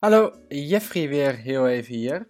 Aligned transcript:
Hallo, 0.00 0.32
Jeffrey 0.48 1.08
weer 1.08 1.36
heel 1.36 1.68
even 1.68 1.94
hier. 1.94 2.28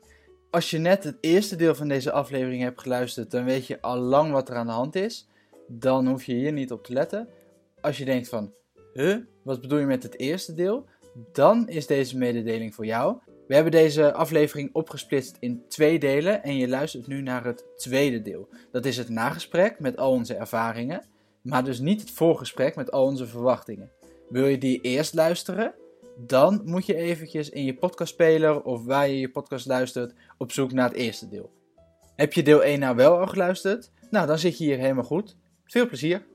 Als 0.50 0.70
je 0.70 0.78
net 0.78 1.04
het 1.04 1.16
eerste 1.20 1.56
deel 1.56 1.74
van 1.74 1.88
deze 1.88 2.12
aflevering 2.12 2.62
hebt 2.62 2.80
geluisterd, 2.80 3.30
dan 3.30 3.44
weet 3.44 3.66
je 3.66 3.80
al 3.80 3.96
lang 3.96 4.32
wat 4.32 4.48
er 4.48 4.56
aan 4.56 4.66
de 4.66 4.72
hand 4.72 4.94
is. 4.94 5.28
Dan 5.66 6.06
hoef 6.06 6.24
je 6.24 6.34
hier 6.34 6.52
niet 6.52 6.72
op 6.72 6.84
te 6.84 6.92
letten. 6.92 7.28
Als 7.80 7.98
je 7.98 8.04
denkt 8.04 8.28
van, 8.28 8.52
huh, 8.94 9.16
wat 9.42 9.60
bedoel 9.60 9.78
je 9.78 9.86
met 9.86 10.02
het 10.02 10.18
eerste 10.18 10.54
deel? 10.54 10.86
Dan 11.32 11.68
is 11.68 11.86
deze 11.86 12.16
mededeling 12.16 12.74
voor 12.74 12.86
jou. 12.86 13.18
We 13.46 13.54
hebben 13.54 13.72
deze 13.72 14.12
aflevering 14.12 14.70
opgesplitst 14.72 15.36
in 15.40 15.62
twee 15.68 15.98
delen 15.98 16.42
en 16.42 16.56
je 16.56 16.68
luistert 16.68 17.06
nu 17.06 17.22
naar 17.22 17.44
het 17.44 17.64
tweede 17.76 18.22
deel. 18.22 18.48
Dat 18.72 18.84
is 18.84 18.96
het 18.96 19.08
nagesprek 19.08 19.80
met 19.80 19.96
al 19.96 20.12
onze 20.12 20.34
ervaringen, 20.34 21.04
maar 21.42 21.64
dus 21.64 21.78
niet 21.78 22.00
het 22.00 22.10
voorgesprek 22.10 22.76
met 22.76 22.90
al 22.90 23.04
onze 23.04 23.26
verwachtingen. 23.26 23.90
Wil 24.28 24.46
je 24.46 24.58
die 24.58 24.80
eerst 24.80 25.14
luisteren? 25.14 25.74
Dan 26.26 26.60
moet 26.64 26.86
je 26.86 26.94
eventjes 26.94 27.50
in 27.50 27.64
je 27.64 27.74
podcastspeler 27.74 28.62
of 28.62 28.84
waar 28.84 29.08
je 29.08 29.20
je 29.20 29.30
podcast 29.30 29.66
luistert 29.66 30.14
op 30.38 30.52
zoek 30.52 30.72
naar 30.72 30.88
het 30.88 30.96
eerste 30.96 31.28
deel. 31.28 31.52
Heb 32.16 32.32
je 32.32 32.42
deel 32.42 32.62
1 32.62 32.80
nou 32.80 32.96
wel 32.96 33.18
al 33.18 33.26
geluisterd? 33.26 33.90
Nou, 34.10 34.26
dan 34.26 34.38
zit 34.38 34.58
je 34.58 34.64
hier 34.64 34.78
helemaal 34.78 35.04
goed. 35.04 35.36
Veel 35.64 35.86
plezier! 35.86 36.26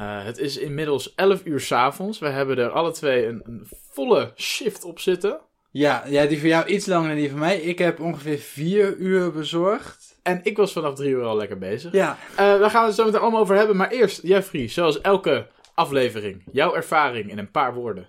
Uh, 0.00 0.24
het 0.24 0.38
is 0.38 0.56
inmiddels 0.56 1.14
11 1.14 1.44
uur 1.44 1.60
s'avonds. 1.60 2.18
We 2.18 2.28
hebben 2.28 2.58
er 2.58 2.70
alle 2.70 2.90
twee 2.90 3.26
een, 3.26 3.40
een, 3.44 3.66
volle 3.90 4.32
shift 4.36 4.84
op 4.84 4.98
zitten. 5.00 5.40
Ja, 5.70 6.04
ja, 6.06 6.26
die 6.26 6.40
van 6.40 6.48
jou 6.48 6.66
iets 6.66 6.86
langer 6.86 7.08
dan 7.08 7.16
die 7.16 7.30
van 7.30 7.38
mij. 7.38 7.60
Ik 7.60 7.78
heb 7.78 8.00
ongeveer 8.00 8.38
4 8.38 8.96
uur 8.96 9.32
bezorgd. 9.32 10.18
En 10.22 10.40
ik 10.42 10.56
was 10.56 10.72
vanaf 10.72 10.94
3 10.94 11.10
uur 11.10 11.24
al 11.24 11.36
lekker 11.36 11.58
bezig. 11.58 11.92
Ja. 11.92 12.18
Uh, 12.30 12.36
daar 12.36 12.70
gaan 12.70 12.80
we 12.80 12.86
het 12.86 12.96
zo 12.96 13.04
meteen 13.04 13.20
allemaal 13.20 13.40
over 13.40 13.56
hebben. 13.56 13.76
Maar 13.76 13.90
eerst, 13.90 14.22
Jeffrey, 14.22 14.68
zoals 14.68 15.00
elke 15.00 15.46
aflevering, 15.80 16.42
jouw 16.52 16.74
ervaring 16.74 17.30
in 17.30 17.38
een 17.38 17.50
paar 17.50 17.74
woorden. 17.74 18.08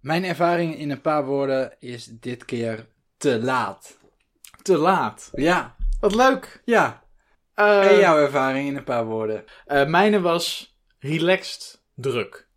Mijn 0.00 0.24
ervaring 0.24 0.78
in 0.78 0.90
een 0.90 1.00
paar 1.00 1.24
woorden 1.24 1.76
is 1.78 2.04
dit 2.04 2.44
keer 2.44 2.86
te 3.16 3.42
laat. 3.42 3.98
Te 4.62 4.76
laat? 4.76 5.30
Ja. 5.34 5.76
Wat 6.00 6.14
leuk. 6.14 6.62
Ja. 6.64 7.02
Uh, 7.56 7.90
en 7.90 7.98
jouw 7.98 8.18
ervaring 8.18 8.68
in 8.68 8.76
een 8.76 8.84
paar 8.84 9.04
woorden? 9.04 9.44
Uh, 9.66 9.86
mijne 9.86 10.20
was 10.20 10.76
relaxed 10.98 11.82
druk. 11.94 12.48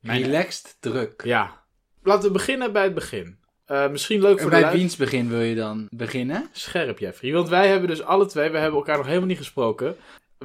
Mijne... 0.00 0.26
Relaxed 0.26 0.76
druk. 0.80 1.22
Ja. 1.24 1.62
Laten 2.02 2.26
we 2.26 2.30
beginnen 2.30 2.72
bij 2.72 2.82
het 2.82 2.94
begin. 2.94 3.38
Uh, 3.66 3.88
misschien 3.88 4.20
leuk 4.20 4.40
voor 4.40 4.50
en 4.50 4.60
de 4.60 4.64
bij 4.64 4.72
wiens 4.72 4.96
begin 4.96 5.28
wil 5.28 5.40
je 5.40 5.54
dan 5.54 5.88
beginnen? 5.90 6.48
Scherp, 6.52 6.98
Jeffrey. 6.98 7.32
Want 7.32 7.48
wij 7.48 7.68
hebben 7.68 7.88
dus 7.88 8.02
alle 8.02 8.26
twee, 8.26 8.50
we 8.50 8.58
hebben 8.58 8.78
elkaar 8.78 8.96
nog 8.96 9.06
helemaal 9.06 9.28
niet 9.28 9.38
gesproken. 9.38 9.96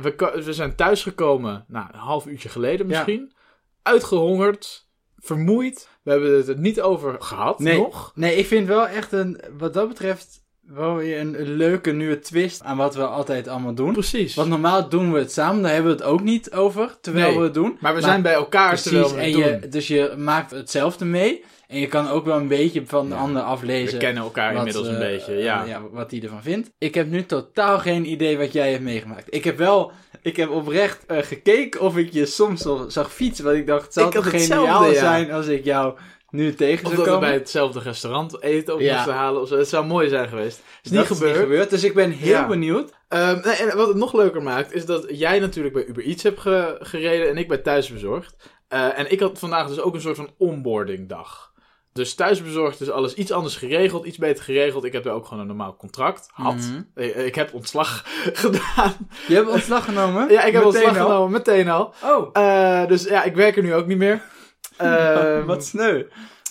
We, 0.02 0.42
we 0.45 0.53
zijn 0.53 0.75
thuisgekomen, 0.75 1.66
nou, 1.67 1.88
een 1.92 2.00
half 2.00 2.25
uurtje 2.25 2.50
geleden 2.50 2.88
misschien. 2.88 3.31
Ja. 3.33 3.38
Uitgehongerd, 3.81 4.88
vermoeid. 5.17 5.89
We 6.03 6.11
hebben 6.11 6.36
het 6.38 6.47
er 6.47 6.58
niet 6.58 6.81
over 6.81 7.22
gehad 7.22 7.59
nee, 7.59 7.78
nog. 7.78 8.11
Nee, 8.16 8.36
ik 8.36 8.45
vind 8.45 8.67
wel 8.67 8.88
echt 8.88 9.11
een, 9.11 9.41
wat 9.58 9.73
dat 9.73 9.88
betreft, 9.88 10.44
wel 10.73 10.95
weer 10.95 11.20
een, 11.20 11.56
leuke 11.56 11.92
nieuwe 11.92 12.20
twist 12.20 12.64
aan 12.64 12.78
wat 12.78 12.95
we 12.95 13.06
altijd 13.06 13.48
allemaal 13.48 13.73
doen. 13.73 13.94
Precies. 13.94 14.36
Want 14.36 14.50
normaal 14.50 14.89
doen 14.89 15.14
we 15.14 15.20
het 15.20 15.31
samen, 15.31 15.62
daar 15.62 15.73
hebben 15.73 15.92
we 15.92 15.98
het 15.98 16.08
ook 16.08 16.22
niet 16.22 16.52
over, 16.52 16.98
terwijl 17.02 17.28
nee, 17.30 17.38
we 17.38 17.44
het 17.44 17.53
doen. 17.53 17.78
Maar 17.80 17.94
we 17.95 18.00
maar, 18.00 18.09
zijn 18.09 18.22
bij 18.22 18.34
elkaar 18.34 18.67
precies, 18.67 18.92
terwijl 18.92 19.14
we 19.14 19.22
het 19.22 19.25
en 19.25 19.31
doen. 19.31 19.62
Je, 19.62 19.70
dus 19.70 19.88
je 19.88 20.14
maakt 20.17 20.52
hetzelfde 20.52 21.06
mee. 21.06 21.44
En 21.67 21.80
je 21.80 21.88
kan 21.88 22.09
ook 22.09 22.25
wel 22.25 22.38
een 22.38 22.47
beetje 22.47 22.84
van 22.86 23.09
de 23.09 23.16
Ja. 23.16 23.22
ander 23.22 23.42
aflezen. 23.42 23.94
We 23.94 23.97
kennen 23.97 24.23
elkaar 24.23 24.53
wat, 24.53 24.58
inmiddels 24.58 24.88
een 24.88 24.94
eh, 24.94 25.00
beetje, 25.00 25.34
ja. 25.34 25.66
eh, 25.66 25.78
wat 25.92 26.12
hij 26.12 26.22
ervan 26.22 26.42
vindt. 26.42 26.72
Ik 26.78 26.95
heb 26.95 27.09
nu 27.09 27.25
totaal 27.25 27.80
geen 27.80 28.12
idee 28.12 28.38
wat 28.38 28.53
jij 28.53 28.72
hebt 28.72 28.84
meegemaakt. 28.84 29.25
Ik 29.30 29.44
heb 29.44 29.58
wel, 29.58 29.92
ik 30.22 30.36
heb 30.36 30.50
oprecht 30.50 31.06
eh, 31.06 31.17
gekeken 31.22 31.81
of 31.81 31.97
ik 31.97 32.14
je 32.14 32.25
soms 32.25 32.66
al 32.66 32.86
zag 32.92 33.14
fietsen. 33.14 33.45
Want 33.45 33.58
ik 33.58 33.67
dacht, 33.67 33.84
het 33.84 33.94
zou 33.94 34.08
Ik 34.08 34.14
toch 34.14 34.30
geniaal 34.30 34.86
ja. 34.86 35.00
zijn 35.00 35.31
als 35.31 35.47
ik 35.47 35.64
jou 35.64 35.94
nu 36.31 36.53
tegen 36.53 36.85
Of 36.85 36.94
dat 36.95 37.05
we 37.05 37.17
bij 37.19 37.33
hetzelfde 37.33 37.80
restaurant 37.80 38.41
eten 38.41 38.73
op 38.73 38.80
Ja. 38.80 38.94
moesten 38.95 39.13
halen 39.13 39.41
of 39.41 39.47
zo. 39.47 39.58
Het 39.58 39.67
zou 39.69 39.85
mooi 39.85 40.09
zijn 40.09 40.27
geweest. 40.30 40.61
Is 40.83 40.91
niet 40.91 41.08
Dat 41.08 41.17
gebeurd. 41.17 41.69
Dus 41.69 41.83
ik 41.83 41.94
ben 41.94 42.11
heel 42.11 42.29
Ja. 42.29 42.47
benieuwd. 42.47 42.91
Ehm, 43.07 43.40
nee, 43.45 43.56
en 43.56 43.78
wat 43.78 43.88
het 43.88 43.97
nog 43.97 44.13
leuker 44.13 44.44
maakt, 44.44 44.73
is 44.73 44.85
dat 44.85 45.06
jij 45.09 45.40
natuurlijk 45.40 45.73
bij 45.75 45.85
Uber 45.85 46.03
Eats 46.03 46.23
hebt 46.23 46.40
ge- 46.40 46.78
gereden 46.79 47.29
en 47.29 47.38
ik 47.38 47.47
bij 47.47 47.57
Thuisbezorgd. 47.57 48.35
Eh, 48.67 49.00
en 49.00 49.12
ik 49.12 49.19
had 49.19 49.40
vandaag 49.40 49.67
dus 49.67 49.79
ook 49.81 49.94
een 49.94 50.01
soort 50.01 50.16
van 50.16 50.29
onboarding 50.38 51.09
dag. 51.09 51.47
Dus 51.94 52.13
thuisbezorgd 52.16 52.81
is 52.81 52.90
alles 52.90 53.13
iets 53.13 53.31
anders 53.31 53.56
geregeld, 53.56 54.06
iets 54.06 54.17
beter 54.17 54.44
geregeld. 54.44 54.84
Ik 54.84 54.94
heb 54.94 55.06
er 55.06 55.11
ook 55.11 55.25
gewoon 55.25 55.40
een 55.40 55.47
normaal 55.47 55.75
contract. 55.75 56.29
Had. 56.31 56.56
Mhm. 56.56 56.81
Ik, 57.03 57.16
ik 57.16 57.35
heb 57.35 57.53
ontslag 57.53 58.03
gedaan. 58.44 58.94
Je 59.28 59.34
hebt 59.35 59.50
ontslag 59.50 59.85
genomen? 59.85 60.29
Ja, 60.31 60.44
ik 60.44 60.53
heb 60.53 60.63
Meteen 60.63 60.66
ontslag 60.66 60.97
al? 60.97 61.06
genomen, 61.06 61.31
meteen 61.31 61.69
al. 61.69 61.94
Oh, 62.03 62.29
Eh, 62.34 62.88
dus 62.88 63.03
ja, 63.03 63.23
ik 63.23 63.35
werk 63.35 63.57
er 63.57 63.63
nu 63.63 63.73
ook 63.73 63.85
niet 63.88 63.97
meer. 63.97 64.22
Ehm, 64.79 65.45
wat 65.53 65.66
sneu. 65.66 66.03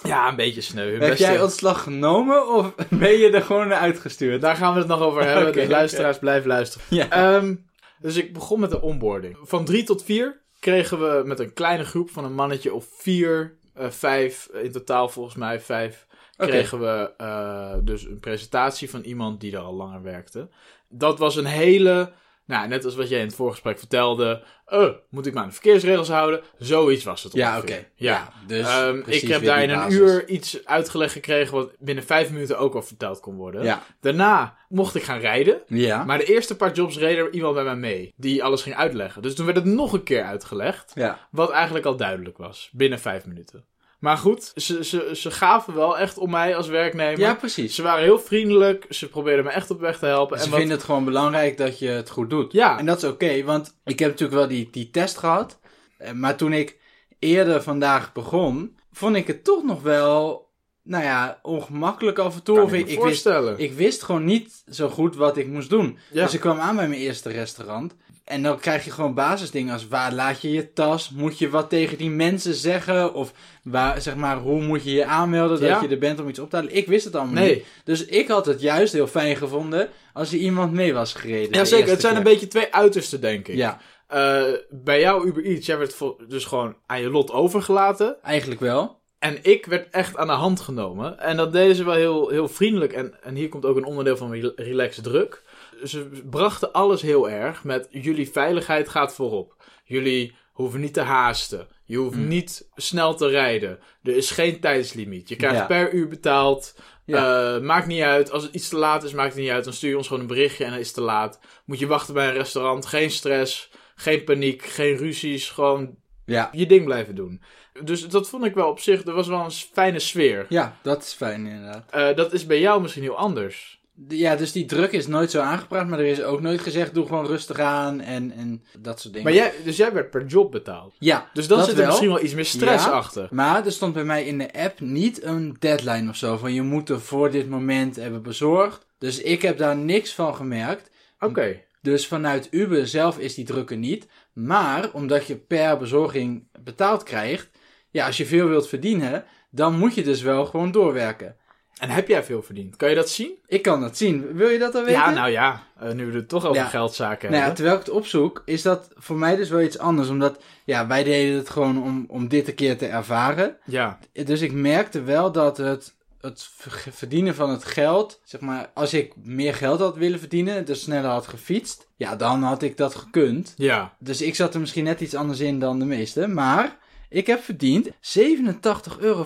Ja, 0.02 0.28
een 0.28 0.36
beetje 0.36 0.60
sneu. 0.60 0.90
Heb 0.90 0.98
beste- 1.00 1.24
jij 1.24 1.42
ontslag 1.42 1.82
genomen 1.82 2.48
of 2.54 2.74
ben 2.90 3.12
je 3.12 3.30
er 3.30 3.42
gewoon 3.42 3.68
naar 3.68 3.78
uitgestuurd? 3.78 4.40
Daar 4.40 4.56
gaan 4.56 4.72
we 4.72 4.78
het 4.78 4.88
nog 4.88 5.00
over 5.00 5.24
hebben. 5.24 5.52
Dus 5.52 5.68
luisteraars, 5.68 6.18
blijf 6.18 6.44
luisteren. 6.44 6.86
Ja. 6.90 7.10
Ehm, 7.10 7.54
dus 8.00 8.16
ik 8.16 8.32
begon 8.32 8.60
met 8.60 8.70
de 8.70 8.80
onboarding. 8.80 9.36
Van 9.42 9.64
drie 9.64 9.82
tot 9.84 10.04
vier 10.04 10.40
kregen 10.60 10.98
we 11.00 11.22
met 11.26 11.38
een 11.38 11.52
kleine 11.52 11.84
groep 11.84 12.10
van 12.10 12.24
een 12.24 12.34
mannetje 12.34 12.74
of 12.74 12.86
vier, 12.98 13.56
eh, 13.74 13.90
vijf, 13.90 14.48
in 14.62 14.72
totaal 14.72 15.08
volgens 15.08 15.34
mij 15.36 15.60
vijf, 15.60 16.06
kregen 16.36 16.80
we 16.80 17.12
eh, 17.16 17.74
dus 17.82 18.04
een 18.04 18.20
presentatie 18.20 18.90
van 18.90 19.00
iemand 19.00 19.40
die 19.40 19.52
er 19.52 19.62
al 19.62 19.74
langer 19.74 20.02
werkte. 20.02 20.48
Dat 20.88 21.18
was 21.18 21.36
een 21.36 21.44
hele, 21.46 22.12
nou 22.48 22.68
net 22.68 22.84
als 22.84 22.94
wat 22.94 23.08
jij 23.08 23.18
in 23.20 23.26
het 23.26 23.34
voorgesprek 23.34 23.78
vertelde, 23.78 24.42
eh, 24.66 24.88
moet 25.10 25.26
ik 25.26 25.34
me 25.34 25.40
aan 25.40 25.46
de 25.46 25.52
verkeersregels 25.52 26.08
houden? 26.08 26.40
Zoiets 26.58 27.04
was 27.04 27.22
het 27.22 27.32
Ja, 27.32 27.48
oké. 27.56 27.60
ongeveer. 27.66 27.88
Ja. 27.94 28.32
dus 28.46 28.66
Ehm, 28.66 29.02
ik 29.06 29.28
heb 29.28 29.44
daar 29.44 29.62
in 29.62 29.70
een 29.70 29.92
uur 29.92 30.28
iets 30.28 30.64
uitgelegd 30.64 31.12
gekregen 31.12 31.54
wat 31.54 31.70
binnen 31.78 32.04
vijf 32.04 32.30
minuten 32.30 32.58
ook 32.58 32.74
al 32.74 32.82
verteld 32.82 33.20
kon 33.20 33.36
worden. 33.36 33.62
Ja. 33.64 33.82
Daarna 34.00 34.56
mocht 34.68 34.94
ik 34.94 35.02
gaan 35.02 35.18
rijden. 35.20 35.62
Ja. 35.66 36.04
Maar 36.04 36.18
de 36.18 36.24
eerste 36.24 36.56
paar 36.56 36.72
jobs 36.72 36.98
reed 36.98 37.16
er 37.18 37.32
iemand 37.32 37.54
bij 37.54 37.64
mij 37.64 37.76
mee. 37.76 38.12
Die 38.16 38.44
alles 38.44 38.62
ging 38.62 38.76
uitleggen. 38.76 39.22
Dus 39.22 39.34
toen 39.34 39.44
werd 39.44 39.56
het 39.56 39.66
nog 39.66 39.92
een 39.92 40.02
keer 40.02 40.22
uitgelegd. 40.22 40.92
ja. 40.94 41.28
Wat 41.30 41.50
eigenlijk 41.50 41.84
al 41.86 41.96
duidelijk 41.96 42.38
was. 42.38 42.70
Binnen 42.72 42.98
vijf 43.00 43.26
minuten. 43.26 43.64
Maar 43.98 44.16
goed, 44.16 44.52
ze, 44.54 44.84
ze, 44.84 45.10
ze 45.14 45.30
gaven 45.30 45.74
wel 45.74 45.98
echt 45.98 46.18
om 46.18 46.30
mij 46.30 46.56
als 46.56 46.68
werknemer. 46.68 47.18
ja, 47.18 47.34
precies. 47.34 47.74
Ze 47.74 47.82
waren 47.82 48.02
heel 48.02 48.18
vriendelijk. 48.18 48.86
Ze 48.88 49.08
probeerden 49.08 49.44
me 49.44 49.50
echt 49.50 49.70
op 49.70 49.80
weg 49.80 49.98
te 49.98 50.06
helpen. 50.06 50.38
Ze 50.38 50.44
en 50.44 50.50
wat- 50.50 50.58
vinden 50.58 50.76
het 50.76 50.86
gewoon 50.86 51.04
belangrijk 51.04 51.56
dat 51.56 51.78
je 51.78 51.88
het 51.88 52.10
goed 52.10 52.30
doet. 52.30 52.52
Ja. 52.52 52.78
En 52.78 52.86
dat 52.86 52.96
is 53.02 53.04
oké, 53.08 53.44
want 53.44 53.76
ik 53.84 53.98
heb 53.98 54.08
natuurlijk 54.10 54.38
wel 54.38 54.48
die, 54.48 54.68
die 54.70 54.90
test 54.90 55.18
gehad. 55.18 55.58
Eh, 55.98 56.12
Maar 56.12 56.36
toen 56.36 56.52
ik 56.52 56.76
eerder 57.18 57.62
vandaag 57.62 58.12
begon, 58.12 58.76
vond 58.92 59.16
ik 59.16 59.26
het 59.26 59.44
toch 59.44 59.64
nog 59.64 59.82
wel, 59.82 60.48
nou 60.82 61.04
ja, 61.04 61.38
ongemakkelijk 61.42 62.18
af 62.18 62.34
en 62.34 62.42
toe. 62.42 62.56
kan 62.56 62.66
ik 62.74 62.80
ik, 62.80 62.86
me 62.86 62.92
ik, 62.92 63.00
wist, 63.02 63.26
ik 63.56 63.72
wist 63.72 64.02
gewoon 64.02 64.24
niet 64.24 64.62
zo 64.70 64.88
goed 64.88 65.16
wat 65.16 65.36
ik 65.36 65.46
moest 65.46 65.70
doen. 65.70 65.98
Ja. 66.10 66.24
Dus 66.24 66.34
ik 66.34 66.40
kwam 66.40 66.58
aan 66.60 66.76
bij 66.76 66.88
mijn 66.88 67.00
eerste 67.00 67.30
restaurant. 67.30 67.94
En 68.28 68.42
dan 68.42 68.58
krijg 68.58 68.84
je 68.84 68.90
gewoon 68.90 69.14
basisdingen 69.14 69.72
als 69.72 69.88
waar 69.88 70.12
laat 70.12 70.40
je 70.40 70.50
je 70.50 70.72
tas? 70.72 71.10
Moet 71.10 71.38
je 71.38 71.48
wat 71.50 71.68
tegen 71.70 71.98
die 71.98 72.10
mensen 72.10 72.54
zeggen? 72.54 73.14
Of 73.14 73.32
waar, 73.62 74.00
zeg 74.00 74.16
maar, 74.16 74.36
hoe 74.38 74.62
moet 74.62 74.84
je 74.84 74.92
je 74.92 75.04
aanmelden 75.04 75.60
dat 75.60 75.68
Ja. 75.68 75.80
je 75.82 75.88
er 75.88 75.98
bent 75.98 76.20
om 76.20 76.28
iets 76.28 76.38
op 76.38 76.50
te 76.50 76.56
halen? 76.56 76.76
Ik 76.76 76.86
wist 76.86 77.04
het 77.04 77.14
allemaal 77.16 77.34
Nee. 77.42 77.54
niet. 77.54 77.64
Dus 77.84 78.04
ik 78.04 78.28
had 78.28 78.46
het 78.46 78.60
juist 78.60 78.92
heel 78.92 79.06
fijn 79.06 79.36
gevonden 79.36 79.88
als 80.12 80.32
er 80.32 80.38
iemand 80.38 80.72
mee 80.72 80.94
was 80.94 81.12
gereden. 81.12 81.52
Ja, 81.58 81.64
zeker. 81.64 81.88
Het 81.90 82.00
zijn 82.00 82.14
keer. 82.14 82.22
een 82.24 82.30
beetje 82.32 82.48
twee 82.48 82.74
uitersten, 82.74 83.20
denk 83.20 83.48
ik. 83.48 83.56
Ja, 83.56 83.78
Eh, 84.06 84.42
bij 84.70 85.00
jou 85.00 85.26
Uber 85.28 85.44
Eats, 85.44 85.66
jij 85.66 85.78
werd 85.78 85.96
dus 86.28 86.44
gewoon 86.44 86.76
aan 86.86 87.00
je 87.00 87.10
lot 87.10 87.30
overgelaten. 87.30 88.16
eigenlijk 88.22 88.60
wel. 88.60 88.96
En 89.18 89.38
ik 89.42 89.66
werd 89.66 89.90
echt 89.90 90.16
aan 90.16 90.26
de 90.26 90.32
hand 90.32 90.60
genomen. 90.60 91.18
En 91.18 91.36
dat 91.36 91.52
deden 91.52 91.76
ze 91.76 91.84
wel 91.84 91.94
heel, 91.94 92.28
heel 92.28 92.48
vriendelijk. 92.48 92.92
En, 92.92 93.14
en 93.22 93.34
hier 93.34 93.48
komt 93.48 93.64
ook 93.64 93.76
een 93.76 93.84
onderdeel 93.84 94.16
van 94.16 94.32
re- 94.32 94.52
relaxed 94.56 95.04
druk. 95.04 95.42
Ze 95.84 96.08
brachten 96.30 96.72
alles 96.72 97.02
heel 97.02 97.30
erg 97.30 97.64
met 97.64 97.86
jullie 97.90 98.30
veiligheid 98.30 98.88
gaat 98.88 99.14
voorop. 99.14 99.56
Jullie 99.84 100.34
hoeven 100.52 100.80
niet 100.80 100.94
te 100.94 101.00
haasten. 101.00 101.66
Je 101.84 101.96
hoeft 101.96 102.16
Mm. 102.16 102.28
niet 102.28 102.68
snel 102.74 103.14
te 103.14 103.28
rijden. 103.28 103.78
Er 104.02 104.16
is 104.16 104.30
geen 104.30 104.60
tijdslimiet. 104.60 105.28
Je 105.28 105.36
krijgt 105.36 105.56
Ja. 105.56 105.66
per 105.66 105.92
uur 105.92 106.08
betaald. 106.08 106.74
Ja. 107.04 107.54
Eh, 107.54 107.60
maakt 107.62 107.86
niet 107.86 108.02
uit. 108.02 108.30
Als 108.30 108.42
het 108.42 108.54
iets 108.54 108.68
te 108.68 108.76
laat 108.76 109.04
is, 109.04 109.12
maakt 109.12 109.32
het 109.32 109.42
niet 109.42 109.50
uit. 109.50 109.64
Dan 109.64 109.72
stuur 109.72 109.90
je 109.90 109.96
ons 109.96 110.06
gewoon 110.06 110.22
een 110.22 110.28
berichtje 110.28 110.64
en 110.64 110.70
dan 110.70 110.78
is 110.78 110.86
het 110.86 110.94
te 110.94 111.00
laat. 111.00 111.40
Moet 111.64 111.78
je 111.78 111.86
wachten 111.86 112.14
bij 112.14 112.26
een 112.28 112.32
restaurant. 112.34 112.86
Geen 112.86 113.10
stress. 113.10 113.70
Geen 113.94 114.24
paniek. 114.24 114.62
Geen 114.62 114.96
ruzies. 114.96 115.50
Gewoon 115.50 115.96
Ja. 116.24 116.48
je 116.52 116.66
ding 116.66 116.84
blijven 116.84 117.14
doen. 117.14 117.42
Dus 117.84 118.08
dat 118.08 118.28
vond 118.28 118.44
ik 118.44 118.54
wel 118.54 118.68
op 118.68 118.80
zich, 118.80 119.04
er 119.04 119.12
was 119.14 119.28
wel 119.28 119.44
een 119.44 119.50
fijne 119.50 119.98
sfeer. 119.98 120.46
ja, 120.48 120.76
dat 120.82 121.02
is 121.02 121.12
fijn 121.12 121.46
inderdaad. 121.46 121.90
Eh, 121.90 122.16
dat 122.16 122.32
is 122.32 122.46
bij 122.46 122.60
jou 122.60 122.80
misschien 122.82 123.02
heel 123.02 123.16
anders. 123.16 123.80
Ja, 124.08 124.36
dus 124.36 124.52
die 124.52 124.64
druk 124.64 124.92
is 124.92 125.06
nooit 125.06 125.30
zo 125.30 125.40
aangepraat, 125.40 125.86
maar 125.88 125.98
er 125.98 126.06
is 126.06 126.22
ook 126.22 126.40
nooit 126.40 126.60
gezegd, 126.60 126.94
doe 126.94 127.06
gewoon 127.06 127.26
rustig 127.26 127.58
aan 127.58 128.00
en, 128.00 128.32
en 128.32 128.62
dat 128.78 129.00
soort 129.00 129.14
dingen. 129.14 129.28
Maar 129.32 129.42
jij, 129.42 129.52
dus 129.64 129.76
jij 129.76 129.92
werd 129.92 130.10
per 130.10 130.26
job 130.26 130.50
betaald. 130.50 130.94
ja, 130.98 131.30
Dus 131.32 131.46
dan 131.46 131.58
dat 131.58 131.66
zit 131.66 131.74
er 131.76 131.80
wel. 131.80 131.90
misschien 131.90 132.08
wel 132.12 132.22
iets 132.24 132.34
meer 132.34 132.44
stress 132.44 132.84
Ja. 132.84 132.90
achter. 132.90 133.28
Maar 133.30 133.64
er 133.66 133.72
stond 133.72 133.94
bij 133.94 134.04
mij 134.04 134.24
in 134.24 134.38
de 134.38 134.52
app 134.52 134.80
niet 134.80 135.22
een 135.22 135.56
deadline 135.58 136.10
of 136.10 136.16
zo, 136.16 136.36
van 136.36 136.52
je 136.54 136.62
moet 136.62 136.88
er 136.88 137.00
voor 137.00 137.30
dit 137.30 137.48
moment 137.48 137.96
hebben 137.96 138.22
bezorgd. 138.22 138.86
Dus 138.98 139.20
ik 139.22 139.42
heb 139.42 139.58
daar 139.58 139.76
niks 139.76 140.14
van 140.14 140.34
gemerkt. 140.34 140.90
Oké. 141.20 141.60
Dus 141.82 142.06
vanuit 142.06 142.48
Uber 142.50 142.86
zelf 142.86 143.18
is 143.18 143.34
die 143.34 143.44
druk 143.44 143.70
er 143.70 143.76
niet. 143.76 144.06
Maar 144.32 144.90
omdat 144.92 145.26
je 145.26 145.36
per 145.36 145.76
bezorging 145.78 146.48
betaald 146.62 147.02
krijgt, 147.02 147.48
ja, 147.90 148.06
als 148.06 148.16
je 148.16 148.26
veel 148.26 148.48
wilt 148.48 148.68
verdienen, 148.68 149.24
dan 149.50 149.78
moet 149.78 149.94
je 149.94 150.02
dus 150.02 150.22
wel 150.22 150.46
gewoon 150.46 150.70
doorwerken. 150.70 151.36
En 151.78 151.88
heb 151.90 152.08
jij 152.08 152.24
veel 152.24 152.42
verdiend? 152.42 152.76
Kan 152.76 152.88
je 152.88 152.94
dat 152.94 153.08
zien? 153.10 153.30
Ik 153.46 153.62
kan 153.62 153.80
dat 153.80 153.96
zien. 153.96 154.32
Wil 154.32 154.48
je 154.48 154.58
dat 154.58 154.72
dan 154.72 154.84
weten? 154.84 155.00
Ja, 155.00 155.10
nou 155.10 155.30
ja, 155.30 155.62
eh, 155.80 155.92
nu 155.92 156.06
we 156.06 156.16
het 156.16 156.28
toch 156.28 156.44
over 156.44 156.62
Ja. 156.62 156.68
geldzaken 156.68 157.30
Nou 157.30 157.42
ja, 157.44 157.52
terwijl 157.52 157.76
ik 157.78 157.84
het 157.84 157.94
opzoek, 157.94 158.42
is 158.44 158.62
dat 158.62 158.88
voor 158.94 159.16
mij 159.16 159.36
dus 159.36 159.48
wel 159.48 159.60
iets 159.60 159.78
anders. 159.78 160.08
Omdat, 160.08 160.42
ja, 160.64 160.86
wij 160.86 161.04
deden 161.04 161.36
het 161.36 161.50
gewoon 161.50 161.82
om, 161.82 162.04
om 162.08 162.28
dit 162.28 162.48
een 162.48 162.54
keer 162.54 162.78
te 162.78 162.86
ervaren. 162.86 163.56
Ja, 163.64 163.98
Dus 164.12 164.40
ik 164.40 164.52
merkte 164.52 165.02
wel 165.02 165.32
dat 165.32 165.56
het, 165.56 165.94
het 166.20 166.48
ver- 166.56 166.92
verdienen 166.92 167.34
van 167.34 167.50
het 167.50 167.64
geld, 167.64 168.20
zeg 168.24 168.40
maar, 168.40 168.70
als 168.74 168.94
ik 168.94 169.12
meer 169.22 169.54
geld 169.54 169.80
had 169.80 169.96
willen 169.96 170.18
verdienen, 170.18 170.64
dus 170.64 170.80
sneller 170.82 171.10
had 171.10 171.26
gefietst, 171.26 171.88
ja, 171.96 172.16
dan 172.16 172.42
had 172.42 172.62
ik 172.62 172.76
dat 172.76 172.94
gekund. 172.94 173.54
ja. 173.56 173.94
Dus 173.98 174.22
ik 174.22 174.34
zat 174.34 174.54
er 174.54 174.60
misschien 174.60 174.84
net 174.84 175.00
iets 175.00 175.14
anders 175.14 175.40
in 175.40 175.58
dan 175.58 175.78
de 175.78 175.84
meesten, 175.84 176.34
maar 176.34 176.76
ik 177.08 177.26
heb 177.26 177.42
verdiend 177.42 177.88
87,75 177.88 178.98
euro. 179.00 179.24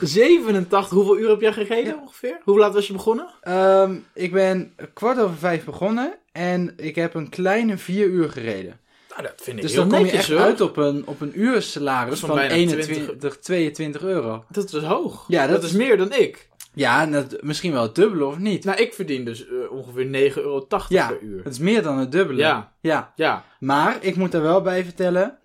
87, 0.00 0.88
hoeveel 0.90 1.18
uur 1.18 1.28
heb 1.28 1.40
jij 1.40 1.52
gereden 1.52 1.94
Ja. 1.94 2.00
ongeveer? 2.00 2.38
Hoe 2.44 2.58
laat 2.58 2.74
was 2.74 2.86
je 2.86 2.92
begonnen? 2.92 3.26
Ehm, 3.42 3.96
ik 4.14 4.32
ben 4.32 4.74
kwart 4.94 5.18
over 5.18 5.36
vijf 5.36 5.64
begonnen 5.64 6.14
en 6.32 6.72
ik 6.76 6.94
heb 6.94 7.14
een 7.14 7.28
kleine 7.28 7.76
vier 7.78 8.06
uur 8.06 8.30
gereden. 8.30 8.78
Nou, 9.10 9.22
dat 9.22 9.32
vind 9.42 9.56
ik 9.56 9.62
Dus 9.62 9.72
heel 9.72 9.80
dan 9.88 9.98
kom 9.98 10.06
je 10.06 10.12
echt 10.12 10.28
hoor. 10.28 10.38
uit 10.40 10.60
op 10.60 10.76
een, 10.76 11.06
op 11.06 11.20
een 11.20 11.26
Dat 11.26 11.36
uursalaris 11.36 12.12
is 12.12 12.18
van 12.20 12.28
van 12.28 12.38
bijna 12.38 12.54
21, 12.54 13.38
22 13.38 14.02
euro. 14.02 14.44
Dat 14.50 14.72
is 14.72 14.82
hoog. 14.82 15.24
Ja, 15.28 15.46
dat, 15.46 15.60
dat 15.60 15.70
is 15.70 15.76
meer 15.76 15.96
dan 15.96 16.12
ik. 16.12 16.48
Ja, 16.74 17.06
dat, 17.06 17.36
misschien 17.42 17.72
wel 17.72 17.82
het 17.82 17.94
dubbele 17.94 18.24
of 18.24 18.38
niet. 18.38 18.64
Nou, 18.64 18.78
ik 18.80 18.94
verdien 18.94 19.24
dus 19.24 19.46
eh, 19.48 19.72
ongeveer 19.72 20.30
9,80 20.30 20.36
euro 20.36 20.66
Ja, 20.88 21.06
per 21.08 21.20
uur. 21.20 21.44
het 21.44 21.52
is 21.52 21.58
meer 21.58 21.82
dan 21.82 21.98
het 21.98 22.12
dubbele. 22.12 22.38
Ja. 22.38 22.72
ja. 22.80 23.12
Ja, 23.16 23.44
Maar 23.58 23.96
ik 24.00 24.16
moet 24.16 24.34
er 24.34 24.42
wel 24.42 24.62
bij 24.62 24.84
vertellen. 24.84 25.38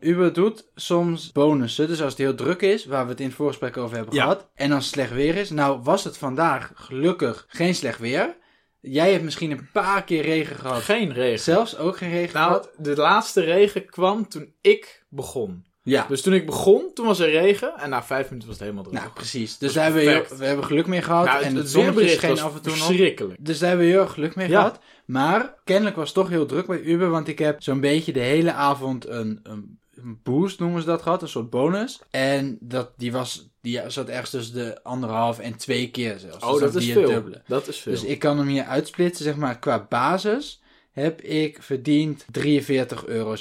Uber 0.00 0.32
doet 0.32 0.68
soms 0.74 1.32
bonussen. 1.32 1.88
Dus 1.88 2.00
als 2.02 2.10
het 2.10 2.18
heel 2.20 2.34
druk 2.34 2.62
is, 2.62 2.84
waar 2.84 3.04
we 3.04 3.10
het 3.10 3.20
in 3.20 3.26
het 3.26 3.34
voorgesprek 3.34 3.76
over 3.76 3.96
hebben 3.96 4.14
Ja. 4.14 4.22
gehad. 4.22 4.48
En 4.54 4.72
als 4.72 4.84
het 4.84 4.94
slecht 4.94 5.12
weer 5.12 5.36
is. 5.36 5.50
Nou 5.50 5.80
was 5.82 6.04
het 6.04 6.18
vandaag 6.18 6.72
gelukkig 6.74 7.44
geen 7.48 7.74
slecht 7.74 7.98
weer. 7.98 8.36
Jij 8.80 9.12
hebt 9.12 9.24
misschien 9.24 9.50
een 9.50 9.68
paar 9.72 10.04
keer 10.04 10.22
regen 10.22 10.56
gehad. 10.56 10.82
geen 10.82 11.12
regen. 11.12 11.38
Zelfs 11.40 11.76
ook 11.76 11.96
geen 11.96 12.10
regen 12.10 12.34
Nou, 12.34 12.46
gehad. 12.48 12.70
de 12.76 12.96
laatste 12.96 13.40
regen 13.40 13.86
kwam 13.86 14.28
toen 14.28 14.52
ik 14.60 15.04
begon. 15.08 15.66
Ja. 15.82 16.04
Dus 16.08 16.22
toen 16.22 16.32
ik 16.32 16.46
begon, 16.46 16.90
toen 16.94 17.06
was 17.06 17.18
er 17.18 17.30
regen. 17.30 17.72
En 17.78 17.90
na 17.90 18.02
vijf 18.02 18.24
minuten 18.28 18.48
was 18.48 18.58
het 18.58 18.68
helemaal 18.68 18.84
droog. 18.90 19.00
Nou, 19.00 19.12
precies. 19.14 19.58
Dus 19.58 19.72
daar 19.72 19.84
hebben 19.84 20.02
we, 20.02 20.08
heel- 20.10 20.18
perfect. 20.18 20.40
we 20.40 20.46
hebben 20.46 20.64
geluk 20.64 20.86
mee 20.86 21.02
gehad. 21.02 21.24
Nou, 21.24 21.42
en 21.42 21.48
het, 21.48 21.56
het 21.56 21.68
zonnetje 21.70 21.94
weerbericht 21.94 22.16
scheen 22.16 22.30
was 22.30 22.40
af 22.42 22.54
en 22.54 22.62
toe 22.62 22.72
nog. 22.76 22.84
verschrikkelijk. 22.86 23.44
Dus 23.44 23.58
daar 23.58 23.68
hebben 23.68 23.86
we 23.86 23.92
heel 23.92 24.02
erg 24.02 24.12
geluk 24.12 24.34
mee 24.36 24.48
Ja. 24.48 24.56
gehad. 24.60 24.78
Maar 25.06 25.54
kennelijk 25.64 25.96
was 25.96 26.06
het 26.06 26.14
toch 26.14 26.28
heel 26.28 26.46
druk 26.46 26.66
bij 26.66 26.80
Uber. 26.80 27.10
Want 27.10 27.28
ik 27.28 27.38
heb 27.38 27.62
zo'n 27.62 27.80
beetje 27.80 28.12
de 28.12 28.20
hele 28.20 28.52
avond 28.52 29.06
een, 29.08 29.40
een, 29.42 29.78
een 30.02 30.20
boost, 30.22 30.58
noemen 30.60 30.80
ze 30.80 30.86
dat, 30.86 31.02
gehad. 31.02 31.22
Een 31.22 31.28
soort 31.28 31.50
bonus. 31.50 32.00
En 32.10 32.58
dat, 32.60 32.92
die, 32.96 33.12
was, 33.12 33.48
die 33.60 33.80
zat 33.90 34.08
ergens 34.08 34.30
tussen 34.30 34.54
de 34.54 34.82
anderhalf 34.82 35.38
en 35.38 35.56
twee 35.56 35.90
keer 35.90 36.18
zelfs. 36.18 36.44
Oh, 36.44 36.52
Dus 36.52 36.60
dat 36.60 36.72
dan 36.72 36.82
is 36.82 36.92
veel. 36.92 37.08
dubbele. 37.08 37.42
Dat 37.46 37.68
is 37.68 37.78
veel. 37.78 37.92
Dus 37.92 38.04
ik 38.04 38.18
kan 38.18 38.38
hem 38.38 38.46
hier 38.46 38.64
uitsplitsen. 38.64 39.24
Zeg 39.24 39.36
maar, 39.36 39.58
qua 39.58 39.86
basis 39.88 40.62
heb 40.92 41.20
ik 41.20 41.62
verdiend 41.62 42.24
43,77 42.38 43.04
euro. 43.06 43.34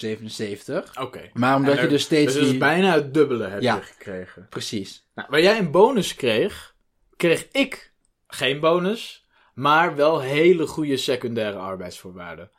Oké. 1.02 1.30
Maar 1.34 1.56
omdat 1.56 1.80
je 1.80 1.88
dus 1.88 2.02
steeds 2.04 2.34
Dus 2.34 2.50
die... 2.50 2.58
bijna 2.58 2.94
het 2.94 3.14
dubbele 3.14 3.48
heb 3.48 3.62
Ja. 3.62 3.76
je 3.76 3.82
gekregen. 3.82 4.48
Precies. 4.50 5.08
Nou, 5.16 5.28
waar 5.32 5.42
jij 5.42 5.58
een 5.60 5.72
bonus 5.72 6.16
kreeg, 6.16 6.76
kreeg 7.16 7.48
ik 7.52 7.94
geen 8.28 8.60
bonus, 8.60 9.28
maar 9.54 9.96
wel 9.96 10.20
hele 10.20 10.68
goede 10.68 10.98
secundaire 10.98 11.58
arbeidsvoorwaarden. 11.58 12.52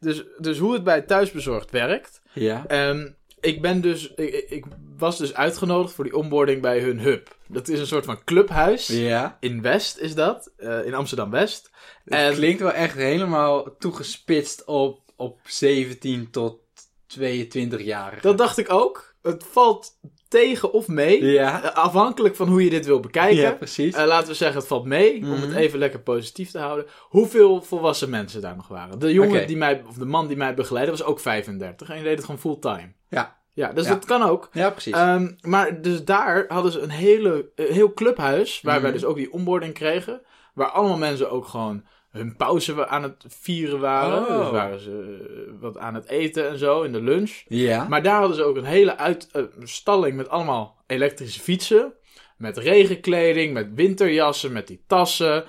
Dus, 0.00 0.24
dus 0.38 0.58
hoe 0.58 0.72
het 0.72 0.84
bij 0.84 1.02
thuisbezorgd 1.02 1.70
werkt. 1.70 2.20
Ja. 2.32 2.64
ehm, 2.66 3.08
ik 3.40 3.62
ben 3.62 3.80
dus, 3.80 4.14
ik, 4.14 4.64
was 4.96 5.18
dus 5.18 5.34
uitgenodigd 5.34 5.94
voor 5.94 6.04
die 6.04 6.16
onboarding 6.16 6.62
bij 6.62 6.80
hun 6.80 6.98
hub. 7.00 7.36
Dat 7.46 7.68
is 7.68 7.78
een 7.80 7.86
soort 7.86 8.04
van 8.04 8.24
clubhuis. 8.24 8.86
Ja. 8.86 9.36
In 9.40 9.62
West 9.62 9.98
is 9.98 10.14
dat, 10.14 10.52
eh, 10.56 10.86
in 10.86 10.94
Amsterdam 10.94 11.30
West. 11.30 11.70
Het 12.04 12.34
klinkt 12.34 12.60
wel 12.60 12.72
echt 12.72 12.94
helemaal 12.94 13.76
toegespitst 13.78 14.64
op, 14.64 15.00
op 15.16 15.40
17 15.44 16.30
tot 16.30 16.58
22 17.06 17.82
jaar. 17.82 18.18
Dat 18.20 18.38
dacht 18.38 18.58
ik 18.58 18.72
ook. 18.72 19.13
Het 19.24 19.44
valt 19.50 19.90
tegen 20.28 20.72
of 20.72 20.88
mee. 20.88 21.24
Ja. 21.24 21.62
eh, 21.62 21.74
Afhankelijk 21.76 22.36
van 22.36 22.48
hoe 22.48 22.64
je 22.64 22.70
dit 22.70 22.86
wil 22.86 23.00
bekijken. 23.00 23.36
Ja, 23.36 23.50
precies. 23.52 23.94
Eh, 23.94 24.06
laten 24.06 24.28
we 24.28 24.34
zeggen, 24.34 24.58
het 24.58 24.66
valt 24.68 24.84
mee, 24.84 25.16
om 25.22 25.30
het 25.30 25.48
Mhm. 25.48 25.56
even 25.58 25.78
lekker 25.78 26.00
positief 26.00 26.50
te 26.50 26.58
houden. 26.58 26.86
Hoeveel 27.00 27.62
volwassen 27.62 28.10
mensen 28.10 28.40
daar 28.40 28.56
nog 28.56 28.68
waren? 28.68 28.98
De 28.98 29.12
jongen 29.12 29.46
die 29.46 29.56
mij, 29.56 29.82
of 29.88 29.94
de 29.96 30.04
man 30.04 30.26
die 30.26 30.36
mij 30.36 30.54
begeleidde, 30.54 30.90
was 30.90 31.02
ook 31.04 31.20
35 31.20 31.88
en 31.88 31.94
die 31.94 32.02
deed 32.04 32.16
het 32.16 32.24
gewoon 32.24 32.40
fulltime. 32.40 32.92
Ja. 33.08 33.36
Ja, 33.52 33.72
dus 33.72 33.84
Ja. 33.86 33.90
dat 33.92 34.04
kan 34.04 34.22
ook. 34.22 34.48
ja, 34.52 34.70
precies. 34.70 34.92
Ehm, 34.92 35.30
maar 35.40 35.82
dus 35.82 36.04
daar 36.04 36.44
hadden 36.48 36.72
ze 36.72 36.80
een 36.80 36.90
hele, 36.90 37.50
een 37.54 37.72
heel 37.72 37.92
clubhuis, 37.92 38.60
waar 38.62 38.80
wij 38.80 38.90
Mhm. 38.90 38.98
dus 39.00 39.08
ook 39.08 39.16
die 39.16 39.32
onboarding 39.32 39.74
kregen. 39.74 40.20
Waar 40.54 40.68
allemaal 40.70 40.98
mensen 40.98 41.30
ook 41.30 41.46
gewoon 41.46 41.84
hun 42.14 42.36
pauze 42.36 42.86
aan 42.86 43.02
het 43.02 43.24
vieren 43.28 43.80
waren. 43.80 44.18
Oh. 44.18 44.38
Dus 44.40 44.50
waren 44.50 44.80
ze 44.80 45.26
eh, 45.46 45.60
wat 45.60 45.78
aan 45.78 45.94
het 45.94 46.08
eten 46.08 46.48
en 46.48 46.58
zo 46.58 46.82
in 46.82 46.92
de 46.92 47.00
lunch. 47.02 47.42
ja. 47.48 47.88
Maar 47.88 48.02
daar 48.02 48.18
hadden 48.18 48.36
ze 48.36 48.44
ook 48.44 48.56
een 48.56 48.64
hele 48.64 48.96
uit, 48.96 49.28
eh, 49.32 49.42
stalling 49.62 50.16
met 50.16 50.28
allemaal 50.28 50.82
elektrische 50.86 51.40
fietsen. 51.40 51.92
Met 52.36 52.58
regenkleding, 52.58 53.52
met 53.52 53.68
winterjassen, 53.74 54.52
met 54.52 54.66
die 54.66 54.84
tassen. 54.86 55.44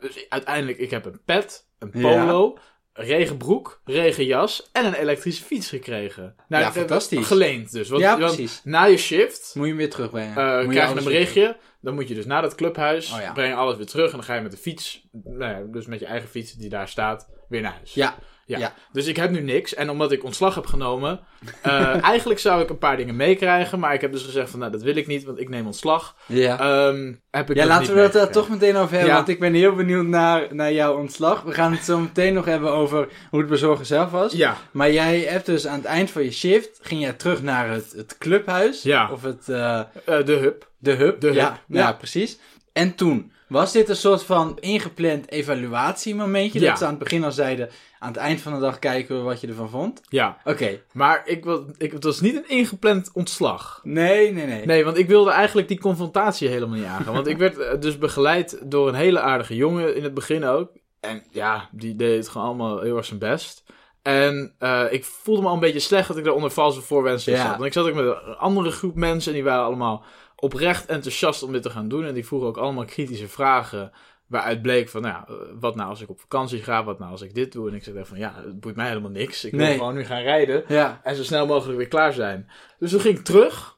Dus 0.00 0.26
uiteindelijk, 0.28 0.78
ik 0.78 0.90
heb 0.90 1.04
een 1.04 1.20
pet, 1.24 1.68
een 1.78 1.90
Ja. 1.92 2.52
Regenbroek, 2.96 3.80
regenjas 3.84 4.68
en 4.72 4.84
een 4.84 4.94
elektrische 4.94 5.44
fiets 5.44 5.68
gekregen. 5.68 6.34
Nou, 6.48 6.62
Ja, 6.64 6.72
fantastisch. 6.72 7.26
Geleend 7.26 7.72
dus. 7.72 7.88
Want, 7.88 8.02
Ja, 8.02 8.16
precies. 8.16 8.60
na 8.64 8.84
je 8.84 8.96
shift 8.96 9.50
Moet 9.54 9.62
je 9.64 9.68
hem 9.68 9.78
weer 9.78 9.90
terugbrengen. 9.90 10.34
Moet 10.56 10.64
je 10.64 10.70
krijg 10.70 10.90
je 10.90 10.96
een 10.98 11.04
weer 11.04 11.12
berichtje. 11.12 11.56
Dan 11.80 11.94
moet 11.94 12.08
je 12.08 12.14
dus 12.14 12.26
naar 12.26 12.42
dat 12.42 12.54
clubhuis, 12.54 13.12
Oh 13.12 13.20
ja. 13.20 13.32
breng 13.32 13.54
alles 13.54 13.76
weer 13.76 13.86
terug. 13.86 14.06
En 14.10 14.16
dan 14.16 14.22
ga 14.24 14.34
je 14.34 14.40
met 14.40 14.50
de 14.50 14.56
fiets, 14.56 15.06
nou 15.12 15.38
ja, 15.52 15.62
dus 15.72 15.86
met 15.86 16.00
je 16.00 16.06
eigen 16.06 16.28
fiets 16.28 16.52
die 16.52 16.68
daar 16.68 16.88
staat, 16.88 17.28
weer 17.48 17.60
naar 17.60 17.72
huis. 17.72 17.94
Ja. 17.94 18.14
Ja. 18.46 18.58
Ja. 18.58 18.74
Dus 18.92 19.06
ik 19.06 19.16
heb 19.16 19.30
nu 19.30 19.40
niks. 19.40 19.74
En 19.74 19.90
omdat 19.90 20.12
ik 20.12 20.24
ontslag 20.24 20.54
heb 20.54 20.66
genomen, 20.66 21.20
eh, 21.62 22.04
eigenlijk 22.10 22.40
zou 22.40 22.62
ik 22.62 22.68
een 22.70 22.78
paar 22.78 22.96
dingen 22.96 23.16
meekrijgen. 23.16 23.78
Maar 23.78 23.94
ik 23.94 24.00
heb 24.00 24.12
dus 24.12 24.22
gezegd 24.22 24.50
van, 24.50 24.58
nou, 24.58 24.72
dat 24.72 24.82
wil 24.82 24.96
ik 24.96 25.06
niet, 25.06 25.24
want 25.24 25.40
ik 25.40 25.48
neem 25.48 25.66
ontslag. 25.66 26.16
Ja. 26.26 26.58
Ehm, 26.58 27.12
heb 27.30 27.50
ik 27.50 27.56
ja, 27.56 27.62
dat 27.62 27.70
laten 27.70 27.94
we 27.94 28.00
het 28.00 28.12
daar 28.12 28.22
meegekregen. 28.22 28.32
toch 28.32 28.48
meteen 28.48 28.76
over 28.76 28.90
hebben, 28.90 29.08
Ja. 29.10 29.14
want 29.16 29.28
ik 29.28 29.40
ben 29.40 29.54
heel 29.54 29.74
benieuwd 29.74 30.06
naar, 30.06 30.46
naar 30.54 30.72
jouw 30.72 30.96
ontslag. 30.96 31.42
We 31.42 31.52
gaan 31.52 31.72
het 31.72 31.84
zo 31.84 31.98
meteen 31.98 32.34
nog 32.34 32.44
hebben 32.44 32.70
over 32.72 33.08
hoe 33.30 33.40
het 33.40 33.48
bezorgen 33.48 33.86
zelf 33.86 34.10
was. 34.10 34.32
Ja, 34.32 34.56
Maar 34.70 34.92
jij 34.92 35.18
hebt 35.20 35.46
dus 35.46 35.66
aan 35.66 35.76
het 35.78 35.84
eind 35.84 36.10
van 36.10 36.22
je 36.24 36.32
shift, 36.32 36.78
ging 36.82 37.00
jij 37.00 37.12
terug 37.12 37.42
naar 37.42 37.68
het, 37.70 37.92
het 37.96 38.18
clubhuis. 38.18 38.82
Ja. 38.82 39.10
Of 39.12 39.22
het, 39.22 39.48
eh, 39.48 39.78
eh, 39.80 39.86
de 40.04 40.32
hub. 40.32 40.68
de 40.78 40.90
hub. 40.92 41.20
De 41.20 41.26
hub, 41.26 41.34
ja. 41.34 41.58
ja. 41.68 41.92
precies. 41.92 42.38
En 42.72 42.94
toen, 42.94 43.32
was 43.48 43.72
dit 43.72 43.88
een 43.88 43.96
soort 43.96 44.22
van 44.22 44.56
ingepland 44.60 45.30
evaluatiemomentje? 45.30 46.60
Ja. 46.60 46.68
Dat 46.68 46.78
ze 46.78 46.84
aan 46.84 46.90
het 46.90 46.98
begin 46.98 47.24
al 47.24 47.32
zeiden, 47.32 47.68
aan 47.98 48.08
het 48.08 48.16
eind 48.16 48.40
van 48.40 48.54
de 48.54 48.60
dag 48.60 48.78
kijken 48.78 49.16
we 49.16 49.22
wat 49.22 49.40
je 49.40 49.46
ervan 49.46 49.70
vond? 49.70 50.00
Ja. 50.08 50.38
Oké. 50.44 50.80
Maar 50.92 51.22
ik, 51.24 51.44
wil, 51.44 51.66
ik, 51.78 51.92
het 51.92 52.04
was 52.04 52.20
niet 52.20 52.36
een 52.36 52.48
ingepland 52.48 53.10
ontslag. 53.12 53.80
Nee, 53.82 54.32
nee, 54.32 54.46
nee. 54.46 54.66
Nee, 54.66 54.84
want 54.84 54.98
ik 54.98 55.08
wilde 55.08 55.30
eigenlijk 55.30 55.68
die 55.68 55.80
confrontatie 55.80 56.48
helemaal 56.48 56.76
niet 56.78 56.86
aangaan. 56.86 57.14
Want 57.14 57.26
ik 57.26 57.36
werd 57.38 57.58
eh, 57.58 57.80
dus 57.80 57.98
begeleid 57.98 58.58
door 58.64 58.88
een 58.88 58.94
hele 58.94 59.20
aardige 59.20 59.56
jongen 59.56 59.96
in 59.96 60.02
het 60.04 60.14
begin 60.14 60.44
ook. 60.44 60.70
En 61.00 61.22
ja, 61.30 61.68
die 61.72 61.96
deed 61.96 62.16
het 62.16 62.28
gewoon 62.28 62.46
allemaal 62.46 62.80
heel 62.80 62.96
erg 62.96 63.06
zijn 63.06 63.18
best. 63.18 63.62
En 64.02 64.54
eh, 64.58 64.84
ik 64.90 65.04
voelde 65.04 65.42
me 65.42 65.48
al 65.48 65.54
een 65.54 65.60
beetje 65.60 65.78
slecht 65.78 66.08
dat 66.08 66.16
ik 66.16 66.24
daar 66.24 66.34
onder 66.34 66.50
valse 66.50 66.80
voorwensen 66.80 67.32
Ja. 67.32 67.42
zat. 67.42 67.50
Want 67.50 67.64
ik 67.64 67.72
zat 67.72 67.86
ook 67.86 67.94
met 67.94 68.04
een 68.04 68.36
andere 68.36 68.70
groep 68.70 68.94
mensen 68.94 69.30
en 69.30 69.36
die 69.36 69.46
waren 69.46 69.64
allemaal 69.64 70.04
oprecht 70.44 70.86
enthousiast 70.86 71.42
om 71.42 71.52
dit 71.52 71.62
te 71.62 71.70
gaan 71.70 71.88
doen. 71.88 72.04
En 72.04 72.14
die 72.14 72.26
vroegen 72.26 72.48
ook 72.48 72.56
allemaal 72.56 72.84
kritische 72.84 73.28
vragen. 73.28 73.92
Waaruit 74.26 74.62
bleek 74.62 74.88
van, 74.88 75.02
nou, 75.02 75.14
ja, 75.14 75.34
eh, 75.34 75.34
wat 75.60 75.74
nou 75.76 75.88
als 75.88 76.00
ik 76.00 76.08
op 76.10 76.20
vakantie 76.20 76.62
ga? 76.62 76.84
Wat 76.84 76.98
nou 76.98 77.10
als 77.10 77.22
ik 77.22 77.34
dit 77.34 77.52
doe? 77.52 77.68
En 77.68 77.74
ik 77.74 77.84
zei 77.84 78.04
van, 78.04 78.18
ja, 78.18 78.34
het 78.44 78.60
boeit 78.60 78.76
mij 78.76 78.88
helemaal 78.88 79.10
niks. 79.10 79.44
Ik 79.44 79.50
wil 79.50 79.60
Nee. 79.60 79.76
gewoon 79.76 79.94
nu 79.94 80.04
gaan 80.04 80.22
rijden. 80.22 80.64
Ja. 80.68 81.00
En 81.02 81.16
zo 81.16 81.22
snel 81.22 81.46
mogelijk 81.46 81.78
weer 81.78 81.88
klaar 81.88 82.12
zijn. 82.12 82.50
Dus 82.78 82.90
toen 82.90 83.00
ging 83.00 83.18
ik 83.18 83.24
terug. 83.24 83.76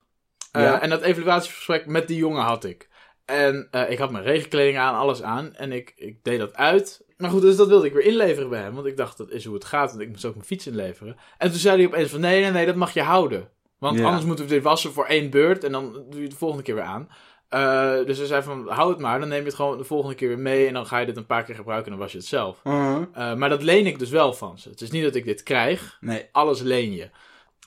Eh. 0.53 0.83
En 0.83 0.91
dat 0.91 1.03
evaluatiegesprek 1.03 1.87
met 1.87 2.09
die 2.09 2.17
jongen 2.17 2.43
had 2.43 2.65
ik. 2.65 2.89
En 3.25 3.69
eh, 3.71 3.91
ik 3.91 3.99
had 3.99 4.11
mijn 4.11 4.25
regenkleding 4.25 4.79
aan, 4.79 4.95
alles 4.95 5.23
aan. 5.23 5.55
En 5.55 5.73
ik, 5.73 5.93
ik 5.97 6.25
deed 6.25 6.39
dat 6.39 6.55
uit. 6.55 7.05
Maar 7.17 7.31
goed, 7.31 7.43
dus 7.43 7.57
dat 7.57 7.69
wilde 7.69 7.87
ik 7.87 7.93
weer 7.93 8.05
inleveren 8.05 8.49
bij 8.51 8.61
hem. 8.61 8.75
Want 8.75 8.87
ik 8.87 8.97
dacht, 8.97 9.19
dat 9.19 9.31
is 9.31 9.45
hoe 9.45 9.55
het 9.55 9.65
gaat. 9.65 9.91
Want 9.91 10.03
ik 10.03 10.09
moest 10.09 10.25
ook 10.25 10.35
mijn 10.35 10.47
fiets 10.47 10.67
inleveren. 10.67 11.17
En 11.39 11.51
toen 11.51 11.59
zei 11.59 11.77
hij 11.77 11.87
opeens 11.87 12.11
van, 12.11 12.21
nee, 12.21 12.41
nee, 12.41 12.51
nee, 12.51 12.67
dat 12.67 12.75
mag 12.75 12.95
je 12.95 13.03
houden. 13.03 13.49
Want 13.79 13.99
Ja. 13.99 14.05
anders 14.05 14.25
moeten 14.25 14.45
we 14.45 14.51
dit 14.55 14.63
wassen 14.63 14.93
voor 14.93 15.05
één 15.05 15.31
beurt. 15.31 15.65
En 15.65 15.73
dan 15.73 15.93
doe 15.93 16.05
je 16.17 16.21
het 16.23 16.31
de 16.31 16.37
volgende 16.37 16.63
keer 16.63 16.75
weer 16.75 16.85
aan. 16.85 17.09
Eh, 17.49 17.95
dus 18.07 18.19
hij 18.19 18.27
zei 18.27 18.43
van, 18.43 18.69
hou 18.69 18.91
het 18.91 18.99
maar. 19.01 19.19
Dan 19.21 19.29
neem 19.29 19.39
je 19.41 19.45
het 19.47 19.55
gewoon 19.55 19.79
de 19.79 19.85
volgende 19.85 20.15
keer 20.15 20.29
weer 20.29 20.39
mee. 20.39 20.67
En 20.67 20.75
dan 20.75 20.87
ga 20.87 20.99
je 20.99 21.07
dit 21.07 21.17
een 21.17 21.27
paar 21.27 21.45
keer 21.45 21.55
gebruiken 21.55 21.87
en 21.87 21.93
dan 21.93 22.03
was 22.03 22.13
je 22.13 22.19
het 22.19 22.27
zelf. 22.27 22.61
Mhm. 22.65 23.03
Eh, 23.13 23.35
maar 23.35 23.49
dat 23.49 23.63
leen 23.63 23.87
ik 23.87 23.99
dus 23.99 24.11
wel 24.11 24.33
van 24.33 24.59
ze. 24.59 24.69
Het 24.69 24.81
is 24.81 24.91
niet 24.91 25.03
dat 25.03 25.15
ik 25.15 25.25
dit 25.25 25.43
krijg 25.43 25.97
Nee. 26.01 26.29
alles 26.33 26.61
leen 26.61 26.93
je. 26.93 27.11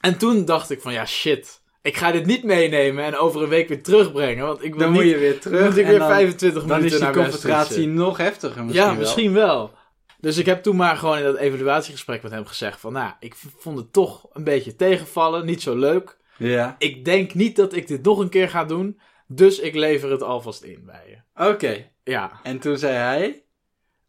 En 0.01 0.17
toen 0.17 0.45
dacht 0.45 0.69
ik 0.69 0.81
van 0.81 0.93
ja, 0.93 1.05
shit. 1.05 1.61
Ik 1.81 1.97
ga 1.97 2.11
dit 2.11 2.25
niet 2.25 2.43
meenemen 2.43 3.03
en 3.03 3.17
over 3.17 3.43
een 3.43 3.49
week 3.49 3.67
weer 3.67 3.83
terugbrengen. 3.83 4.45
Want 4.45 4.63
ik 4.63 4.69
wil 4.75 4.79
Dan 4.79 4.91
niet, 4.91 5.01
moet 5.01 5.11
je 5.11 5.17
weer 5.17 5.39
terug. 5.39 5.65
moet 5.65 5.77
ik 5.77 5.85
weer 5.85 5.99
dan, 5.99 6.07
25 6.07 6.61
dan 6.65 6.71
is 6.71 6.75
minuten 6.83 6.97
die 6.97 7.07
naar 7.07 7.15
West 7.15 7.29
confrontatie 7.31 7.73
fietsen. 7.75 7.93
nog 7.93 8.17
heftiger 8.17 8.63
misschien 8.63 8.85
Ja, 8.85 8.91
wel. 8.91 8.99
misschien 8.99 9.33
wel. 9.33 9.71
Dus 10.19 10.37
ik 10.37 10.45
heb 10.45 10.63
toen 10.63 10.75
maar 10.75 10.97
gewoon 10.97 11.17
in 11.17 11.23
dat 11.23 11.37
evaluatiegesprek 11.37 12.21
met 12.23 12.31
hem 12.31 12.45
gezegd 12.45 12.79
van... 12.79 12.93
Nou, 12.93 13.13
ik 13.19 13.35
vond 13.35 13.77
het 13.77 13.93
toch 13.93 14.27
een 14.33 14.43
beetje 14.43 14.75
tegenvallen. 14.75 15.45
Niet 15.45 15.61
zo 15.61 15.75
leuk. 15.75 16.17
Ja. 16.37 16.75
Ik 16.79 17.05
denk 17.05 17.33
niet 17.33 17.55
dat 17.55 17.73
ik 17.73 17.87
dit 17.87 18.03
nog 18.03 18.19
een 18.19 18.29
keer 18.29 18.49
ga 18.49 18.65
doen. 18.65 18.99
Dus 19.27 19.59
ik 19.59 19.75
lever 19.75 20.11
het 20.11 20.23
alvast 20.23 20.63
in 20.63 20.85
bij 20.85 21.03
je. 21.07 21.45
Oké. 21.49 21.89
Ja. 22.03 22.39
En 22.43 22.59
toen 22.59 22.77
zei 22.77 22.93
hij... 22.93 23.43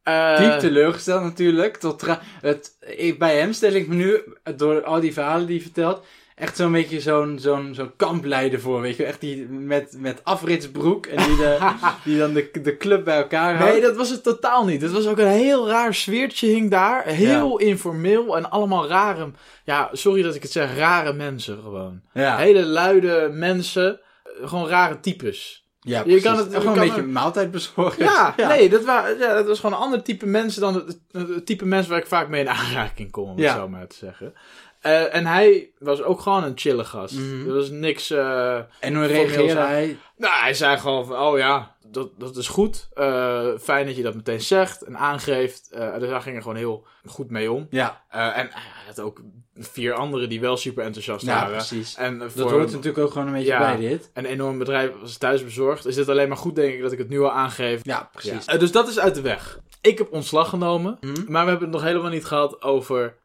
Eh, 0.02 0.38
Diep 0.38 0.58
teleurgesteld 0.58 1.22
natuurlijk. 1.22 1.76
Tot 1.76 2.06
het, 2.40 2.76
ik, 2.80 3.18
bij 3.18 3.38
hem 3.38 3.52
stel 3.52 3.72
ik 3.72 3.88
me 3.88 3.94
nu, 3.94 4.22
door 4.56 4.84
al 4.84 5.00
die 5.00 5.12
verhalen 5.12 5.46
die 5.46 5.56
hij 5.56 5.64
vertelt, 5.64 6.06
echt 6.40 6.56
zo'n 6.56 6.72
beetje 6.72 7.00
zo'n 7.00 7.38
zo'n 7.38 7.74
zo'n 7.74 7.92
kampleider 7.96 8.60
voor. 8.60 8.80
Weet 8.80 8.96
je, 8.96 9.04
echt 9.04 9.20
die 9.20 9.48
met, 9.48 9.94
met 9.98 10.20
afritsbroek 10.24 11.06
en 11.06 11.16
die, 11.26 11.36
de, 11.36 11.58
die 12.04 12.18
dan 12.18 12.32
de, 12.32 12.50
de 12.62 12.76
club 12.76 13.04
bij 13.04 13.16
elkaar 13.16 13.56
houdt. 13.56 13.72
Nee, 13.72 13.82
dat 13.82 13.96
was 13.96 14.10
het 14.10 14.22
totaal 14.22 14.64
niet. 14.64 14.82
Het 14.82 14.92
was 14.92 15.06
ook 15.06 15.18
een 15.18 15.26
heel 15.26 15.68
raar 15.68 15.94
sfeertje 15.94 16.46
hing 16.46 16.70
daar. 16.70 17.04
Heel 17.06 17.58
informeel 17.58 18.36
en 18.36 18.50
allemaal 18.50 18.88
rare... 18.88 19.30
Ja, 19.64 19.88
sorry 19.92 20.22
dat 20.22 20.34
ik 20.34 20.42
het 20.42 20.52
zeg, 20.52 20.76
rare 20.76 21.12
mensen 21.12 21.58
gewoon. 21.62 22.00
ja, 22.12 22.36
Hele 22.36 22.62
luide 22.64 23.28
mensen. 23.32 24.00
eh, 24.24 24.48
Gewoon 24.48 24.68
rare 24.68 25.00
types. 25.00 25.64
ja 25.80 25.98
je 25.98 26.02
precies. 26.04 26.22
kan 26.22 26.36
het- 26.36 26.54
gewoon 26.54 26.78
een 26.78 26.86
beetje 26.88 27.02
maaltijd 27.02 27.50
bezorgen. 27.50 28.04
Ja, 28.04 28.34
nee, 28.36 28.68
dat, 28.68 28.84
wa- 28.84 29.08
ja, 29.08 29.34
dat 29.34 29.46
was 29.46 29.60
gewoon 29.60 29.74
een 29.76 29.82
ander 29.84 30.02
type 30.02 30.26
mensen 30.26 30.60
dan 30.60 30.74
het, 30.74 30.98
het 31.12 31.46
type 31.46 31.64
mensen 31.66 31.90
waar 31.90 32.00
ik 32.00 32.06
vaak 32.06 32.28
mee 32.28 32.40
in 32.40 32.48
aanraking 32.48 33.10
kom, 33.10 33.28
om 33.30 33.38
Ja. 33.38 33.48
het 33.52 33.56
zo 33.60 33.68
maar 33.68 33.86
te 33.86 33.96
zeggen. 33.96 34.34
Eh, 34.80 35.14
en 35.14 35.26
hij 35.26 35.70
was 35.78 36.02
ook 36.02 36.20
gewoon 36.20 36.44
een 36.44 36.52
chille 36.58 36.84
gast. 36.84 37.14
Mhm. 37.14 37.48
Er 37.48 37.54
was 37.54 37.70
niks... 37.70 38.10
eh, 38.10 38.56
En 38.80 38.94
hoe 38.94 39.06
reageerde 39.06 39.60
hij? 39.60 39.96
Nou, 40.16 40.34
hij 40.40 40.54
zei 40.54 40.78
gewoon 40.78 41.06
van, 41.06 41.16
oh 41.18 41.38
ja, 41.38 41.74
dat, 41.86 42.08
dat 42.18 42.36
is 42.36 42.48
goed. 42.48 42.88
Eh, 42.94 43.46
fijn 43.60 43.86
dat 43.86 43.96
je 43.96 44.02
dat 44.02 44.14
meteen 44.14 44.40
zegt 44.40 44.82
en 44.82 44.96
aangeeft. 44.98 45.68
Dus 45.98 46.08
daar 46.08 46.20
ging 46.22 46.36
er 46.36 46.42
gewoon 46.42 46.56
heel 46.56 46.86
goed 47.06 47.30
mee 47.30 47.52
om. 47.52 47.66
Ja, 47.70 48.04
en 48.10 48.48
hij 48.52 48.86
had 48.86 49.00
ook 49.00 49.20
vier 49.56 49.92
anderen 49.94 50.28
die 50.28 50.40
wel 50.40 50.56
super 50.56 50.84
enthousiast 50.84 51.24
ja 51.26 51.34
waren. 51.40 51.56
precies. 51.56 51.94
En 51.96 52.18
Dat 52.18 52.50
hoort 52.50 52.70
natuurlijk 52.70 52.98
ook 52.98 53.12
gewoon 53.12 53.26
een 53.26 53.32
beetje 53.32 53.48
Ja. 53.48 53.58
bij 53.58 53.76
dit. 53.88 54.10
een 54.14 54.24
enorm 54.24 54.58
bedrijf 54.58 54.90
als 55.02 55.16
thuisbezorgd 55.18 55.86
is 55.86 55.94
dit 55.94 56.08
alleen 56.08 56.28
maar 56.28 56.36
goed, 56.36 56.54
denk 56.56 56.74
ik, 56.74 56.82
dat 56.82 56.92
ik 56.92 56.98
het 56.98 57.08
nu 57.08 57.20
al 57.20 57.32
aangeef. 57.32 57.80
Ja, 57.82 58.08
precies. 58.12 58.44
Ja. 58.44 58.56
Dus 58.56 58.72
dat 58.72 58.88
is 58.88 58.98
uit 58.98 59.14
de 59.14 59.20
weg. 59.20 59.58
Ik 59.80 59.98
heb 59.98 60.12
ontslag 60.12 60.48
genomen, 60.48 60.96
Hm? 61.00 61.06
maar 61.32 61.44
we 61.44 61.50
hebben 61.50 61.68
het 61.68 61.76
nog 61.76 61.82
helemaal 61.86 62.10
niet 62.10 62.24
gehad 62.24 62.62
over 62.62 63.16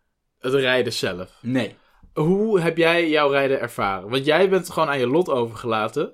het 0.45 0.61
rijden 0.61 0.93
zelf. 0.93 1.37
Nee. 1.41 1.75
Hoe 2.13 2.59
heb 2.59 2.77
jij 2.77 3.09
jouw 3.09 3.29
rijden 3.29 3.59
ervaren? 3.59 4.09
Want 4.09 4.25
jij 4.25 4.49
bent 4.49 4.69
gewoon 4.69 4.89
aan 4.89 4.99
je 4.99 5.07
lot 5.07 5.29
overgelaten 5.29 6.13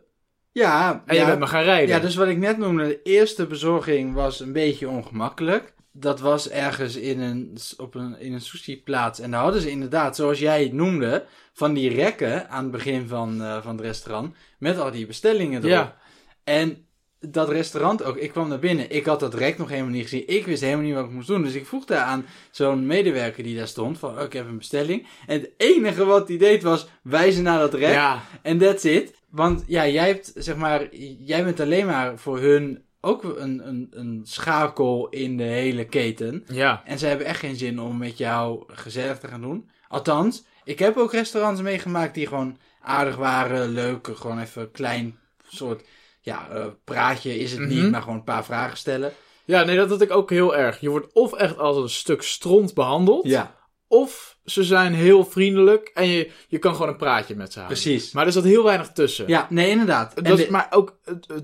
Ja, 0.52 1.04
en 1.06 1.16
ja, 1.16 1.22
je 1.22 1.28
bent 1.28 1.40
maar 1.40 1.48
gaan 1.48 1.64
rijden. 1.64 1.96
Ja, 1.96 2.02
dus 2.02 2.16
wat 2.16 2.28
ik 2.28 2.38
net 2.38 2.58
noemde, 2.58 2.88
de 2.88 3.02
eerste 3.04 3.46
bezorging 3.46 4.14
was 4.14 4.40
een 4.40 4.54
beetje 4.54 4.90
ongemakkelijk. 4.90 5.74
Dat 5.94 6.20
was 6.20 6.50
ergens 6.50 6.96
in 6.96 7.20
een, 7.20 7.58
op 7.78 7.96
een, 7.96 8.20
in 8.20 8.34
een 8.34 8.42
sushi-plaats. 8.42 9.20
En 9.20 9.32
daar 9.32 9.42
hadden 9.42 9.62
ze 9.62 9.70
inderdaad, 9.70 10.16
zoals 10.16 10.40
jij 10.40 10.64
het 10.64 10.74
noemde, 10.74 11.26
van 11.54 11.74
die 11.74 11.90
rekken 11.90 12.50
aan 12.50 12.64
het 12.64 12.72
begin 12.72 13.08
van, 13.08 13.42
eh, 13.42 13.62
van 13.62 13.76
het 13.76 13.86
restaurant. 13.86 14.36
Met 14.58 14.80
al 14.80 14.92
die 14.92 15.06
bestellingen 15.06 15.60
erop. 15.60 15.72
Ja. 15.72 15.98
En 16.44 16.86
dat 17.30 17.50
restaurant 17.50 18.04
ook, 18.04 18.18
ik 18.18 18.32
kwam 18.32 18.48
naar 18.48 18.60
binnen. 18.60 18.92
Ik 18.92 19.06
had 19.06 19.20
dat 19.20 19.34
rek 19.34 19.58
nog 19.58 19.70
helemaal 19.70 19.92
niet 19.92 20.04
gezien. 20.04 20.28
Ik 20.28 20.46
wist 20.46 20.62
helemaal 20.62 20.86
niet 20.86 20.94
wat 20.94 21.06
ik 21.06 21.12
moest 21.12 21.28
doen. 21.28 21.44
Dus 21.44 21.54
ik 21.54 21.66
vroeg 21.66 21.86
daar 21.86 22.04
aan 22.04 22.26
zo'n 22.52 22.86
medewerker 22.86 23.44
die 23.44 23.58
daar 23.58 23.68
stond: 23.68 24.00
van, 24.00 24.18
oh, 24.18 24.24
ik 24.24 24.34
heb 24.34 24.48
een 24.48 24.58
bestelling. 24.58 25.08
En 25.28 25.40
het 25.40 25.50
enige 25.58 26.06
wat 26.06 26.28
hij 26.28 26.38
deed 26.38 26.64
was 26.64 26.88
wijzen 27.04 27.44
naar 27.44 27.60
dat 27.60 27.74
rek. 27.74 27.94
Ja, 27.94 28.22
En 28.42 28.58
that's 28.58 28.84
it. 28.84 29.14
Want 29.30 29.64
ja, 29.68 29.88
jij 29.88 30.08
hebt, 30.08 30.32
zeg 30.36 30.56
maar, 30.56 30.96
jij 31.20 31.44
bent 31.44 31.60
alleen 31.60 31.86
maar 31.86 32.18
voor 32.18 32.40
hun 32.40 32.84
ook 33.02 33.24
een, 33.24 33.68
een, 33.68 33.88
een 33.92 34.22
schakel 34.24 35.10
in 35.10 35.38
de 35.38 35.44
hele 35.44 35.86
keten. 35.86 36.44
ja. 36.48 36.82
En 36.86 37.00
ze 37.00 37.06
hebben 37.06 37.26
echt 37.26 37.40
geen 37.40 37.56
zin 37.56 37.80
om 37.80 37.98
met 37.98 38.18
jou 38.18 38.64
gezellig 38.68 39.20
te 39.20 39.28
gaan 39.28 39.42
doen. 39.42 39.70
Althans, 39.88 40.44
ik 40.64 40.80
heb 40.80 40.98
ook 40.98 41.12
restaurants 41.12 41.62
meegemaakt 41.62 42.14
die 42.14 42.28
gewoon 42.28 42.58
aardig 42.82 43.16
waren, 43.16 43.70
leuk, 43.70 44.10
gewoon 44.14 44.40
even 44.40 44.72
klein 44.72 45.20
soort, 45.48 45.84
ja, 46.22 46.48
eh, 46.52 46.66
praatje 46.84 47.40
is 47.40 47.52
het 47.52 47.60
Mhm. 47.60 47.70
niet, 47.70 47.92
maar 47.92 48.02
gewoon 48.02 48.16
een 48.18 48.24
paar 48.24 48.46
vragen 48.46 48.78
stellen. 48.78 49.12
Ja, 49.46 49.64
nee, 49.64 49.76
dat 49.78 49.90
had 49.90 50.02
ik 50.02 50.12
ook 50.12 50.30
heel 50.30 50.56
erg. 50.56 50.80
Je 50.80 50.90
wordt 50.90 51.14
of 51.14 51.34
echt 51.34 51.58
als 51.58 51.78
een 51.78 51.90
stuk 51.90 52.22
stront 52.22 52.74
behandeld, 52.74 53.26
Ja, 53.28 53.56
of 53.88 54.38
ze 54.46 54.64
zijn 54.64 54.94
heel 54.94 55.26
vriendelijk 55.26 55.92
en 55.94 56.08
je, 56.08 56.32
je 56.48 56.58
kan 56.58 56.74
gewoon 56.74 56.88
een 56.90 56.98
praatje 56.98 57.36
met 57.36 57.54
ze 57.54 57.60
houden. 57.60 57.82
precies. 57.82 58.12
Maar 58.12 58.26
er 58.26 58.32
zat 58.32 58.44
heel 58.44 58.64
weinig 58.64 58.92
tussen. 58.92 59.28
Ja, 59.28 59.48
nee, 59.50 59.70
inderdaad. 59.70 60.14
En 60.14 60.24
Dat 60.24 60.40
is, 60.40 60.46
de- 60.46 60.52
maar 60.52 60.68
ook 60.70 60.98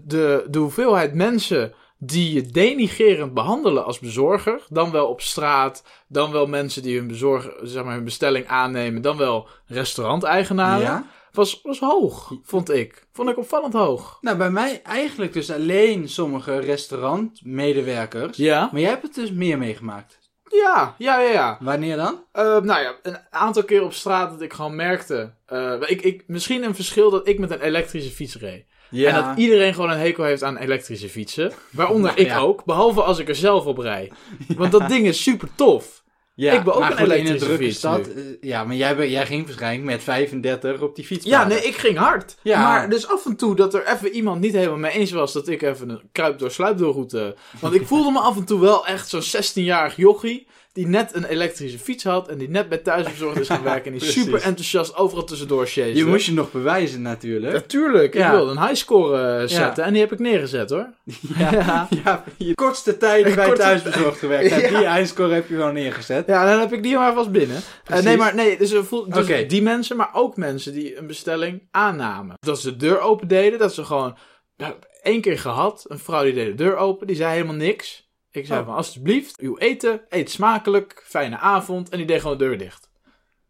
de, 0.04 0.46
de 0.50 0.60
hoeveelheid 0.60 1.14
mensen 1.14 1.74
die 2.00 2.34
je 2.34 2.42
denigerend 2.42 3.34
behandelen 3.34 3.86
als 3.86 4.00
bezorger, 4.00 4.62
dan 4.70 4.92
wel 4.92 5.08
op 5.08 5.22
straat, 5.22 5.84
dan 6.08 6.32
wel 6.32 6.48
mensen 6.48 6.82
die 6.82 6.98
hun, 6.98 7.08
bezorger, 7.08 7.54
zeg 7.64 7.84
maar, 7.84 7.94
hun 7.94 8.04
bestelling 8.04 8.48
aannemen, 8.48 9.02
dan 9.02 9.18
wel 9.18 9.48
restauranteigenaren, 9.66 10.82
ja? 10.86 11.06
Was, 11.38 11.60
was 11.64 11.80
hoog, 11.80 12.34
vond 12.44 12.70
ik. 12.72 13.08
Vond 13.14 13.30
ik 13.30 13.38
opvallend 13.38 13.74
hoog. 13.74 14.18
Nou, 14.22 14.38
bij 14.38 14.50
mij 14.50 14.82
eigenlijk 14.84 15.34
dus 15.34 15.52
alleen 15.52 16.10
sommige 16.10 16.60
restaurantmedewerkers. 16.60 18.38
Ja? 18.38 18.70
Maar 18.72 18.82
jij 18.82 18.90
hebt 18.90 19.04
het 19.04 19.16
dus 19.16 19.32
meer 19.32 19.58
meegemaakt. 19.58 20.20
Ja, 20.50 20.96
ja, 20.98 21.20
ja, 21.20 21.32
ja. 21.32 21.58
Wanneer 21.62 21.96
dan? 21.96 22.24
Eh, 22.32 22.44
nou 22.44 22.82
ja, 22.82 22.96
een 23.04 23.18
aantal 23.30 23.64
keer 23.64 23.84
op 23.84 23.94
straat 23.94 24.30
dat 24.30 24.42
ik 24.42 24.54
gewoon 24.54 24.76
merkte. 24.76 25.34
eh, 25.46 25.74
ik, 25.86 26.02
ik, 26.02 26.24
misschien 26.28 26.64
een 26.64 26.76
verschil 26.76 27.10
dat 27.10 27.28
ik 27.28 27.40
met 27.40 27.52
een 27.52 27.62
elektrische 27.62 28.12
fiets 28.12 28.36
reed. 28.36 28.66
Ja. 28.90 29.10
En 29.10 29.24
dat 29.24 29.38
iedereen 29.38 29.74
gewoon 29.74 29.90
een 29.90 29.98
hekel 30.00 30.24
heeft 30.24 30.44
aan 30.44 30.58
elektrische 30.58 31.10
fietsen. 31.10 31.52
Waaronder 31.72 32.10
Nou 32.12 32.22
ik 32.22 32.28
ja. 32.28 32.38
ook. 32.40 32.66
Behalve 32.66 33.02
als 33.02 33.20
ik 33.20 33.28
er 33.30 33.36
zelf 33.36 33.66
op 33.66 33.78
rij. 33.78 34.12
Want 34.56 34.72
dat 34.72 34.88
ding 34.94 35.06
is 35.06 35.24
super 35.24 35.48
tof. 35.56 36.04
Ja, 36.38 36.54
ik 36.54 36.64
ben 36.64 36.74
ook 36.74 36.80
maar 36.80 37.00
een 37.00 37.18
in 37.18 37.32
een 37.32 37.38
drukke 37.38 37.72
stad. 37.72 38.10
ja, 38.42 38.64
maar 38.64 38.76
jij, 38.76 38.96
ben- 38.96 39.10
jij 39.10 39.26
ging 39.26 39.46
waarschijnlijk 39.46 39.84
met 39.86 40.04
35 40.04 40.82
op 40.82 40.96
die 40.96 41.06
fiets. 41.06 41.26
Ja, 41.26 41.48
nee, 41.48 41.62
ik 41.62 41.76
ging 41.76 41.98
hard. 41.98 42.36
Ja. 42.42 42.62
Maar 42.62 42.90
dus 42.90 43.08
af 43.08 43.26
en 43.26 43.36
toe 43.36 43.56
dat 43.56 43.74
er 43.74 43.88
even 43.88 44.10
iemand 44.12 44.42
niet 44.42 44.54
helemaal 44.54 44.78
mee 44.78 44.92
eens 44.92 45.12
was 45.12 45.34
dat 45.34 45.48
ik 45.48 45.62
even 45.62 45.90
een 45.90 46.02
kruip 46.12 46.40
door 46.40 46.52
sluipdoorroute. 46.52 47.36
Want 47.60 47.74
ik 47.74 47.88
voelde 47.88 48.12
me 48.12 48.20
af 48.20 48.36
en 48.38 48.46
toe 48.46 48.60
wel 48.60 48.86
echt 48.88 49.10
zo'n 49.10 49.22
16-jarig 49.22 49.96
jochie. 49.96 50.48
Die 50.78 50.88
net 50.88 51.16
een 51.16 51.26
elektrische 51.26 51.80
fiets 51.80 52.04
had 52.04 52.28
en 52.28 52.38
die 52.38 52.50
net 52.50 52.70
bij 52.70 52.78
thuisbezorgd 52.78 53.40
is 53.40 53.48
gaan 53.48 53.64
werken. 53.74 53.92
En 53.94 53.98
die 53.98 54.08
super 54.10 54.42
enthousiast 54.42 54.96
overal 54.96 55.24
tussendoor 55.24 55.66
chase. 55.66 55.96
Je 55.96 56.06
moest 56.06 56.26
je 56.26 56.34
nog 56.34 56.52
bewijzen 56.52 57.02
natuurlijk. 57.02 57.54
Natuurlijk, 57.54 58.14
ik 58.14 58.20
Ja. 58.22 58.32
wilde 58.32 58.52
een 58.52 58.62
highscore 58.68 59.42
eh, 59.42 59.48
zetten 59.48 59.84
en 59.84 59.92
die 59.94 60.02
heb 60.02 60.12
ik 60.12 60.20
neergezet 60.20 60.70
hoor. 60.70 60.90
Ja, 61.38 61.88
ja. 62.04 62.24
je 62.38 62.54
kortste 62.54 62.98
tijd 62.98 63.24
bij 63.36 63.46
Kortste- 63.46 63.56
thuisbezorgd 63.56 64.20
gewerkt. 64.20 64.50
Ja. 64.50 64.78
Die 64.78 64.86
eindscore 64.88 65.34
heb 65.34 65.48
je 65.50 65.56
gewoon 65.56 65.74
neergezet. 65.74 66.28
Ja, 66.28 66.46
dan 66.52 66.60
heb 66.60 66.74
ik 66.74 66.84
die 66.84 66.96
maar 66.96 67.14
vast 67.14 67.32
binnen. 67.32 67.62
Eh, 67.86 68.00
nee, 68.02 68.18
maar 68.18 68.36
nee, 68.36 68.58
dus, 68.58 68.74
voel- 68.74 69.10
dus 69.10 69.24
Oké. 69.24 69.46
die 69.46 69.62
mensen, 69.62 69.98
maar 69.98 70.10
ook 70.14 70.38
mensen 70.38 70.74
die 70.74 70.98
een 70.98 71.08
bestelling 71.08 71.68
aannamen. 71.72 72.36
Dat 72.40 72.60
ze 72.60 72.70
de 72.72 72.78
deur 72.78 73.00
open 73.00 73.28
deden, 73.28 73.60
dat 73.60 73.74
ze 73.74 73.84
gewoon... 73.84 74.18
Nou, 74.58 74.74
één 75.02 75.22
keer 75.22 75.40
gehad, 75.40 75.86
een 75.88 76.00
vrouw 76.00 76.24
die 76.24 76.34
deed 76.34 76.46
de 76.58 76.64
deur 76.64 76.76
open, 76.76 77.08
die 77.08 77.16
zei 77.16 77.32
helemaal 77.34 77.56
niks. 77.56 78.07
Ik 78.38 78.46
zei 78.46 78.60
Oh. 78.60 78.66
van, 78.66 78.76
alsjeblieft, 78.76 79.40
uw 79.40 79.58
eten, 79.58 80.02
eet 80.10 80.30
smakelijk, 80.32 81.04
fijne 81.06 81.38
avond. 81.38 81.90
En 81.90 81.98
die 81.98 82.08
deed 82.08 82.22
gewoon 82.22 82.38
de 82.38 82.44
deur 82.46 82.58
dicht. 82.58 82.86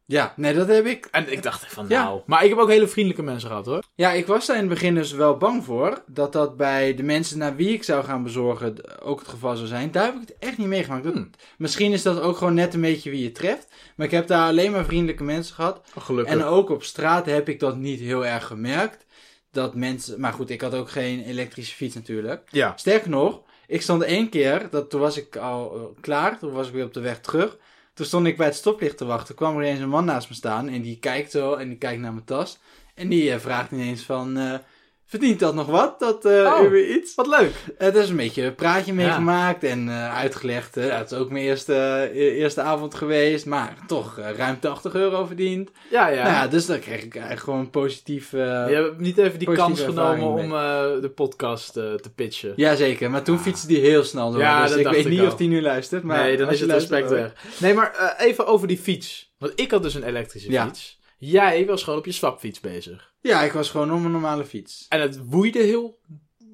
Ja, 0.05 0.33
nee, 0.35 0.53
dat 0.53 0.67
heb 0.67 0.85
ik. 0.85 1.07
En 1.11 1.31
ik 1.31 1.43
dacht 1.43 1.73
van, 1.73 1.85
Ja. 1.89 2.03
nou... 2.03 2.21
Maar 2.25 2.43
ik 2.43 2.49
heb 2.49 2.57
ook 2.57 2.69
hele 2.69 2.87
vriendelijke 2.87 3.23
mensen 3.23 3.49
gehad, 3.49 3.65
hoor. 3.65 3.83
Ja, 3.95 4.11
ik 4.11 4.27
was 4.27 4.45
daar 4.45 4.55
in 4.55 4.61
het 4.61 4.71
begin 4.71 4.95
dus 4.95 5.11
wel 5.11 5.37
bang 5.37 5.63
voor. 5.63 6.03
Dat 6.05 6.33
dat 6.33 6.57
bij 6.57 6.93
de 6.95 7.03
mensen 7.03 7.37
naar 7.37 7.55
wie 7.55 7.69
ik 7.73 7.83
zou 7.83 8.03
gaan 8.03 8.23
bezorgen 8.23 9.01
ook 9.01 9.19
het 9.19 9.27
geval 9.27 9.55
zou 9.55 9.67
zijn. 9.67 9.91
Daar 9.91 10.05
heb 10.05 10.13
ik 10.13 10.19
het 10.21 10.35
echt 10.39 10.57
niet 10.57 10.67
meegemaakt. 10.67 11.03
Dat- 11.03 11.13
Hmm. 11.13 11.29
Misschien 11.57 11.91
is 11.93 12.01
dat 12.01 12.19
ook 12.21 12.37
gewoon 12.37 12.53
net 12.53 12.73
een 12.73 12.81
beetje 12.81 13.09
wie 13.09 13.23
je 13.23 13.31
treft. 13.31 13.67
Maar 13.95 14.05
ik 14.05 14.11
heb 14.11 14.27
daar 14.27 14.47
alleen 14.47 14.71
maar 14.71 14.85
vriendelijke 14.85 15.23
mensen 15.23 15.55
gehad. 15.55 15.81
Oh, 15.95 16.03
gelukkig. 16.03 16.33
En 16.33 16.43
ook 16.43 16.69
op 16.69 16.83
straat 16.83 17.25
heb 17.25 17.49
ik 17.49 17.59
dat 17.59 17.77
niet 17.77 17.99
heel 17.99 18.25
erg 18.25 18.45
gemerkt. 18.45 19.05
Dat 19.51 19.75
mensen. 19.75 20.19
Maar 20.19 20.33
goed, 20.33 20.49
ik 20.49 20.61
had 20.61 20.73
ook 20.75 20.89
geen 20.89 21.23
elektrische 21.23 21.75
fiets 21.75 21.95
natuurlijk. 21.95 22.47
ja. 22.51 22.73
Sterker 22.75 23.09
nog, 23.09 23.41
ik 23.67 23.81
stond 23.81 24.01
één 24.03 24.29
keer. 24.29 24.67
Dat, 24.69 24.89
toen 24.89 25.01
was 25.01 25.17
ik 25.17 25.35
al 25.35 25.75
eh, 25.75 26.01
klaar. 26.01 26.39
Toen 26.39 26.51
was 26.51 26.67
ik 26.67 26.73
weer 26.73 26.85
op 26.85 26.93
de 26.93 26.99
weg 26.99 27.19
terug. 27.19 27.57
Toen 27.93 28.05
stond 28.05 28.27
ik 28.27 28.37
bij 28.37 28.45
het 28.45 28.55
stoplicht 28.55 28.97
te 28.97 29.05
wachten. 29.05 29.35
kwam 29.35 29.57
er 29.57 29.63
ineens 29.63 29.79
een 29.79 29.89
man 29.89 30.05
naast 30.05 30.29
me 30.29 30.35
staan. 30.35 30.69
En 30.69 30.81
die 30.81 30.99
kijkt 30.99 31.31
zo. 31.31 31.53
En 31.53 31.67
die 31.67 31.77
kijkt 31.77 32.01
naar 32.01 32.13
mijn 32.13 32.25
tas. 32.25 32.59
En 32.93 33.09
die 33.09 33.31
eh, 33.31 33.39
vraagt 33.39 33.71
ineens 33.71 34.01
van. 34.01 34.61
Eh, 35.07 35.19
Verdient 35.19 35.39
dat 35.39 35.53
nog 35.55 35.67
wat? 35.67 35.99
Dat 35.99 36.25
eh 36.25 36.31
Oh. 36.57 36.63
Uber 36.65 36.89
Eats? 36.89 37.15
Wat 37.15 37.27
leuk. 37.27 37.51
Het 37.77 37.95
is 37.95 38.09
een 38.09 38.15
beetje 38.15 38.43
een 38.43 38.55
praatje 38.55 38.93
meegemaakt 38.93 39.63
en 39.63 39.89
eh, 39.89 40.15
uitgelegd. 40.15 40.77
eh, 40.77 40.97
het 40.97 41.11
is 41.11 41.17
ook 41.17 41.29
mijn 41.31 41.43
eerste, 41.45 41.73
eh, 42.13 42.15
eerste 42.39 42.61
avond 42.61 42.95
geweest, 42.95 43.45
maar 43.45 43.77
toch 43.87 44.17
eh, 44.17 44.29
ruim 44.37 44.59
80 44.59 44.93
euro 44.93 45.25
verdiend. 45.25 45.69
Ja, 45.91 46.07
ja. 46.07 46.15
Nou 46.23 46.33
ja, 46.33 46.47
dus 46.47 46.65
dan 46.65 46.79
kreeg 46.79 47.03
ik 47.03 47.13
eigenlijk 47.15 47.43
gewoon 47.43 47.69
positief. 47.69 48.33
eh 48.33 48.39
Je 48.39 48.73
hebt 48.75 48.99
niet 48.99 49.17
even 49.17 49.39
die 49.39 49.51
kans 49.53 49.81
genomen 49.81 50.27
om 50.27 50.53
eh, 50.53 51.01
de 51.01 51.11
podcast 51.15 51.77
eh, 51.77 51.93
te 51.93 52.09
pitchen. 52.13 52.53
Jazeker, 52.55 53.09
maar 53.11 53.23
toen 53.23 53.35
Ah. 53.37 53.41
fietste 53.41 53.67
die 53.67 53.79
heel 53.79 54.03
snel 54.03 54.31
door. 54.31 54.41
Ja, 54.41 54.67
dus 54.67 54.75
ik 54.75 54.87
weet 54.87 55.05
ik 55.05 55.11
niet 55.11 55.19
al. 55.19 55.27
of 55.27 55.35
die 55.35 55.47
nu 55.47 55.61
luistert. 55.61 56.03
Maar 56.03 56.23
nee, 56.23 56.37
dan 56.37 56.49
is 56.51 56.59
het 56.59 56.71
respect 56.71 57.09
weg. 57.09 57.31
Nee, 57.59 57.73
maar 57.73 57.93
eh, 58.17 58.25
even 58.27 58.45
over 58.47 58.67
die 58.67 58.77
fiets. 58.77 59.33
Want 59.37 59.51
ik 59.55 59.71
had 59.71 59.83
dus 59.83 59.93
een 59.93 60.03
elektrische 60.03 60.51
Ja. 60.51 60.65
fiets. 60.65 60.99
Jij 61.19 61.65
was 61.65 61.83
gewoon 61.83 61.99
op 61.99 62.05
je 62.05 62.11
swapfiets 62.11 62.59
bezig. 62.59 63.06
Ja, 63.21 63.41
ik 63.41 63.51
was 63.51 63.69
gewoon 63.69 63.91
op 63.93 64.03
een 64.03 64.11
normale 64.11 64.45
fiets. 64.45 64.85
En 64.89 65.01
het 65.01 65.19
woeide 65.29 65.59
heel 65.59 65.99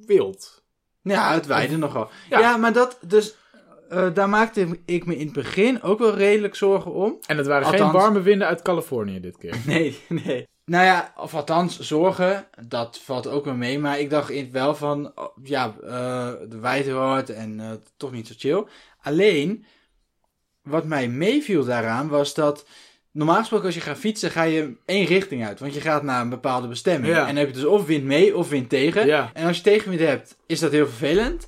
wild. 0.05 0.63
Ja, 1.01 1.33
het 1.33 1.47
waaide 1.47 1.77
nogal. 1.77 2.09
Ja. 2.29 2.39
Ja, 2.39 2.57
maar 2.57 2.73
dat, 2.73 2.97
dus 3.01 3.35
eh, 3.89 4.13
daar 4.13 4.29
maakte 4.29 4.79
ik 4.85 5.05
me 5.05 5.17
in 5.17 5.25
het 5.25 5.33
begin 5.35 5.81
ook 5.81 5.99
wel 5.99 6.15
redelijk 6.15 6.55
zorgen 6.55 6.93
om. 6.93 7.17
En 7.27 7.37
het 7.37 7.47
waren 7.47 7.67
geen 7.67 7.91
warme 7.91 8.21
winden 8.21 8.47
uit 8.47 8.61
Californië 8.61 9.19
dit 9.19 9.37
keer. 9.37 9.55
Nee, 9.65 9.99
nee. 10.09 10.47
Nou 10.65 10.85
ja, 10.85 11.13
of 11.17 11.33
althans, 11.35 11.79
zorgen, 11.79 12.47
dat 12.67 12.99
valt 12.99 13.27
ook 13.27 13.45
wel 13.45 13.53
mee. 13.55 13.79
Maar 13.79 13.99
ik 13.99 14.09
dacht 14.09 14.29
in- 14.29 14.51
wel 14.51 14.75
van, 14.75 15.11
oh, 15.15 15.37
ja, 15.43 15.75
eh, 15.83 16.31
de 16.49 16.59
wijdhoord 16.59 17.29
en 17.29 17.59
eh, 17.59 17.71
toch 17.97 18.11
niet 18.11 18.27
zo 18.27 18.33
chill. 18.37 18.65
Alleen, 19.01 19.65
wat 20.61 20.85
mij 20.85 21.07
meeviel 21.07 21.65
daaraan 21.65 22.07
was 22.07 22.33
dat... 22.33 22.65
Normaal 23.13 23.37
gesproken 23.37 23.65
als 23.65 23.75
je 23.75 23.81
gaat 23.81 23.97
fietsen, 23.97 24.31
ga 24.31 24.43
je 24.43 24.75
één 24.85 25.05
richting 25.05 25.45
uit. 25.45 25.59
Want 25.59 25.73
je 25.73 25.81
gaat 25.81 26.03
naar 26.03 26.21
een 26.21 26.29
bepaalde 26.29 26.67
bestemming. 26.67 27.13
Ja. 27.13 27.19
En 27.19 27.25
dan 27.27 27.35
heb 27.35 27.47
je 27.47 27.53
dus 27.53 27.65
of 27.65 27.85
wind 27.85 28.03
mee 28.03 28.37
of 28.37 28.49
wind 28.49 28.69
tegen. 28.69 29.05
Ja. 29.05 29.31
En 29.33 29.47
als 29.47 29.57
je 29.57 29.63
tegenwind 29.63 30.01
hebt, 30.01 30.37
is 30.47 30.59
dat 30.59 30.71
heel 30.71 30.87
vervelend. 30.87 31.47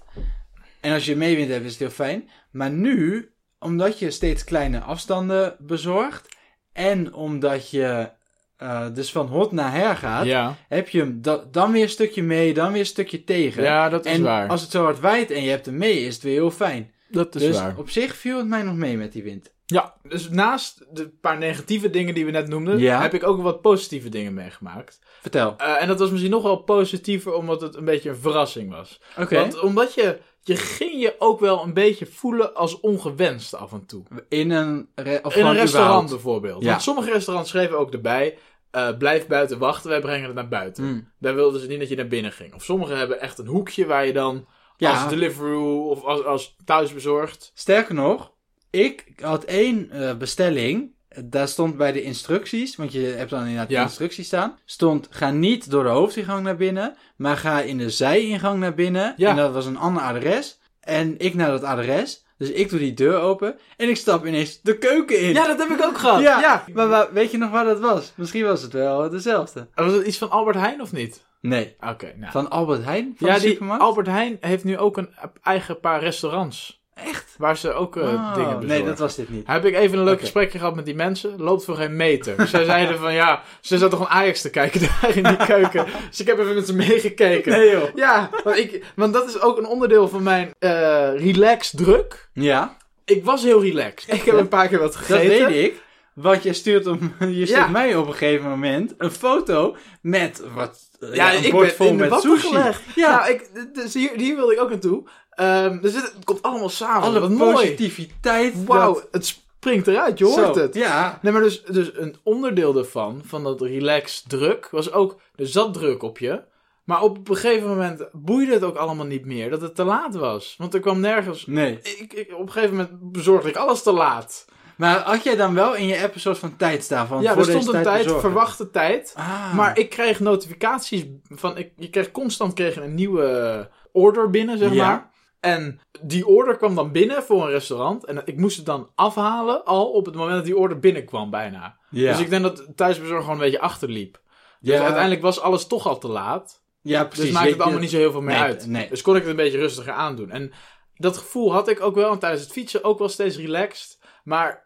En 0.82 0.94
als 0.94 1.06
je 1.06 1.16
meewind 1.16 1.50
hebt, 1.50 1.64
is 1.66 1.70
het 1.72 1.80
heel 1.80 1.90
fijn. 1.90 2.30
Maar 2.52 2.70
nu, 2.72 3.30
omdat 3.60 4.00
je 4.00 4.12
steeds 4.12 4.44
kleine 4.44 4.80
afstanden 4.80 5.56
bezorgt... 5.60 6.36
en 6.74 7.14
omdat 7.14 7.70
je 7.70 8.10
eh, 8.58 8.86
dus 8.94 9.12
van 9.12 9.28
hot 9.28 9.52
naar 9.52 9.72
her 9.74 9.96
gaat... 9.96 10.26
Ja, 10.26 10.56
heb 10.68 10.90
je 10.90 11.00
hem 11.00 11.22
da- 11.22 11.44
dan 11.52 11.72
weer 11.72 11.84
een 11.84 11.90
stukje 11.90 12.24
mee, 12.24 12.54
dan 12.54 12.72
weer 12.72 12.80
een 12.80 12.86
stukje 12.86 13.24
tegen. 13.24 13.64
ja 13.64 13.90
dat 13.90 14.06
is 14.06 14.12
en 14.12 14.24
waar. 14.24 14.48
als 14.48 14.62
het 14.62 14.72
zo 14.72 14.84
hard 14.84 15.00
waait 15.00 15.32
en 15.32 15.44
je 15.44 15.50
hebt 15.50 15.66
hem 15.66 15.78
mee, 15.78 16.06
is 16.06 16.14
het 16.14 16.24
weer 16.24 16.34
heel 16.34 16.52
fijn. 16.52 16.94
Dat 17.16 17.36
is 17.36 17.42
dus 17.42 17.58
waar. 17.60 17.78
op 17.78 17.90
zich 17.90 18.16
viel 18.16 18.38
het 18.38 18.48
mij 18.48 18.64
nog 18.64 18.76
mee 18.76 18.98
met 18.98 19.12
die 19.12 19.24
wind. 19.24 19.54
Ja, 19.66 19.94
dus 20.08 20.30
naast 20.30 20.86
de 20.92 21.10
paar 21.10 21.38
negatieve 21.38 21.90
dingen 21.90 22.14
die 22.14 22.26
we 22.26 22.32
net 22.32 22.48
noemden, 22.48 22.80
Ja. 22.80 23.02
heb 23.02 23.14
ik 23.14 23.24
ook 23.28 23.42
wat 23.42 23.62
positieve 23.62 24.10
dingen 24.10 24.34
meegemaakt. 24.34 25.00
Vertel. 25.22 25.54
Eh, 25.58 25.82
en 25.82 25.88
dat 25.88 26.00
was 26.00 26.10
misschien 26.10 26.32
nog 26.32 26.44
wel 26.44 26.58
positiever, 26.58 27.34
omdat 27.34 27.62
het 27.62 27.76
een 27.76 27.86
beetje 27.86 28.10
een 28.10 28.16
verrassing 28.18 28.70
was. 28.72 29.02
Oké. 29.18 29.36
Want 29.36 29.60
omdat 29.60 29.94
je, 29.94 30.20
je 30.42 30.56
ging 30.56 31.02
je 31.02 31.16
ook 31.20 31.40
wel 31.40 31.64
een 31.64 31.74
beetje 31.74 32.06
voelen 32.06 32.56
als 32.56 32.80
ongewenst 32.80 33.56
af 33.56 33.72
en 33.72 33.86
toe. 33.86 34.04
In 34.30 34.52
een, 34.52 34.88
re- 34.96 35.20
of 35.24 35.36
In 35.36 35.46
een 35.46 35.54
restaurant 35.54 35.64
überhaupt? 35.64 36.10
bijvoorbeeld. 36.10 36.64
Ja. 36.64 36.70
Want 36.70 36.82
sommige 36.82 37.12
restaurants 37.12 37.50
schreven 37.50 37.78
ook 37.80 37.92
erbij, 37.94 38.38
eh, 38.72 38.98
blijf 38.98 39.28
buiten 39.28 39.58
wachten, 39.58 39.90
wij 39.90 40.00
brengen 40.02 40.26
het 40.26 40.36
naar 40.36 40.48
buiten. 40.48 40.84
Hmm. 40.84 41.12
Daar 41.20 41.36
wilden 41.36 41.62
ze 41.62 41.68
niet 41.68 41.80
dat 41.80 41.90
je 41.90 41.96
naar 41.96 42.08
binnen 42.08 42.32
ging. 42.32 42.54
Of 42.54 42.64
sommigen 42.64 42.98
hebben 42.98 43.22
echt 43.22 43.38
een 43.38 43.48
hoekje 43.48 43.86
waar 43.86 44.06
je 44.06 44.14
dan 44.14 44.46
Ja. 44.78 44.92
als 45.02 45.10
Deliveroo 45.10 45.90
of 45.90 46.04
als, 46.04 46.24
als 46.26 46.56
thuisbezorgd... 46.66 47.52
Sterker 47.54 47.94
nog, 47.94 48.32
ik 48.70 49.06
had 49.22 49.44
één 49.44 49.92
eh, 49.92 50.16
bestelling. 50.16 50.94
Daar 51.24 51.48
stond 51.48 51.78
bij 51.78 51.92
de 51.92 52.02
instructies, 52.02 52.76
want 52.76 52.92
je 52.92 53.00
hebt 53.00 53.30
dan 53.30 53.40
inderdaad 53.42 53.70
Ja. 53.70 53.80
de 53.80 53.88
instructies 53.88 54.28
staan. 54.28 54.58
Stond, 54.66 55.08
ga 55.10 55.32
niet 55.32 55.70
door 55.70 55.84
de 55.84 55.90
hoofdingang 55.90 56.44
naar 56.44 56.56
binnen, 56.58 56.96
maar 57.18 57.38
ga 57.38 57.62
in 57.62 57.78
de 57.78 57.90
zijingang 57.90 58.60
naar 58.60 58.74
binnen. 58.74 59.14
Ja. 59.18 59.30
En 59.30 59.36
dat 59.36 59.54
was 59.54 59.66
een 59.66 59.78
ander 59.78 60.04
adres. 60.04 60.60
En 60.80 61.16
ik 61.18 61.34
naar 61.34 61.50
dat 61.52 61.64
adres. 61.64 62.24
Dus 62.38 62.50
ik 62.52 62.70
doe 62.70 62.80
die 62.80 62.94
deur 62.94 63.20
open 63.20 63.60
en 63.78 63.90
ik 63.90 63.96
stap 63.98 64.26
ineens 64.26 64.62
de 64.62 64.78
keuken 64.78 65.20
in. 65.22 65.34
Ja, 65.34 65.48
dat 65.48 65.58
heb 65.58 65.70
ik 65.70 65.86
ook 65.86 65.98
gehad. 65.98 66.22
Ja, 66.22 66.40
ja. 66.40 66.64
Maar, 66.74 66.88
waar- 66.88 67.14
weet 67.14 67.32
je 67.32 67.38
nog 67.38 67.52
waar 67.52 67.66
dat 67.66 67.80
was? 67.80 68.12
Misschien 68.16 68.44
was 68.46 68.62
het 68.62 68.74
wel 68.74 69.10
dezelfde. 69.10 69.68
Was 69.76 69.94
het 69.94 70.06
iets 70.08 70.18
van 70.18 70.30
Albert 70.30 70.56
Heijn 70.58 70.82
of 70.82 70.92
niet? 70.92 71.24
Nee. 71.48 71.76
Oké, 71.90 72.14
nou. 72.16 72.32
Van 72.32 72.50
Albert 72.50 72.84
Heijn? 72.84 73.14
Van 73.18 73.28
ja, 73.28 73.34
de 73.34 73.40
die 73.40 73.50
supermarkt? 73.50 73.84
Albert 73.84 74.08
Heijn 74.08 74.38
heeft 74.40 74.64
nu 74.64 74.78
ook 74.78 74.98
een 74.98 75.10
eigen 75.44 75.80
paar 75.80 76.00
restaurants. 76.00 76.84
Echt? 76.94 77.36
Waar 77.38 77.58
ze 77.58 77.74
ook 77.74 77.98
eh, 77.98 78.04
Oh, 78.04 78.34
dingen 78.34 78.50
bezorgen. 78.60 78.68
nee, 78.68 78.84
dat 78.84 79.00
was 79.00 79.16
dit 79.16 79.30
niet. 79.30 79.48
Heb 79.48 79.66
ik 79.66 79.76
even 79.76 79.98
een 79.98 80.04
leuk 80.04 80.20
gesprekje 80.20 80.58
gehad 80.58 80.76
met 80.76 80.86
die 80.86 80.96
mensen. 80.96 81.34
Loopt 81.42 81.66
voor 81.66 81.76
geen 81.76 81.96
meter. 81.96 82.48
Zij 82.48 82.66
zeiden 82.74 83.00
van 83.00 83.14
ja, 83.14 83.42
ze 83.62 83.78
zaten 83.78 83.98
gewoon 83.98 84.12
Ajax 84.12 84.42
te 84.42 84.50
kijken 84.50 84.82
daar 85.02 85.18
in 85.18 85.24
die 85.24 85.38
keuken. 85.46 85.86
Dus 86.10 86.20
ik 86.20 86.28
heb 86.28 86.40
even 86.40 86.56
met 86.56 86.66
ze 86.68 86.76
meegekeken. 86.76 87.52
Nee 87.52 87.70
joh. 87.72 87.96
Ja, 87.96 88.30
want, 88.44 88.58
ik, 88.58 88.84
want 88.96 89.14
dat 89.14 89.28
is 89.30 89.42
ook 89.42 89.58
een 89.58 89.68
onderdeel 89.68 90.08
van 90.08 90.24
mijn 90.24 90.52
eh 90.60 90.70
relax 91.18 91.72
druk. 91.76 92.30
Ja, 92.34 92.78
Ik 93.06 93.24
was 93.26 93.44
heel 93.44 93.62
relaxed. 93.62 94.14
Ik 94.14 94.22
heb 94.24 94.36
een 94.36 94.48
paar 94.48 94.68
keer 94.68 94.80
wat 94.80 94.94
dat 94.94 95.02
gegeten. 95.02 95.48
weet 95.48 95.66
ik. 95.66 95.84
Want 96.16 96.44
je 96.44 96.54
stuurt, 96.54 96.88
om, 96.88 97.00
je 97.20 97.26
stuurt 97.46 97.50
Ja. 97.50 97.68
mij 97.68 97.96
op 97.96 98.08
een 98.08 98.14
gegeven 98.14 98.50
moment 98.50 98.94
een 98.98 99.12
foto 99.12 99.76
met 100.02 100.44
wat, 100.56 100.80
eh, 101.00 101.14
Ja, 101.14 101.34
een 101.36 101.44
ik 101.46 101.52
bord 101.52 101.74
vol 101.74 101.88
in 101.88 101.96
met 101.96 102.14
sushi. 102.22 102.48
gelegd. 102.48 102.82
Ja, 102.96 103.18
Nou, 103.20 103.32
ik, 103.32 103.50
dus 103.74 103.94
hier, 103.94 104.12
hier 104.16 104.36
wilde 104.36 104.54
ik 104.54 104.60
ook 104.62 104.70
naartoe. 104.70 105.04
Ehm 105.30 105.82
dus 105.82 105.94
het, 105.94 106.14
komt 106.24 106.42
allemaal 106.42 106.70
samen. 106.70 107.02
alle 107.02 107.20
wat 107.20 107.38
positiviteit. 107.38 108.66
Wauw, 108.66 108.94
dat- 108.94 109.08
het 109.12 109.26
springt 109.26 109.88
eruit. 109.88 110.18
Je 110.18 110.26
hoort 110.26 110.56
Zo, 110.56 110.62
het. 110.62 110.76
Ja, 110.76 111.20
Nee, 111.22 111.34
maar 111.34 111.42
dus, 111.42 111.64
dus 111.64 111.90
een 111.94 112.16
onderdeel 112.24 112.74
daarvan, 112.74 113.22
van 113.26 113.44
dat 113.44 113.62
relax 113.62 114.24
druk, 114.28 114.68
was 114.72 114.92
ook, 114.92 115.20
er 115.36 115.48
zat 115.48 115.74
druk 115.74 116.04
op 116.04 116.18
je. 116.18 116.42
Maar 116.84 117.02
op 117.02 117.30
een 117.30 117.36
gegeven 117.36 117.68
moment 117.68 118.08
boeide 118.12 118.54
het 118.54 118.64
ook 118.64 118.76
allemaal 118.76 119.06
niet 119.06 119.26
meer, 119.26 119.50
dat 119.50 119.62
het 119.62 119.76
te 119.76 119.84
laat 119.84 120.16
was. 120.16 120.56
Want 120.58 120.74
er 120.74 120.80
kwam 120.80 121.00
nergens... 121.00 121.46
nee. 121.46 121.80
Ik, 121.82 122.14
ik, 122.14 122.34
op 122.34 122.40
een 122.46 122.52
gegeven 122.52 122.76
moment 122.76 123.12
bezorgde 123.12 123.50
ik 123.50 123.56
alles 123.56 123.84
te 123.84 123.92
laat. 123.92 124.46
Maar 124.78 125.00
had 125.00 125.24
jij 125.24 125.36
dan 125.36 125.54
wel 125.54 125.76
in 125.76 125.88
je 125.88 126.02
app 126.04 126.14
een 126.14 126.20
soort 126.20 126.38
van 126.38 126.56
tijd 126.56 126.84
staan 126.84 127.08
van 127.08 127.22
ja, 127.22 127.34
voor 127.34 127.42
er 127.48 127.62
stond 127.62 127.74
een 127.74 127.84
tijd, 127.84 128.04
bezorgen? 128.04 128.22
verwachte 128.30 128.70
tijd. 128.70 129.14
Ah. 129.18 129.54
Maar 129.54 129.78
ik 129.78 129.90
kreeg 129.90 130.20
notificaties 130.20 131.06
van, 131.30 131.58
ik, 131.58 131.72
je 131.76 131.90
kreeg 131.90 132.12
constant 132.12 132.54
kreeg 132.54 132.76
een 132.76 132.94
nieuwe 132.94 133.70
order 133.92 134.30
binnen, 134.30 134.58
zeg 134.58 134.74
Ja. 134.74 134.88
maar. 134.88 135.14
En 135.40 135.80
die 136.02 136.28
order 136.28 136.58
kwam 136.58 136.76
dan 136.76 136.92
binnen 136.92 137.24
voor 137.24 137.44
een 137.46 137.52
restaurant. 137.52 138.06
En 138.06 138.22
ik 138.26 138.38
moest 138.38 138.58
het 138.58 138.66
dan 138.66 138.90
afhalen 138.96 139.66
al 139.66 139.92
op 139.92 140.06
het 140.06 140.16
moment 140.16 140.36
dat 140.36 140.46
die 140.46 140.58
order 140.58 140.80
binnenkwam 140.80 141.30
bijna. 141.30 141.78
ja. 141.90 142.12
Dus 142.12 142.22
ik 142.22 142.30
denk 142.30 142.44
dat 142.44 142.68
thuisbezorg 142.76 143.20
gewoon 143.22 143.36
een 143.36 143.42
beetje 143.44 143.60
achterliep. 143.60 144.22
Dus 144.60 144.74
ja, 144.76 144.82
uiteindelijk 144.84 145.22
was 145.22 145.40
alles 145.40 145.68
toch 145.68 145.88
al 145.88 145.98
te 145.98 146.08
laat. 146.08 146.64
ja, 146.82 147.04
precies. 147.04 147.24
Dus 147.26 147.34
maakt 147.34 147.46
Je- 147.46 147.52
het 147.52 147.62
allemaal 147.62 147.80
niet 147.80 147.90
zo 147.90 147.98
heel 147.98 148.12
veel 148.12 148.22
meer 148.22 148.34
Nee, 148.36 148.44
uit. 148.44 148.68
nee. 148.68 148.90
Dus 148.90 149.02
kon 149.02 149.16
ik 149.16 149.22
het 149.22 149.30
een 149.30 149.36
beetje 149.36 149.58
rustiger 149.58 149.94
aandoen. 149.94 150.32
En 150.32 150.52
dat 150.96 151.18
gevoel 151.18 151.54
had 151.54 151.68
ik 151.68 151.82
ook 151.82 151.96
wel. 151.96 152.12
En 152.12 152.20
tijdens 152.20 152.42
het 152.44 152.52
fietsen 152.52 152.84
ook 152.84 153.00
wel 153.00 153.10
steeds 153.10 153.38
relaxed. 153.38 154.00
Maar 154.24 154.65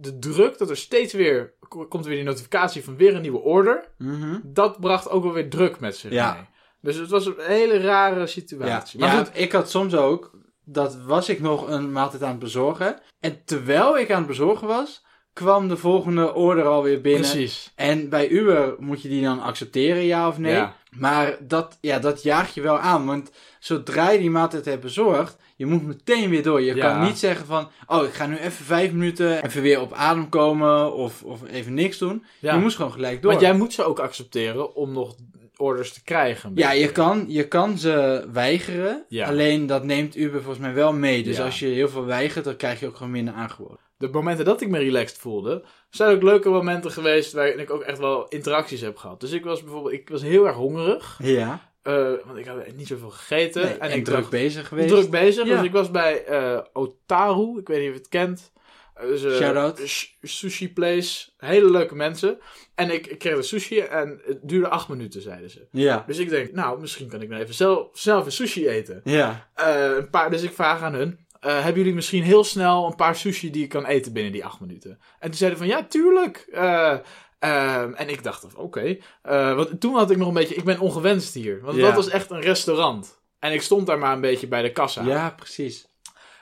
de 0.00 0.18
druk 0.18 0.58
dat 0.58 0.70
er 0.70 0.76
steeds 0.76 1.12
weer... 1.12 1.54
Komt 1.68 1.92
er 2.04 2.04
weer 2.10 2.18
die 2.18 2.24
notificatie 2.28 2.84
van 2.84 2.96
weer 2.96 3.14
een 3.14 3.22
nieuwe 3.22 3.40
order. 3.40 3.88
Mhm. 3.98 4.38
Dat 4.42 4.80
bracht 4.80 5.10
ook 5.10 5.22
wel 5.22 5.32
weer 5.32 5.50
druk 5.50 5.80
met 5.80 5.96
zich 5.96 6.12
Ja. 6.12 6.32
mee. 6.32 6.42
Dus 6.80 6.96
het 6.96 7.10
was 7.10 7.26
een 7.26 7.34
hele 7.38 7.78
rare 7.78 8.26
situatie. 8.26 9.00
ja 9.00 9.06
Maar 9.06 9.16
goed, 9.24 9.30
ik 9.38 9.52
had 9.52 9.70
soms 9.70 9.94
ook, 9.94 10.30
dat 10.64 10.96
was 10.96 11.28
ik 11.28 11.40
nog 11.40 11.68
een 11.68 11.92
maaltijd 11.92 12.22
aan 12.22 12.30
het 12.30 12.38
bezorgen. 12.38 13.00
En 13.20 13.42
terwijl 13.44 13.98
ik 13.98 14.10
aan 14.10 14.18
het 14.18 14.26
bezorgen 14.26 14.66
was, 14.66 15.04
kwam 15.32 15.68
de 15.68 15.76
volgende 15.76 16.34
order 16.34 16.64
alweer 16.64 17.00
binnen. 17.00 17.30
precies. 17.30 17.72
En 17.74 18.08
bij 18.08 18.28
Uber 18.28 18.74
moet 18.78 19.02
je 19.02 19.08
die 19.08 19.22
dan 19.22 19.40
accepteren, 19.40 20.02
ja 20.04 20.28
of 20.28 20.38
nee. 20.38 20.52
Ja. 20.52 20.76
Maar 20.90 21.36
dat, 21.40 21.78
ja, 21.80 21.98
dat 21.98 22.22
jaagt 22.22 22.54
je 22.54 22.60
wel 22.60 22.78
aan. 22.78 23.06
Want 23.06 23.30
zodra 23.58 24.10
je 24.10 24.18
die 24.18 24.30
maaltijd 24.30 24.64
hebt 24.64 24.82
bezorgd, 24.82 25.36
je 25.58 25.66
moet 25.66 25.86
meteen 25.86 26.30
weer 26.30 26.42
door. 26.42 26.60
Je 26.62 26.74
Ja. 26.74 26.92
kan 26.94 27.04
niet 27.04 27.18
zeggen 27.18 27.46
van, 27.46 27.68
oh, 27.86 28.04
ik 28.04 28.12
ga 28.12 28.26
nu 28.26 28.36
even 28.36 28.64
vijf 28.64 28.92
minuten 28.92 29.44
even 29.44 29.62
weer 29.62 29.80
op 29.80 29.92
adem 29.92 30.28
komen 30.28 30.94
of, 30.94 31.22
of 31.22 31.40
even 31.50 31.74
niks 31.74 31.98
doen. 31.98 32.24
Ja. 32.38 32.54
Je 32.54 32.60
moest 32.60 32.76
gewoon 32.76 32.92
gelijk 32.92 33.22
door. 33.22 33.30
Want 33.30 33.42
jij 33.42 33.54
moet 33.54 33.72
ze 33.72 33.82
ook 33.84 33.98
accepteren 33.98 34.74
om 34.74 34.92
nog 34.92 35.14
orders 35.56 35.92
te 35.92 36.02
krijgen. 36.02 36.52
Ja, 36.54 36.72
je 36.72 36.92
kan, 36.92 37.24
je 37.28 37.48
kan 37.48 37.78
ze 37.78 38.26
weigeren. 38.32 39.04
Ja. 39.08 39.28
Alleen 39.28 39.66
dat 39.66 39.84
neemt 39.84 40.16
Uber 40.16 40.42
volgens 40.42 40.64
mij 40.64 40.74
wel 40.74 40.92
mee. 40.92 41.22
Dus 41.22 41.40
als 41.40 41.58
je 41.58 41.66
heel 41.66 41.88
veel 41.88 42.04
weigert, 42.04 42.44
dan 42.44 42.56
krijg 42.56 42.80
je 42.80 42.86
ook 42.86 42.96
gewoon 42.96 43.12
minder 43.12 43.34
aangeboden. 43.34 43.78
De 43.96 44.08
momenten 44.08 44.44
dat 44.44 44.60
ik 44.60 44.68
me 44.68 44.78
relaxed 44.78 45.18
voelde, 45.18 45.64
zijn 45.90 46.14
ook 46.16 46.22
leuke 46.22 46.48
momenten 46.48 46.90
geweest 46.90 47.32
waarin 47.32 47.58
ik 47.58 47.70
ook 47.70 47.82
echt 47.82 47.98
wel 47.98 48.28
interacties 48.28 48.80
heb 48.80 48.96
gehad. 48.96 49.20
Dus 49.20 49.32
ik 49.32 49.44
was 49.44 49.62
bijvoorbeeld, 49.62 49.92
ik 49.94 50.08
was 50.08 50.22
heel 50.22 50.46
erg 50.46 50.56
hongerig, 50.56 51.18
Ja. 51.22 51.67
Eh, 51.88 52.26
want 52.26 52.38
ik 52.38 52.46
had 52.46 52.72
niet 52.76 52.86
zoveel 52.86 53.10
gegeten. 53.10 53.62
Nee, 53.64 53.72
en, 53.72 53.90
en 53.90 53.96
ik 53.98 54.04
druk 54.04 54.16
dacht, 54.18 54.30
bezig 54.30 54.68
geweest. 54.68 54.88
druk 54.88 55.10
bezig. 55.10 55.46
Ja. 55.46 55.54
Dus 55.56 55.64
ik 55.64 55.72
was 55.72 55.90
bij 55.90 56.24
eh, 56.24 56.58
Otaru, 56.72 57.58
ik 57.58 57.68
weet 57.68 57.78
niet 57.78 57.88
of 57.88 57.94
je 57.94 58.00
het 58.00 58.08
kent. 58.08 58.52
Eh, 58.94 59.06
Dus, 59.06 59.24
eh, 59.24 59.32
Shout-out. 59.36 59.80
sh- 59.84 60.06
Sushi 60.22 60.72
place, 60.72 61.28
hele 61.36 61.70
leuke 61.70 61.94
mensen. 61.94 62.38
En 62.74 62.90
ik, 62.90 63.06
ik 63.06 63.18
kreeg 63.18 63.36
de 63.36 63.42
sushi 63.42 63.78
en 63.80 64.20
het 64.26 64.38
duurde 64.42 64.68
acht 64.68 64.88
minuten, 64.88 65.22
zeiden 65.22 65.50
ze. 65.50 65.66
Ja. 65.70 66.04
Dus 66.06 66.18
ik 66.18 66.28
denk, 66.28 66.52
nou, 66.52 66.80
misschien 66.80 67.08
kan 67.08 67.22
ik 67.22 67.28
nou 67.28 67.42
even 67.42 67.54
zelf, 67.54 67.88
zelf 67.92 68.24
een 68.24 68.32
sushi 68.32 68.68
eten. 68.68 69.00
Ja. 69.04 69.48
Een 69.96 70.10
paar, 70.10 70.30
dus 70.30 70.42
ik 70.42 70.52
vraag 70.52 70.82
aan 70.82 70.94
hun. 70.94 71.26
hebben 71.40 71.74
jullie 71.74 71.94
misschien 71.94 72.22
heel 72.22 72.44
snel 72.44 72.86
een 72.86 72.96
paar 72.96 73.16
sushi 73.16 73.50
die 73.50 73.62
ik 73.62 73.68
kan 73.68 73.86
eten 73.86 74.12
binnen 74.12 74.32
die 74.32 74.44
acht 74.44 74.60
minuten? 74.60 74.90
En 75.18 75.28
toen 75.28 75.38
zeiden 75.38 75.58
van 75.58 75.68
ja, 75.68 75.84
tuurlijk. 75.84 76.46
Eh, 76.52 76.96
ehm, 77.38 77.92
en 77.92 78.08
ik 78.08 78.22
dacht, 78.22 78.54
oké. 78.54 78.96
Eh, 79.22 79.54
want 79.54 79.80
toen 79.80 79.94
had 79.94 80.10
ik 80.10 80.16
nog 80.16 80.28
een 80.28 80.34
beetje, 80.34 80.54
ik 80.54 80.64
ben 80.64 80.78
ongewenst 80.78 81.34
hier. 81.34 81.60
Want 81.62 81.76
Ja. 81.76 81.86
dat 81.86 81.94
was 81.94 82.08
echt 82.08 82.30
een 82.30 82.40
restaurant. 82.40 83.20
En 83.38 83.52
ik 83.52 83.62
stond 83.62 83.86
daar 83.86 83.98
maar 83.98 84.12
een 84.12 84.20
beetje 84.20 84.48
bij 84.48 84.62
de 84.62 84.72
kassa. 84.72 85.02
Ja, 85.02 85.30
precies. 85.36 85.86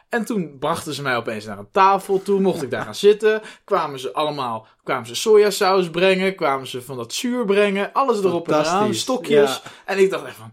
En 0.09 0.25
toen 0.25 0.57
brachten 0.59 0.95
ze 0.95 1.03
mij 1.03 1.17
opeens 1.17 1.45
naar 1.45 1.59
een 1.59 1.71
tafel 1.71 2.23
toe. 2.23 2.41
Mocht 2.41 2.63
ik 2.63 2.71
daar 2.71 2.85
gaan 2.85 2.95
zitten. 2.95 3.43
Kwamen 3.65 3.99
ze 3.99 4.13
allemaal, 4.13 4.67
kwamen 4.85 5.07
ze 5.07 5.15
sojasaus 5.15 5.91
brengen. 5.91 6.35
Kwamen 6.35 6.67
ze 6.67 6.83
van 6.83 6.97
dat 6.97 7.13
zuur 7.13 7.45
brengen. 7.45 7.93
Alles 7.93 8.19
erop 8.25 8.49
en 8.49 8.59
eraan. 8.59 8.95
Stokjes. 8.95 9.61
Ja. 9.65 9.71
En 9.85 9.99
ik 9.99 10.11
dacht 10.11 10.25
echt 10.25 10.37
van... 10.37 10.53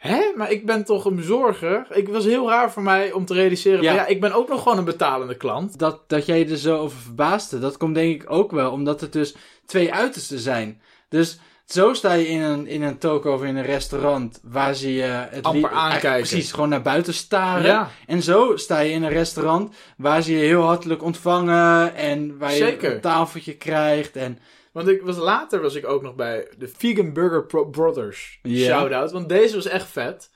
Hè? 0.00 0.32
Maar 0.36 0.50
ik 0.50 0.66
ben 0.66 0.84
toch 0.84 1.04
een 1.04 1.16
bezorger? 1.16 1.86
Ik 1.90 2.08
was 2.08 2.24
heel 2.24 2.48
raar 2.48 2.72
voor 2.72 2.82
mij 2.82 3.12
om 3.12 3.24
te 3.24 3.34
realiseren... 3.34 3.82
Ja. 3.82 3.94
ja, 3.94 4.06
ik 4.06 4.20
ben 4.20 4.32
ook 4.32 4.48
nog 4.48 4.62
gewoon 4.62 4.78
een 4.78 4.84
betalende 4.84 5.36
klant. 5.36 5.78
Dat, 5.78 6.08
dat 6.08 6.26
jij 6.26 6.38
je 6.38 6.44
er 6.44 6.56
zo 6.56 6.78
over 6.78 6.98
verbaasde, 6.98 7.58
dat 7.58 7.76
komt 7.76 7.94
denk 7.94 8.22
ik 8.22 8.30
ook 8.30 8.50
wel 8.50 8.70
omdat 8.70 9.00
het 9.00 9.12
dus 9.12 9.34
twee 9.66 9.92
uitersten 9.94 10.38
zijn. 10.38 10.80
Dus 11.08 11.38
zo 11.64 11.94
sta 11.94 12.12
je 12.12 12.28
in 12.28 12.40
een, 12.40 12.66
in 12.66 12.82
een 12.82 12.98
toko 12.98 13.34
of 13.34 13.42
in 13.42 13.56
een 13.56 13.64
restaurant 13.64 14.40
waar 14.42 14.74
ze 14.74 14.94
je 14.94 15.02
het 15.02 15.44
Amper 15.44 15.70
aankijken. 15.70 16.28
Precies, 16.28 16.52
gewoon 16.52 16.68
naar 16.68 16.82
buiten 16.82 17.14
staren. 17.14 17.64
Ja. 17.64 17.90
En 18.06 18.22
zo 18.22 18.56
sta 18.56 18.78
je 18.78 18.92
in 18.92 19.02
een 19.02 19.10
restaurant 19.10 19.74
waar 19.96 20.22
ze 20.22 20.32
je 20.32 20.44
heel 20.44 20.62
hartelijk 20.62 21.02
ontvangen 21.02 21.94
en 21.94 22.38
waar 22.38 22.50
je 22.50 22.56
Zeker. 22.56 22.94
een 22.94 23.00
tafeltje 23.00 23.56
krijgt. 23.56 24.16
En 24.16 24.38
Want 24.72 24.88
ik 24.88 25.02
was, 25.02 25.16
later 25.16 25.60
was 25.60 25.74
ik 25.74 25.86
ook 25.86 26.02
nog 26.02 26.14
bij 26.14 26.48
de 26.58 26.68
Vegan 26.68 27.12
Burger 27.12 27.46
Pro- 27.46 27.64
Brothers. 27.68 28.40
Shout-out. 28.48 29.10
Want 29.12 29.28
deze 29.28 29.54
was 29.54 29.66
echt 29.66 29.86
vet. 29.88 30.30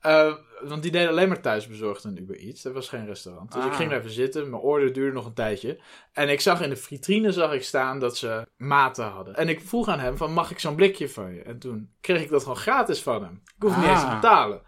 Eh, 0.00 0.34
want 0.62 0.82
die 0.82 0.90
deden 0.90 1.08
alleen 1.08 1.28
maar 1.28 1.40
thuisbezorgd 1.40 2.04
en 2.04 2.18
Uber 2.20 2.36
Eats. 2.38 2.62
Dat 2.62 2.72
was 2.72 2.88
geen 2.88 3.06
restaurant. 3.06 3.52
Dus 3.52 3.64
ik 3.64 3.70
Ah. 3.70 3.76
ging 3.76 3.90
daar 3.90 3.98
even 3.98 4.10
zitten. 4.10 4.50
Mijn 4.50 4.62
order 4.62 4.92
duurde 4.92 5.12
nog 5.14 5.26
een 5.26 5.34
tijdje. 5.34 5.80
En 6.12 6.28
ik 6.28 6.40
zag 6.40 6.60
in 6.62 6.68
de 6.70 6.76
vitrine 6.76 7.32
zag 7.32 7.52
ik 7.52 7.62
staan 7.62 7.98
dat 7.98 8.16
ze 8.16 8.46
maten 8.56 9.04
hadden. 9.04 9.34
En 9.36 9.48
ik 9.48 9.60
vroeg 9.60 9.88
aan 9.88 9.98
hem 9.98 10.16
van, 10.16 10.32
mag 10.32 10.50
ik 10.50 10.58
zo'n 10.58 10.74
blikje 10.74 11.08
van 11.08 11.34
je? 11.34 11.42
En 11.42 11.58
toen 11.58 11.90
kreeg 12.00 12.22
ik 12.22 12.30
dat 12.30 12.42
gewoon 12.42 12.56
gratis 12.56 13.02
van 13.02 13.22
hem. 13.22 13.40
Ik 13.56 13.62
hoef 13.62 13.76
niet 13.76 13.84
Ah. 13.84 13.90
eens 13.90 14.00
te 14.00 14.06
betalen. 14.14 14.62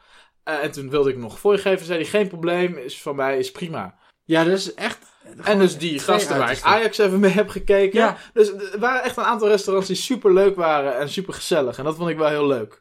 Eh, 0.44 0.62
en 0.64 0.70
toen 0.72 0.90
wilde 0.90 1.10
ik 1.10 1.16
nog 1.16 1.38
voor 1.38 1.52
je 1.52 1.58
geven. 1.58 1.86
Zei 1.86 1.98
hij, 1.98 2.08
geen 2.08 2.28
probleem, 2.28 2.76
is 2.76 3.02
van 3.02 3.16
mij, 3.16 3.38
is 3.38 3.50
prima. 3.52 3.98
Ja, 4.24 4.44
dus 4.44 4.74
echt... 4.74 5.10
En 5.42 5.58
dus 5.58 5.78
die 5.78 5.98
gasten 5.98 6.38
waar 6.38 6.52
ik. 6.52 6.62
Ajax 6.62 6.98
even 6.98 7.20
mee 7.20 7.30
heb 7.30 7.48
gekeken. 7.48 8.00
Ja. 8.00 8.16
Dus 8.32 8.52
er 8.52 8.78
waren 8.78 9.02
echt 9.02 9.16
een 9.16 9.24
aantal 9.24 9.48
restaurants 9.48 9.88
die 9.88 9.96
super 9.96 10.32
leuk 10.32 10.56
waren 10.56 10.98
en 10.98 11.08
super 11.08 11.34
gezellig. 11.34 11.78
En 11.78 11.84
dat 11.84 11.96
vond 11.96 12.10
ik 12.10 12.16
wel 12.16 12.28
heel 12.28 12.46
leuk. 12.46 12.80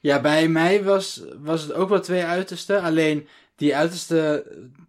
Ja, 0.00 0.20
bij 0.20 0.48
mij 0.48 0.84
was, 0.84 1.22
was 1.38 1.62
het 1.62 1.72
ook 1.72 1.88
wel 1.88 2.00
twee 2.00 2.24
uitersten. 2.24 2.82
Alleen 2.82 3.28
die 3.56 3.76
uitersten, 3.76 4.44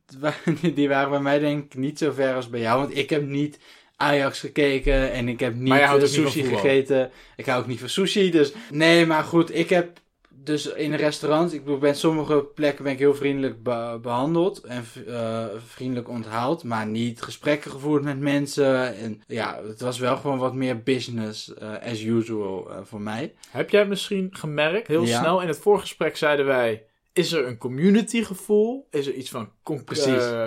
die 0.76 0.88
waren 0.88 1.10
bij 1.10 1.20
mij 1.20 1.40
denk 1.40 1.66
ik 1.66 1.76
niet 1.76 1.98
zo 1.98 2.12
ver 2.12 2.36
als 2.36 2.50
bij 2.50 2.60
jou. 2.60 2.80
Want 2.80 2.98
ik 2.98 3.10
heb 3.10 3.26
niet 3.26 3.60
Ajax 3.96 4.40
gekeken 4.40 5.12
en 5.12 5.28
ik 5.28 5.40
heb 5.40 5.56
niet 5.56 5.74
eh, 5.74 5.94
niet 5.94 6.10
sushi 6.10 6.44
gegeten. 6.44 7.12
Ik 7.36 7.46
hou 7.46 7.62
ook 7.62 7.68
niet 7.68 7.80
van 7.80 7.90
sushi, 7.90 8.32
dus... 8.32 8.52
Nee, 8.70 9.06
maar 9.06 9.24
goed, 9.24 9.56
ik 9.56 9.70
heb 9.70 10.01
dus 10.44 10.66
in 10.74 10.92
een 10.92 10.98
restaurant... 10.98 11.54
Ik 11.54 11.64
bedoel, 11.64 11.80
bij 11.80 11.94
sommige 11.96 12.46
plekken 12.56 12.84
ben 12.84 12.94
ik 12.94 13.00
heel 13.00 13.16
vriendelijk 13.16 13.64
be- 13.64 14.00
behandeld 14.02 14.62
en 14.64 14.84
eh, 15.08 15.46
vriendelijk 15.68 16.10
onthaald. 16.10 16.64
Maar 16.64 16.86
niet 16.88 17.22
gesprekken 17.22 17.72
gevoerd 17.72 18.04
met 18.04 18.20
mensen. 18.20 18.96
En 18.98 19.22
ja, 19.28 19.60
het 19.68 19.82
was 19.82 20.00
wel 20.00 20.18
gewoon 20.18 20.38
wat 20.38 20.54
meer 20.54 20.84
business 20.84 21.54
eh, 21.54 21.70
as 21.92 22.02
usual 22.02 22.70
eh, 22.72 22.78
voor 22.84 23.02
mij. 23.02 23.34
Heb 23.50 23.70
jij 23.70 23.86
misschien 23.86 24.30
gemerkt, 24.32 24.88
heel 24.88 25.04
Ja. 25.06 25.20
snel 25.20 25.42
in 25.42 25.48
het 25.48 25.58
voorgesprek 25.60 26.18
zeiden 26.18 26.46
wij... 26.46 26.86
Is 27.14 27.32
er 27.32 27.48
een 27.48 27.58
community 27.58 28.24
gevoel? 28.24 28.88
Is 28.92 29.08
er 29.08 29.14
iets 29.14 29.30
van 29.30 29.50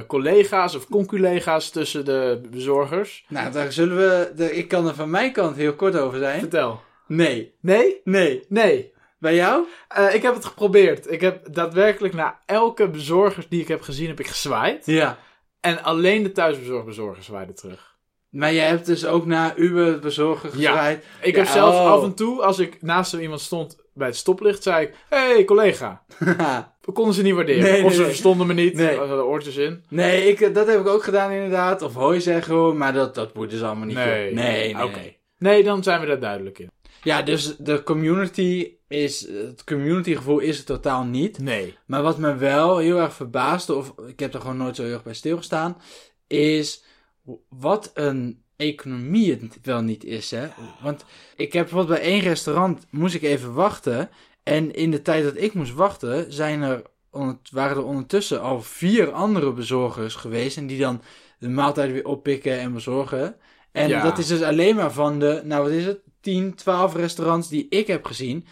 collega's 0.06 0.74
of 0.74 0.88
conculega's 0.88 1.70
tussen 1.70 2.04
de 2.04 2.40
bezorgers? 2.50 3.24
Nou, 3.28 3.52
daar 3.52 3.72
zullen 3.72 3.96
we... 3.96 4.32
de- 4.36 4.56
ik 4.56 4.68
kan 4.68 4.86
er 4.88 4.94
van 4.94 5.10
mijn 5.10 5.32
kant 5.32 5.56
heel 5.56 5.74
kort 5.74 5.96
over 5.96 6.18
zijn. 6.18 6.40
Vertel. 6.40 6.80
Nee. 7.06 7.54
Nee? 7.60 8.00
Nee. 8.04 8.44
Nee. 8.48 8.92
Bij 9.24 9.34
jou? 9.34 9.66
Eh, 9.88 10.14
ik 10.14 10.22
heb 10.22 10.34
het 10.34 10.44
geprobeerd. 10.44 11.10
Ik 11.10 11.20
heb 11.20 11.54
daadwerkelijk 11.54 12.14
naar 12.14 12.38
elke 12.46 12.88
bezorger 12.88 13.46
die 13.48 13.60
ik 13.60 13.68
heb 13.68 13.82
gezien, 13.82 14.08
heb 14.08 14.20
ik 14.20 14.26
gezwaaid. 14.26 14.86
Ja. 14.86 15.18
En 15.60 15.82
alleen 15.82 16.22
de 16.22 16.32
thuisbezorgbezorgers 16.32 17.26
zwaaiden 17.26 17.54
terug. 17.54 17.96
Maar 18.30 18.52
jij 18.52 18.66
hebt 18.68 18.86
dus 18.86 19.06
ook 19.06 19.26
naar 19.26 19.56
Uber 19.56 19.98
bezorger 19.98 20.50
Ja. 20.58 20.70
gezwaaid. 20.70 21.04
Ik 21.22 21.34
Ja, 21.34 21.38
heb 21.42 21.50
zelfs 21.50 21.76
oh. 21.76 21.90
af 21.90 22.02
en 22.02 22.14
toe, 22.14 22.42
als 22.42 22.58
ik 22.58 22.82
naast 22.82 23.10
zo 23.10 23.18
iemand 23.18 23.40
stond 23.40 23.76
bij 23.94 24.06
het 24.06 24.16
stoplicht, 24.16 24.62
zei 24.62 24.86
ik... 24.86 24.94
hey, 25.08 25.44
collega. 25.44 26.04
We 26.84 26.92
konden 26.92 27.14
ze 27.14 27.22
niet 27.22 27.34
waarderen. 27.34 27.62
Nee, 27.62 27.84
of 27.84 27.92
ze 27.92 27.98
nee. 27.98 28.06
verstonden 28.08 28.46
me 28.46 28.54
niet. 28.54 28.74
Nee. 28.74 28.96
Hadden 28.96 29.24
oortjes 29.24 29.56
in. 29.56 29.84
nee, 29.88 30.28
ik, 30.28 30.54
dat 30.54 30.66
heb 30.66 30.80
ik 30.80 30.86
ook 30.86 31.04
gedaan 31.04 31.30
inderdaad. 31.30 31.82
Of 31.82 31.94
hoi 31.94 32.20
zeggen 32.20 32.54
hoor, 32.54 32.76
maar 32.76 32.92
dat, 32.92 33.14
dat 33.14 33.34
moet 33.34 33.50
dus 33.50 33.62
allemaal 33.62 33.86
niet. 33.86 33.96
Nee. 33.96 34.32
nee, 34.32 34.74
nee. 34.74 34.84
Oké. 34.84 34.96
nee. 34.98 35.18
Nee, 35.38 35.62
dan 35.62 35.82
zijn 35.82 36.00
we 36.00 36.06
daar 36.06 36.20
duidelijk 36.20 36.58
in. 36.58 36.70
Ja, 37.04 37.22
dus 37.22 37.56
de 37.56 37.82
community 37.82 38.72
is... 38.88 39.28
Het 39.28 39.64
communitygevoel 39.64 40.38
is 40.38 40.56
het 40.56 40.66
totaal 40.66 41.04
niet. 41.04 41.38
Nee. 41.38 41.78
Maar 41.86 42.02
wat 42.02 42.18
me 42.18 42.34
wel 42.34 42.78
heel 42.78 42.98
erg 42.98 43.14
verbaasde, 43.14 43.74
of 43.74 43.94
ik 44.06 44.20
heb 44.20 44.34
er 44.34 44.40
gewoon 44.40 44.56
nooit 44.56 44.76
zo 44.76 44.82
heel 44.82 44.92
erg 44.92 45.02
bij 45.02 45.14
stilgestaan, 45.14 45.76
is 46.26 46.84
wat 47.48 47.90
een 47.94 48.42
economie 48.56 49.30
het 49.30 49.58
wel 49.62 49.82
niet 49.82 50.04
is, 50.04 50.30
hè. 50.30 50.48
Want 50.82 51.04
ik 51.36 51.52
heb 51.52 51.62
bijvoorbeeld 51.62 51.98
bij 52.00 52.08
één 52.08 52.20
restaurant, 52.20 52.86
moest 52.90 53.14
ik 53.14 53.22
even 53.22 53.52
wachten. 53.54 54.10
En 54.42 54.74
in 54.74 54.90
de 54.90 55.02
tijd 55.02 55.24
dat 55.24 55.36
ik 55.36 55.54
moest 55.54 55.74
wachten, 55.74 56.32
zijn 56.32 56.62
er, 56.62 56.82
waren 57.50 57.76
er 57.76 57.84
ondertussen 57.84 58.40
al 58.40 58.62
vier 58.62 59.12
andere 59.12 59.52
bezorgers 59.52 60.14
geweest. 60.14 60.56
En 60.56 60.66
die 60.66 60.78
dan 60.78 61.02
de 61.38 61.48
maaltijd 61.48 61.92
weer 61.92 62.06
oppikken 62.06 62.58
en 62.58 62.72
bezorgen. 62.72 63.36
En 63.72 63.88
Ja. 63.88 64.02
dat 64.02 64.18
is 64.18 64.26
dus 64.26 64.42
alleen 64.42 64.76
maar 64.76 64.92
van 64.92 65.18
de, 65.18 65.40
nou 65.44 65.62
wat 65.62 65.72
is 65.72 65.84
het, 65.84 66.00
10, 66.24 66.54
12 66.54 66.94
restaurants 66.94 67.48
die 67.48 67.66
ik 67.68 67.86
heb 67.86 68.04
gezien. 68.04 68.46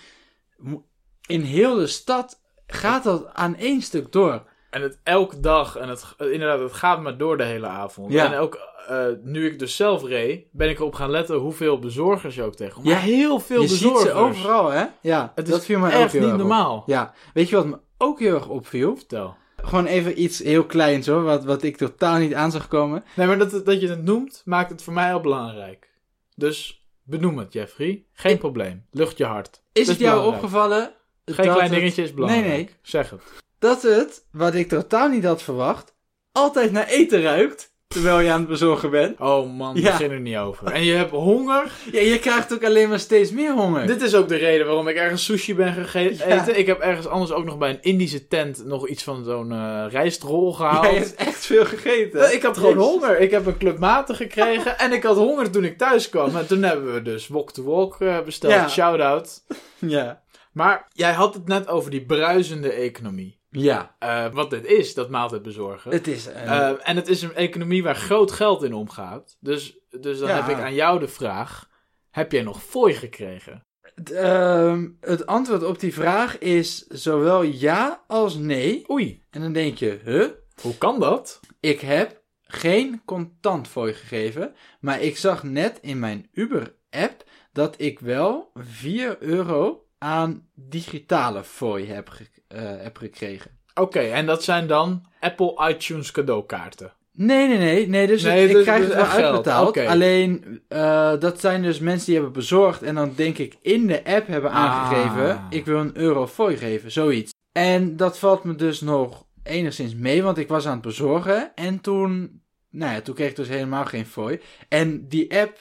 In 1.27 1.41
heel 1.41 1.75
de 1.75 1.87
stad 1.87 2.41
gaat 2.67 3.05
dat 3.05 3.29
aan 3.33 3.57
één 3.57 3.83
stuk 3.83 4.13
door. 4.13 4.43
En 4.71 4.83
het 4.83 4.99
elke 5.03 5.41
dag, 5.41 5.77
en 5.77 5.89
het, 5.89 6.15
inderdaad, 6.19 6.61
het 6.61 6.73
gaat 6.73 7.03
maar 7.03 7.17
door 7.19 7.37
de 7.37 7.45
hele 7.45 7.67
avond. 7.67 8.13
Ja. 8.13 8.33
En 8.33 8.39
ook 8.39 8.59
eh, 8.89 9.07
nu 9.23 9.47
ik 9.47 9.59
dus 9.59 9.77
zelf 9.77 10.05
reed, 10.05 10.47
ben 10.51 10.69
ik 10.69 10.79
erop 10.79 10.95
gaan 10.95 11.11
letten 11.11 11.37
hoeveel 11.37 11.79
bezorgers 11.79 12.35
je 12.35 12.43
ook 12.43 12.55
tegenkomt. 12.55 12.87
Ja, 12.87 12.97
heel 12.97 13.39
veel 13.39 13.63
je 13.63 13.69
ziet 13.69 13.79
bezorgers. 13.81 14.11
ze 14.11 14.17
overal, 14.17 14.71
hè? 14.71 14.85
Ja, 15.01 15.33
Het 15.35 15.47
dat 15.47 15.59
is 15.59 15.65
viel 15.65 15.79
me 15.79 15.91
echt 15.91 16.13
heel 16.13 16.23
niet 16.23 16.33
op. 16.33 16.39
normaal. 16.39 16.83
Ja, 16.87 17.15
weet 17.35 17.49
je 17.49 17.57
wat 17.57 17.67
me 17.67 17.79
ook 17.99 18.19
heel 18.19 18.35
erg 18.35 18.49
opviel? 18.49 18.97
Vertel. 18.97 19.37
Gewoon 19.57 19.87
even 19.87 20.23
iets 20.23 20.39
heel 20.39 20.65
kleins 20.67 21.07
hoor, 21.07 21.23
wat, 21.23 21.45
wat 21.45 21.63
ik 21.63 21.77
totaal 21.77 22.19
niet 22.19 22.35
aan 22.35 22.51
zag 22.51 22.69
komen. 22.69 23.05
Nee, 23.17 23.27
maar 23.27 23.39
dat, 23.39 23.65
dat 23.65 23.81
je 23.81 23.89
het 23.89 24.03
noemt, 24.03 24.43
maakt 24.45 24.71
het 24.71 24.83
voor 24.83 24.93
mij 24.93 25.07
heel 25.09 25.21
belangrijk. 25.21 25.91
Dus 26.35 26.82
benoem 27.03 27.39
het, 27.39 27.53
Jeffrey. 27.53 28.05
Geen 28.13 28.33
Ik- 28.33 28.39
probleem. 28.39 28.87
Lucht 28.91 29.19
je 29.19 29.25
hart. 29.25 29.63
Is 29.73 29.89
het 29.89 29.99
jou 29.99 30.11
belangrijk. 30.15 30.43
opgevallen? 30.43 30.93
Geen 31.25 31.35
klein 31.51 31.61
het- 31.61 31.71
dingetje 31.71 32.03
is 32.03 32.15
belangrijk. 32.15 32.47
Nee, 32.47 32.57
nee. 32.57 32.69
Zeg 32.83 33.11
het. 33.11 33.23
Dat 33.59 33.83
het, 33.83 34.27
wat 34.31 34.55
ik 34.55 34.69
totaal 34.69 35.09
niet 35.09 35.25
had 35.25 35.43
verwacht, 35.43 35.95
altijd 36.33 36.73
naar 36.73 36.87
eten 36.87 37.23
ruikt. 37.23 37.72
Terwijl 37.93 38.21
je 38.21 38.31
aan 38.31 38.39
het 38.41 38.49
bezorgen 38.49 38.91
bent. 38.91 39.21
Oh 39.21 39.57
man, 39.57 39.77
Ja. 39.77 39.91
begin 39.91 40.11
er 40.11 40.21
niet 40.21 40.37
over. 40.37 40.73
En 40.73 40.85
je 40.85 40.93
hebt 40.95 41.11
honger. 41.11 41.73
Ja, 41.93 42.01
je 42.01 42.19
krijgt 42.19 42.53
ook 42.55 42.65
alleen 42.65 42.89
maar 42.89 42.99
steeds 42.99 43.31
meer 43.33 43.53
honger. 43.53 43.87
Dit 43.87 44.03
is 44.03 44.15
ook 44.15 44.29
de 44.29 44.37
reden 44.37 44.67
waarom 44.67 44.89
ik 44.89 44.97
ergens 44.97 45.25
sushi 45.25 45.55
ben 45.55 45.73
gegeten. 45.73 46.29
Ja. 46.29 46.47
Ik 46.53 46.67
heb 46.67 46.81
ergens 46.81 47.07
anders 47.07 47.33
ook 47.33 47.45
nog 47.45 47.59
bij 47.59 47.71
een 47.71 47.79
Indische 47.83 48.29
tent 48.29 48.65
nog 48.65 48.89
iets 48.89 49.03
van 49.03 49.25
zo'n 49.25 49.53
eh 49.53 49.85
rijstrol 49.91 50.53
gehaald. 50.53 50.85
Jij 50.85 50.95
hebt 50.95 51.15
echt 51.15 51.47
veel 51.47 51.65
gegeten. 51.65 52.35
Ik 52.35 52.43
had 52.43 52.57
gewoon 52.59 52.75
Jezus. 52.75 52.89
honger. 52.91 53.21
Ik 53.21 53.31
heb 53.31 53.47
een 53.47 53.59
club 53.59 53.79
maten 53.79 54.15
gekregen. 54.17 54.79
en 54.85 54.93
ik 54.93 55.03
had 55.03 55.17
honger 55.17 55.51
toen 55.51 55.65
ik 55.65 55.79
thuis 55.79 56.09
kwam. 56.09 56.37
En 56.37 56.47
toen 56.47 56.63
hebben 56.63 56.95
we 56.95 57.03
dus 57.03 57.29
Walk 57.29 57.53
to 57.53 57.63
Walk 57.65 58.01
eh, 58.01 58.21
besteld. 58.21 58.53
Ja. 58.53 58.69
Shout-out. 58.69 59.43
Ja. 59.79 60.21
Maar 60.53 60.89
jij 60.93 61.13
had 61.13 61.35
het 61.35 61.49
net 61.49 61.69
over 61.69 61.91
die 61.91 62.05
bruisende 62.05 62.71
economie. 62.73 63.41
Ja, 63.55 63.97
Eh, 63.99 64.27
wat 64.33 64.51
dit 64.51 64.65
is, 64.65 64.95
dat 64.95 65.11
maaltijd 65.11 65.43
bezorgen. 65.43 65.91
het 65.91 66.07
is... 66.07 66.27
een- 66.27 66.33
Eh, 66.35 66.73
en 66.89 66.97
het 66.97 67.09
is 67.09 67.23
een 67.23 67.35
economie 67.35 67.83
waar 67.83 67.95
groot 67.95 68.33
geld 68.33 68.63
in 68.63 68.75
omgaat. 68.75 69.37
Dus, 69.41 69.79
dus 70.01 70.19
dan 70.19 70.29
Ja. 70.29 70.43
heb 70.43 70.57
ik 70.57 70.63
aan 70.65 70.75
jou 70.75 70.99
de 71.01 71.09
vraag. 71.09 71.69
Heb 72.11 72.33
jij 72.33 72.43
nog 72.43 72.63
fooi 72.63 72.95
gekregen? 72.95 73.67
het, 73.95 74.11
ehm, 74.11 74.89
het 75.01 75.27
antwoord 75.27 75.63
op 75.65 75.81
die 75.81 75.95
vraag 75.95 76.39
is 76.39 76.87
zowel 76.87 77.43
ja 77.43 78.05
als 78.07 78.35
nee. 78.35 78.91
Oei, 78.91 79.25
En 79.31 79.41
dan 79.41 79.53
denk 79.53 79.77
je, 79.79 80.01
huh? 80.05 80.27
hoe 80.63 80.79
kan 80.79 81.01
dat? 81.01 81.41
Ik 81.61 81.81
heb 81.81 82.23
geen 82.43 83.03
contant 83.05 83.69
fooi 83.69 83.93
gegeven, 83.93 84.55
maar 84.81 85.01
ik 85.01 85.17
zag 85.17 85.43
net 85.43 85.79
in 85.81 85.99
mijn 85.99 86.29
Uber-app 86.33 87.25
dat 87.53 87.75
ik 87.81 88.01
wel 88.01 88.51
4 88.55 89.17
euro 89.23 89.87
aan 89.99 90.49
digitale 90.55 91.45
fooi 91.45 91.87
heb, 91.87 92.09
ge- 92.09 92.25
eh, 92.25 92.42
heb 92.61 92.97
gekregen. 92.97 93.51
Oké, 93.75 93.99
en 94.01 94.27
dat 94.27 94.45
zijn 94.45 94.67
dan 94.67 95.07
Apple 95.21 95.69
iTunes 95.71 96.11
cadeaukaarten. 96.11 96.93
Nee, 97.15 97.49
nee, 97.49 97.59
nee. 97.59 97.89
nee 97.89 98.07
dus 98.07 98.23
Nee, 98.23 98.41
het- 98.41 98.51
ik 98.51 98.57
dus- 98.57 98.65
krijg 98.65 98.87
dus 98.87 98.95
het 98.95 99.15
wel 99.17 99.25
uitbetaald. 99.25 99.69
Oké. 99.69 99.87
Alleen, 99.89 100.63
eh, 100.69 101.13
dat 101.19 101.41
zijn 101.41 101.63
dus 101.63 101.79
mensen 101.79 102.07
die 102.07 102.15
hebben 102.15 102.33
bezorgd 102.33 102.83
en 102.83 102.95
dan 102.95 103.13
denk 103.17 103.39
ik 103.39 103.57
in 103.63 103.87
de 103.87 104.05
app 104.05 104.27
hebben 104.27 104.51
Ah. 104.51 104.57
aangegeven, 104.57 105.47
ik 105.51 105.65
wil 105.65 105.79
een 105.79 105.97
euro 105.99 106.27
fooi 106.27 106.57
geven, 106.57 106.91
zoiets. 106.93 107.33
En 107.53 107.97
dat 107.97 108.19
valt 108.19 108.45
me 108.45 108.55
dus 108.55 108.81
nog 108.81 109.25
enigszins 109.43 109.95
mee, 109.95 110.23
want 110.23 110.39
ik 110.39 110.49
was 110.49 110.67
aan 110.67 110.73
het 110.73 110.83
bezorgen 110.83 111.53
en 111.55 111.81
toen, 111.81 112.43
nou 112.71 112.93
ja, 112.95 113.01
toen 113.01 113.15
kreeg 113.15 113.31
ik 113.31 113.37
dus 113.37 113.49
helemaal 113.49 113.85
geen 113.85 114.07
fooi. 114.07 114.41
En 114.69 115.09
die 115.09 115.39
app, 115.41 115.59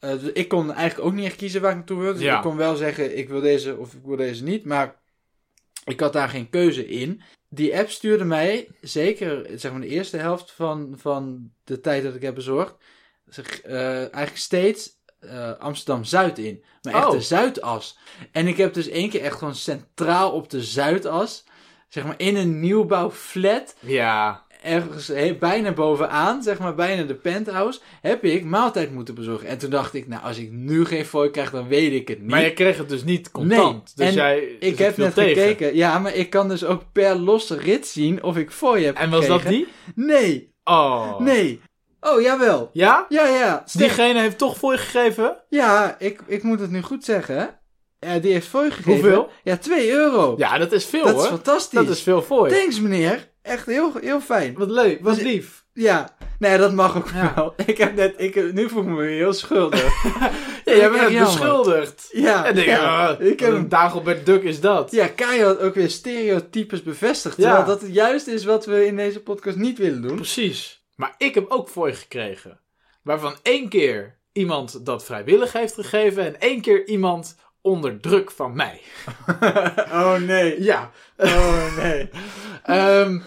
eh, 0.00 0.10
ik 0.32 0.48
kon 0.48 0.72
eigenlijk 0.72 1.08
ook 1.08 1.14
niet 1.14 1.24
echt 1.26 1.36
kiezen 1.36 1.60
waar 1.60 1.70
ik 1.70 1.76
naartoe 1.76 1.98
wilde. 1.98 2.14
Dus 2.18 2.22
Ja. 2.26 2.36
ik 2.36 2.42
kon 2.42 2.56
wel 2.56 2.76
zeggen, 2.76 3.18
ik 3.18 3.28
wil 3.28 3.40
deze 3.40 3.76
of 3.76 3.92
ik 3.94 4.00
wil 4.04 4.16
deze 4.16 4.44
niet, 4.44 4.64
maar 4.64 4.96
ik 5.88 6.00
had 6.00 6.12
daar 6.12 6.28
geen 6.28 6.50
keuze 6.50 6.86
in. 6.86 7.22
Die 7.48 7.78
app 7.78 7.90
stuurde 7.90 8.24
mij, 8.24 8.68
zeker 8.80 9.46
zeg 9.54 9.72
maar 9.72 9.80
de 9.80 9.86
eerste 9.86 10.16
helft 10.16 10.52
van, 10.52 10.94
van 10.96 11.50
de 11.64 11.80
tijd 11.80 12.02
dat 12.02 12.14
ik 12.14 12.22
heb 12.22 12.34
bezorgd, 12.34 12.74
zeg, 13.26 13.60
eh, 13.60 13.96
eigenlijk 13.98 14.36
steeds 14.36 14.96
eh, 15.20 15.52
Amsterdam-Zuid 15.58 16.38
in. 16.38 16.64
Maar 16.82 16.94
echt 16.94 17.06
Oh. 17.06 17.10
de 17.12 17.20
Zuidas. 17.20 17.98
En 18.32 18.46
ik 18.46 18.56
heb 18.56 18.74
dus 18.74 18.88
één 18.88 19.10
keer 19.10 19.22
echt 19.22 19.38
gewoon 19.38 19.54
centraal 19.54 20.32
op 20.32 20.50
de 20.50 20.62
Zuidas, 20.62 21.44
zeg 21.88 22.04
maar 22.04 22.14
in 22.18 22.36
een 22.36 22.60
nieuwbouwflat, 22.60 23.76
Ja, 23.80 24.46
ergens 24.62 25.08
he- 25.08 25.36
bijna 25.40 25.72
bovenaan, 25.72 26.42
zeg 26.42 26.58
maar 26.58 26.74
bijna 26.74 27.02
de 27.02 27.14
penthouse, 27.14 27.80
heb 28.00 28.24
ik 28.24 28.44
maaltijd 28.44 28.92
moeten 28.92 29.14
bezorgen. 29.14 29.48
En 29.48 29.58
toen 29.58 29.70
dacht 29.70 29.94
ik, 29.94 30.08
nou 30.08 30.22
als 30.22 30.38
ik 30.38 30.50
nu 30.50 30.84
geen 30.84 31.04
fooi 31.04 31.30
krijg, 31.30 31.50
dan 31.50 31.68
weet 31.68 31.92
ik 31.92 32.08
het 32.08 32.20
niet. 32.20 32.30
maar 32.30 32.42
je 32.42 32.52
kreeg 32.52 32.78
het 32.78 32.88
dus 32.88 33.04
niet 33.04 33.30
contant. 33.30 33.72
Nee, 33.94 34.06
Dus 34.06 34.06
en 34.08 34.14
jij, 34.14 34.40
dus 34.40 34.68
ik 34.70 34.78
heb 34.78 34.96
net 34.96 35.14
tegen. 35.14 35.42
gekeken, 35.42 35.76
ja, 35.76 35.98
maar 35.98 36.14
ik 36.14 36.30
kan 36.30 36.48
dus 36.48 36.64
ook 36.64 36.82
per 36.92 37.16
losse 37.16 37.56
rit 37.56 37.86
zien 37.86 38.22
of 38.22 38.36
ik 38.36 38.50
fooi 38.50 38.84
heb 38.84 38.96
En 38.96 39.10
was 39.10 39.26
dat 39.26 39.42
die? 39.42 39.68
Nee, 39.94 40.52
Oh. 40.64 41.18
nee. 41.20 41.60
Oh, 42.00 42.20
jawel. 42.20 42.70
Ja? 42.72 43.06
Ja, 43.08 43.26
ja. 43.26 43.64
Diegene 43.72 44.20
heeft 44.20 44.38
toch 44.38 44.56
je 44.72 44.78
gegeven? 44.78 45.36
Ja, 45.48 45.96
ik, 45.98 46.20
ik 46.26 46.42
moet 46.42 46.60
het 46.60 46.70
nu 46.70 46.82
goed 46.82 47.04
zeggen. 47.04 47.58
Ja, 47.98 48.18
die 48.18 48.32
heeft 48.32 48.46
je 48.64 48.70
gegeven. 48.70 48.92
Hoeveel? 48.92 49.28
Ja, 49.44 49.56
2 49.56 49.90
euro. 49.90 50.34
Ja, 50.36 50.58
dat 50.58 50.72
is 50.72 50.84
veel 50.84 51.04
dat 51.04 51.12
hoor. 51.14 51.22
is 51.22 51.28
fantastisch. 51.28 51.78
dat 51.78 51.88
is 51.88 52.02
veel 52.02 52.22
je. 52.22 52.52
Thanks, 52.52 52.80
meneer. 52.80 53.27
Echt 53.48 53.66
heel, 53.66 53.92
heel 54.00 54.20
fijn. 54.20 54.54
Wat 54.54 54.70
leuk, 54.70 54.98
wat 55.02 55.14
Dus- 55.14 55.24
lief. 55.24 55.66
Ja, 55.72 56.16
nee, 56.38 56.58
dat 56.58 56.72
mag 56.72 56.96
ook 56.96 57.08
Ja. 57.14 57.32
wel. 57.34 57.54
Ik 57.66 57.78
heb 57.78 57.94
net, 57.94 58.14
ik, 58.16 58.52
nu 58.52 58.68
voel 58.68 58.82
ik 58.82 58.88
me 58.88 58.94
weer 58.96 59.16
heel 59.16 59.32
schuldig. 59.32 59.82
Ja, 60.64 60.74
jij 60.74 60.90
bent 60.90 61.18
beschuldigd. 61.18 62.08
Ja, 62.12 62.44
En 62.44 62.54
denk, 62.54 62.66
ja. 62.66 63.06
ah, 63.08 63.20
ik 63.20 63.40
heb 63.40 63.52
een 63.52 63.68
Dagobert 63.68 64.26
Duck 64.26 64.42
is 64.42 64.60
dat. 64.60 64.90
ja, 64.90 65.06
keihard 65.08 65.58
ook 65.60 65.74
weer 65.74 65.90
stereotypes 65.90 66.82
bevestigd. 66.82 67.36
Ja. 67.36 67.42
Terwijl 67.42 67.66
dat 67.66 67.80
het 67.80 67.94
juist 67.94 68.26
is 68.26 68.44
wat 68.44 68.66
we 68.66 68.86
in 68.86 68.96
deze 68.96 69.20
podcast 69.22 69.56
niet 69.56 69.78
willen 69.78 70.02
doen. 70.02 70.14
Precies. 70.16 70.84
Maar 70.96 71.14
ik 71.18 71.34
heb 71.34 71.50
ook 71.50 71.68
voor 71.68 71.88
je 71.88 71.94
gekregen. 71.94 72.60
Waarvan 73.02 73.34
één 73.42 73.68
keer 73.68 74.16
iemand 74.32 74.86
dat 74.86 75.04
vrijwillig 75.04 75.52
heeft 75.52 75.74
gegeven 75.74 76.24
en 76.26 76.40
één 76.40 76.60
keer 76.60 76.86
iemand 76.86 77.36
onder 77.60 78.00
druk 78.00 78.30
van 78.30 78.54
mij. 78.56 78.80
oh 79.92 80.14
nee. 80.14 80.62
Ja. 80.62 80.90
Oh 81.16 81.76
nee. 81.76 82.10
Ehm, 82.62 83.18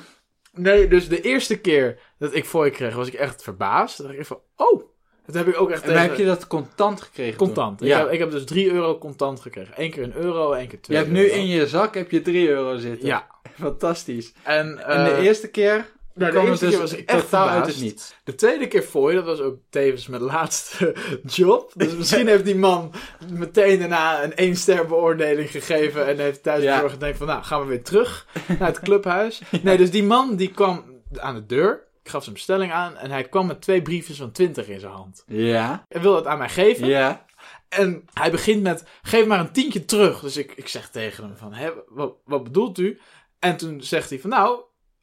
nee, 0.51 0.87
dus 0.87 1.07
de 1.09 1.21
eerste 1.21 1.59
keer 1.59 1.99
dat 2.17 2.35
ik 2.35 2.45
voor 2.45 2.65
je 2.65 2.71
kreeg, 2.71 2.95
was 2.95 3.07
ik 3.07 3.13
echt 3.13 3.43
verbaasd. 3.43 3.95
Toen 3.95 4.05
dacht 4.07 4.19
ik 4.19 4.25
van, 4.25 4.39
oh. 4.55 4.83
Dat 5.25 5.35
heb 5.35 5.47
ik 5.47 5.61
ook 5.61 5.69
echt 5.71 5.81
En 5.81 5.87
tegen- 5.87 6.01
heb 6.01 6.17
je 6.17 6.25
dat 6.25 6.47
contant 6.47 7.01
gekregen? 7.01 7.37
toen? 7.37 7.47
Contant. 7.47 7.81
Ik, 7.81 7.87
Ja. 7.87 7.99
heb, 7.99 8.11
ik 8.11 8.19
heb 8.19 8.31
dus 8.31 8.45
3 8.45 8.71
euro 8.71 8.97
contant 8.97 9.39
gekregen. 9.39 9.73
Eén 9.77 9.91
keer 9.91 10.03
een 10.03 10.15
euro, 10.15 10.51
één 10.51 10.67
keer 10.67 10.77
Je 10.77 10.79
twee 10.81 10.97
hebt 10.97 11.09
nu 11.09 11.25
in 11.25 11.47
je 11.47 11.67
zak 11.67 11.95
heb 11.95 12.11
je 12.11 12.21
3 12.21 12.49
euro 12.49 12.77
zitten. 12.77 13.07
Ja. 13.07 13.27
Fantastisch. 13.59 14.33
En, 14.43 14.87
en 14.87 15.03
de 15.03 15.11
eh, 15.11 15.23
eerste 15.25 15.47
keer 15.49 15.85
nou, 16.13 16.31
de 16.31 16.39
eerste 16.39 16.65
keer 16.65 16.79
dus 16.79 16.79
was 16.91 16.93
ik 16.99 17.09
echt 17.09 17.21
totaal 17.21 17.47
uit 17.47 17.65
het 17.65 17.81
niets. 17.81 18.15
De 18.23 18.35
tweede 18.35 18.67
keer 18.67 18.83
voor 18.83 19.09
je, 19.09 19.15
dat 19.15 19.25
was 19.25 19.39
ook 19.39 19.57
tevens 19.69 20.07
mijn 20.07 20.21
laatste 20.21 20.95
job. 21.25 21.71
Dus 21.75 21.95
misschien 21.95 22.27
heeft 22.33 22.45
die 22.45 22.55
man 22.55 22.91
meteen 23.29 23.79
daarna 23.79 24.23
een 24.23 24.35
één 24.35 24.55
ster 24.55 24.85
beoordeling 24.85 25.51
gegeven 25.51 26.07
en 26.07 26.17
heeft 26.19 26.43
thuis 26.43 26.63
Ja. 26.63 26.83
en 26.83 26.99
denkt 26.99 27.17
van 27.17 27.27
nou 27.27 27.43
gaan 27.43 27.61
we 27.61 27.65
weer 27.67 27.83
terug 27.83 28.27
naar 28.59 28.67
het 28.67 28.79
clubhuis. 28.79 29.41
Nee, 29.61 29.77
dus 29.77 29.91
die 29.91 30.03
man 30.03 30.35
die 30.35 30.51
kwam 30.51 30.83
aan 31.17 31.35
de 31.35 31.45
deur, 31.45 31.87
ik 32.03 32.09
gaf 32.09 32.23
zijn 32.23 32.35
bestelling 32.35 32.71
aan 32.71 32.97
en 32.97 33.11
hij 33.11 33.23
kwam 33.23 33.47
met 33.47 33.61
twee 33.61 33.81
briefjes 33.81 34.17
van 34.17 34.31
20 34.31 34.67
in 34.67 34.79
zijn 34.79 34.91
hand. 34.91 35.23
Ja. 35.27 35.85
Hij 35.87 36.01
wilde 36.01 36.17
het 36.17 36.27
aan 36.27 36.37
mij 36.37 36.49
geven 36.49 36.87
Ja. 36.87 37.25
en 37.69 38.03
hij 38.13 38.31
begint 38.31 38.63
met 38.63 38.83
geef 39.01 39.25
maar 39.25 39.39
een 39.39 39.51
tientje 39.51 39.85
terug. 39.85 40.19
Dus 40.19 40.37
ik, 40.37 40.53
ik 40.55 40.67
zeg 40.67 40.89
tegen 40.89 41.23
hem 41.23 41.37
van 41.37 41.53
hè, 41.53 41.71
wat, 41.87 42.13
wat 42.25 42.43
bedoelt 42.43 42.77
u? 42.79 42.99
En 43.39 43.57
toen 43.57 43.81
zegt 43.83 44.09
hij 44.09 44.19
van 44.19 44.29
nou, 44.29 44.59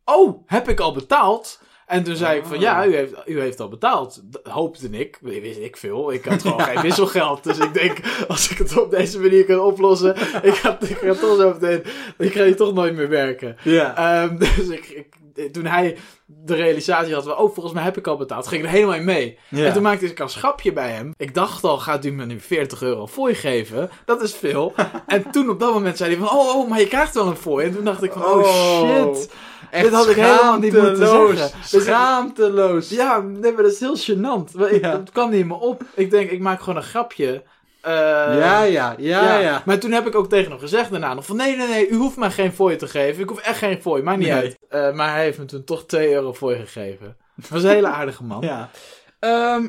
oh, 0.08 0.42
heb 0.46 0.68
ik 0.68 0.80
al 0.80 0.92
betaald? 0.92 1.60
En 1.86 2.02
toen 2.02 2.16
zei 2.16 2.38
ik 2.38 2.44
van 2.44 2.60
ja, 2.60 2.86
u 2.86 2.94
heeft, 2.94 3.12
u 3.26 3.40
heeft 3.40 3.60
al 3.60 3.68
betaald. 3.68 4.22
Hoopte 4.42 4.88
ik. 4.88 5.18
Wist 5.20 5.58
ik 5.58 5.76
veel. 5.76 6.12
Ik 6.12 6.24
had 6.24 6.42
gewoon 6.42 6.60
geen 6.68 6.82
wisselgeld. 6.82 7.44
Dus 7.44 7.58
ik 7.58 7.74
denk, 7.74 7.98
als 8.28 8.50
ik 8.50 8.58
het 8.58 8.78
op 8.78 8.90
deze 8.90 9.20
manier 9.20 9.44
kan 9.44 9.60
oplossen. 9.60 10.16
Ik 10.42 10.54
ga, 10.54 10.78
ik 10.80 10.96
ga 10.96 11.14
toch 11.14 11.36
zo 11.36 11.56
meteen. 11.60 11.82
Ik 12.18 12.32
ga 12.32 12.44
hier 12.44 12.56
toch 12.56 12.74
nooit 12.74 12.94
meer 12.94 13.08
werken. 13.08 13.56
Ja. 13.62 13.96
Ehm, 13.96 14.38
dus 14.56 14.68
ik, 14.68 14.88
ik, 14.88 15.52
toen 15.52 15.64
hij 15.64 15.96
de 16.26 16.54
realisatie 16.54 17.14
had 17.14 17.24
van, 17.24 17.36
oh, 17.36 17.54
volgens 17.54 17.74
mij 17.74 17.84
heb 17.84 17.96
ik 17.96 18.06
al 18.06 18.16
betaald, 18.16 18.46
ging 18.46 18.60
ik 18.60 18.66
er 18.66 18.72
helemaal 18.72 18.94
in 18.94 19.04
mee. 19.04 19.38
Ja. 19.48 19.64
En 19.64 19.72
toen 19.72 19.82
maakte 19.82 20.06
ik 20.06 20.18
een 20.18 20.28
schapje 20.28 20.72
bij 20.72 20.90
hem. 20.90 21.14
Ik 21.16 21.34
dacht 21.34 21.64
al, 21.64 21.78
gaat 21.78 22.04
u 22.04 22.12
me 22.12 22.24
nu 22.26 22.40
40 22.40 22.82
euro 22.82 23.06
fooi 23.06 23.34
geven? 23.34 23.90
Dat 24.04 24.22
is 24.22 24.34
veel. 24.34 24.74
en 25.06 25.30
toen 25.30 25.50
op 25.50 25.60
dat 25.60 25.72
moment 25.72 25.96
zei 25.96 26.10
hij 26.10 26.18
van, 26.18 26.38
oh, 26.38 26.56
oh, 26.56 26.68
maar 26.68 26.80
je 26.80 26.88
krijgt 26.88 27.14
wel 27.14 27.26
een 27.26 27.36
fooi. 27.36 27.66
En 27.66 27.74
toen 27.74 27.84
dacht 27.84 28.02
ik 28.02 28.12
van, 28.12 28.22
oh, 28.22 28.80
shit. 28.80 29.30
Echt 29.70 29.84
Dit 29.84 29.92
had 29.92 30.08
ik 30.08 30.16
helemaal 30.16 30.58
niet 30.58 30.72
moeten 30.72 30.96
zeggen. 30.96 31.50
Dus 31.70 31.82
Schaamteloos. 31.84 32.88
Ja, 32.88 33.18
nee, 33.20 33.52
maar 33.52 33.62
dat 33.62 33.72
is 33.72 33.80
heel 33.80 33.96
gênant. 33.96 34.52
Maar 34.54 34.70
ik, 34.70 34.82
Ja. 34.84 34.90
Het 34.98 35.10
kwam 35.12 35.30
niet 35.30 35.40
in 35.40 35.46
me 35.46 35.54
op. 35.54 35.82
Ik 35.94 36.10
denk, 36.10 36.30
ik 36.30 36.40
maak 36.40 36.60
gewoon 36.60 36.76
een 36.76 36.82
grapje. 36.88 37.42
Eh, 37.80 37.92
ja, 37.92 38.62
ja, 38.62 38.94
ja, 38.98 39.38
ja. 39.38 39.62
Maar 39.66 39.78
toen 39.78 39.92
heb 39.92 40.06
ik 40.06 40.14
ook 40.14 40.28
tegen 40.28 40.50
hem 40.50 40.60
gezegd 40.60 40.90
daarna 40.90 41.14
nog 41.14 41.26
van... 41.26 41.36
Nee, 41.36 41.56
nee, 41.56 41.68
nee, 41.68 41.88
u 41.88 41.96
hoeft 41.96 42.16
mij 42.16 42.30
geen 42.30 42.52
fooi 42.52 42.76
te 42.76 42.86
geven. 42.88 43.22
Ik 43.22 43.28
hoef 43.28 43.38
echt 43.40 43.58
geen 43.58 43.82
fooi, 43.82 44.02
maakt 44.02 44.18
niet 44.18 44.28
Nee. 44.28 44.36
uit. 44.36 44.58
Eh, 44.68 44.92
maar 44.92 45.12
hij 45.12 45.22
heeft 45.22 45.38
me 45.38 45.44
toen 45.44 45.64
toch 45.64 45.86
2 45.86 46.12
euro 46.12 46.34
fooi 46.34 46.58
gegeven. 46.58 47.16
Dat 47.36 47.48
was 47.48 47.62
een 47.62 47.68
hele 47.70 47.86
aardige 47.88 48.24
man. 48.24 48.40
Ja. 48.42 48.70
Ehm, 49.18 49.68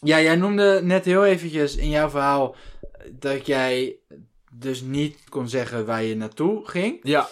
ja, 0.00 0.20
jij 0.20 0.36
noemde 0.36 0.80
net 0.82 1.04
heel 1.04 1.24
eventjes 1.24 1.76
in 1.76 1.88
jouw 1.90 2.10
verhaal 2.10 2.54
dat 3.12 3.46
jij 3.46 3.96
dus 4.52 4.80
niet 4.80 5.18
kon 5.28 5.48
zeggen 5.48 5.86
waar 5.86 6.02
je 6.02 6.16
naartoe 6.16 6.60
ging. 6.68 6.98
Ja. 7.02 7.28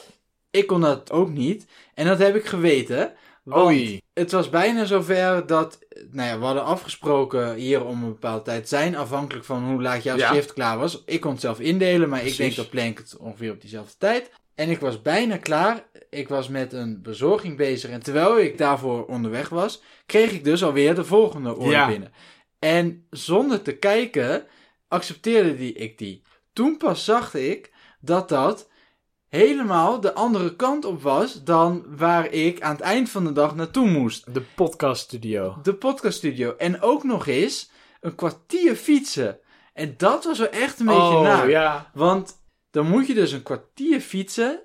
Ik 0.57 0.67
kon 0.67 0.81
dat 0.81 1.11
ook 1.13 1.29
niet. 1.31 1.67
En 1.95 2.07
dat 2.07 2.19
heb 2.19 2.35
ik 2.37 2.47
geweten. 2.47 3.13
Want 3.43 3.67
Oei. 3.67 4.01
het 4.15 4.33
was 4.33 4.49
bijna 4.51 4.85
zover 4.85 5.47
dat, 5.47 5.79
nou 6.11 6.29
ja, 6.29 6.39
we 6.39 6.45
hadden 6.45 6.65
afgesproken 6.65 7.55
hier 7.55 7.85
om 7.85 8.03
een 8.03 8.09
bepaalde 8.13 8.43
tijd 8.43 8.69
zijn, 8.69 8.97
afhankelijk 8.97 9.45
van 9.45 9.65
hoe 9.71 9.83
laat 9.83 10.03
jouw 10.03 10.17
Ja. 10.17 10.33
shift 10.33 10.53
klaar 10.53 10.79
was. 10.79 11.03
Ik 11.07 11.21
kon 11.21 11.31
het 11.33 11.41
zelf 11.41 11.61
indelen, 11.61 12.09
maar 12.09 12.19
Precies. 12.21 12.39
ik 12.39 12.45
denk 12.45 12.57
dat 12.57 12.71
Plank 12.71 12.99
het 12.99 13.17
ongeveer 13.17 13.51
op 13.53 13.61
diezelfde 13.61 13.95
tijd. 13.99 14.31
En 14.55 14.71
ik 14.71 14.79
was 14.81 15.03
bijna 15.03 15.37
klaar. 15.37 15.85
Ik 16.11 16.29
was 16.29 16.49
met 16.49 16.73
een 16.73 17.03
bezorging 17.03 17.57
bezig. 17.57 17.91
En 17.91 18.03
terwijl 18.03 18.39
ik 18.39 18.59
daarvoor 18.59 19.07
onderweg 19.07 19.49
was, 19.49 19.83
kreeg 20.07 20.33
ik 20.33 20.45
dus 20.45 20.65
alweer 20.65 20.95
de 20.95 21.05
volgende 21.05 21.57
Ja. 21.59 21.87
binnen. 21.87 22.13
En 22.59 23.07
zonder 23.11 23.63
te 23.63 23.73
kijken, 23.77 24.45
accepteerde 24.89 25.57
die, 25.57 25.73
ik 25.73 25.99
die. 25.99 26.23
Toen 26.53 26.77
pas 26.77 27.05
zag 27.05 27.35
ik 27.35 27.73
dat 28.01 28.29
dat 28.29 28.69
helemaal 29.37 30.01
de 30.01 30.15
andere 30.15 30.57
kant 30.57 30.85
op 30.85 31.03
was 31.03 31.45
dan 31.45 31.85
waar 31.97 32.33
ik 32.33 32.61
aan 32.61 32.73
het 32.73 32.81
eind 32.81 33.11
van 33.11 33.25
de 33.25 33.33
dag 33.33 33.55
naartoe 33.55 33.89
moest. 33.89 34.35
De 34.35 34.43
podcaststudio. 34.55 35.57
De 35.63 35.75
podcaststudio. 35.75 36.55
En 36.59 36.81
ook 36.81 37.05
nog 37.05 37.27
eens 37.27 37.71
een 38.01 38.15
kwartier 38.15 38.75
fietsen. 38.75 39.39
En 39.73 39.95
dat 39.97 40.25
was 40.25 40.39
wel 40.39 40.49
echt 40.49 40.81
een 40.81 40.87
beetje 40.87 41.01
oh, 41.01 41.23
naar. 41.23 41.49
ja. 41.49 41.91
Want 41.95 42.35
dan 42.71 42.87
moet 42.89 43.07
je 43.07 43.15
dus 43.15 43.33
een 43.33 43.43
kwartier 43.43 44.01
fietsen 44.01 44.61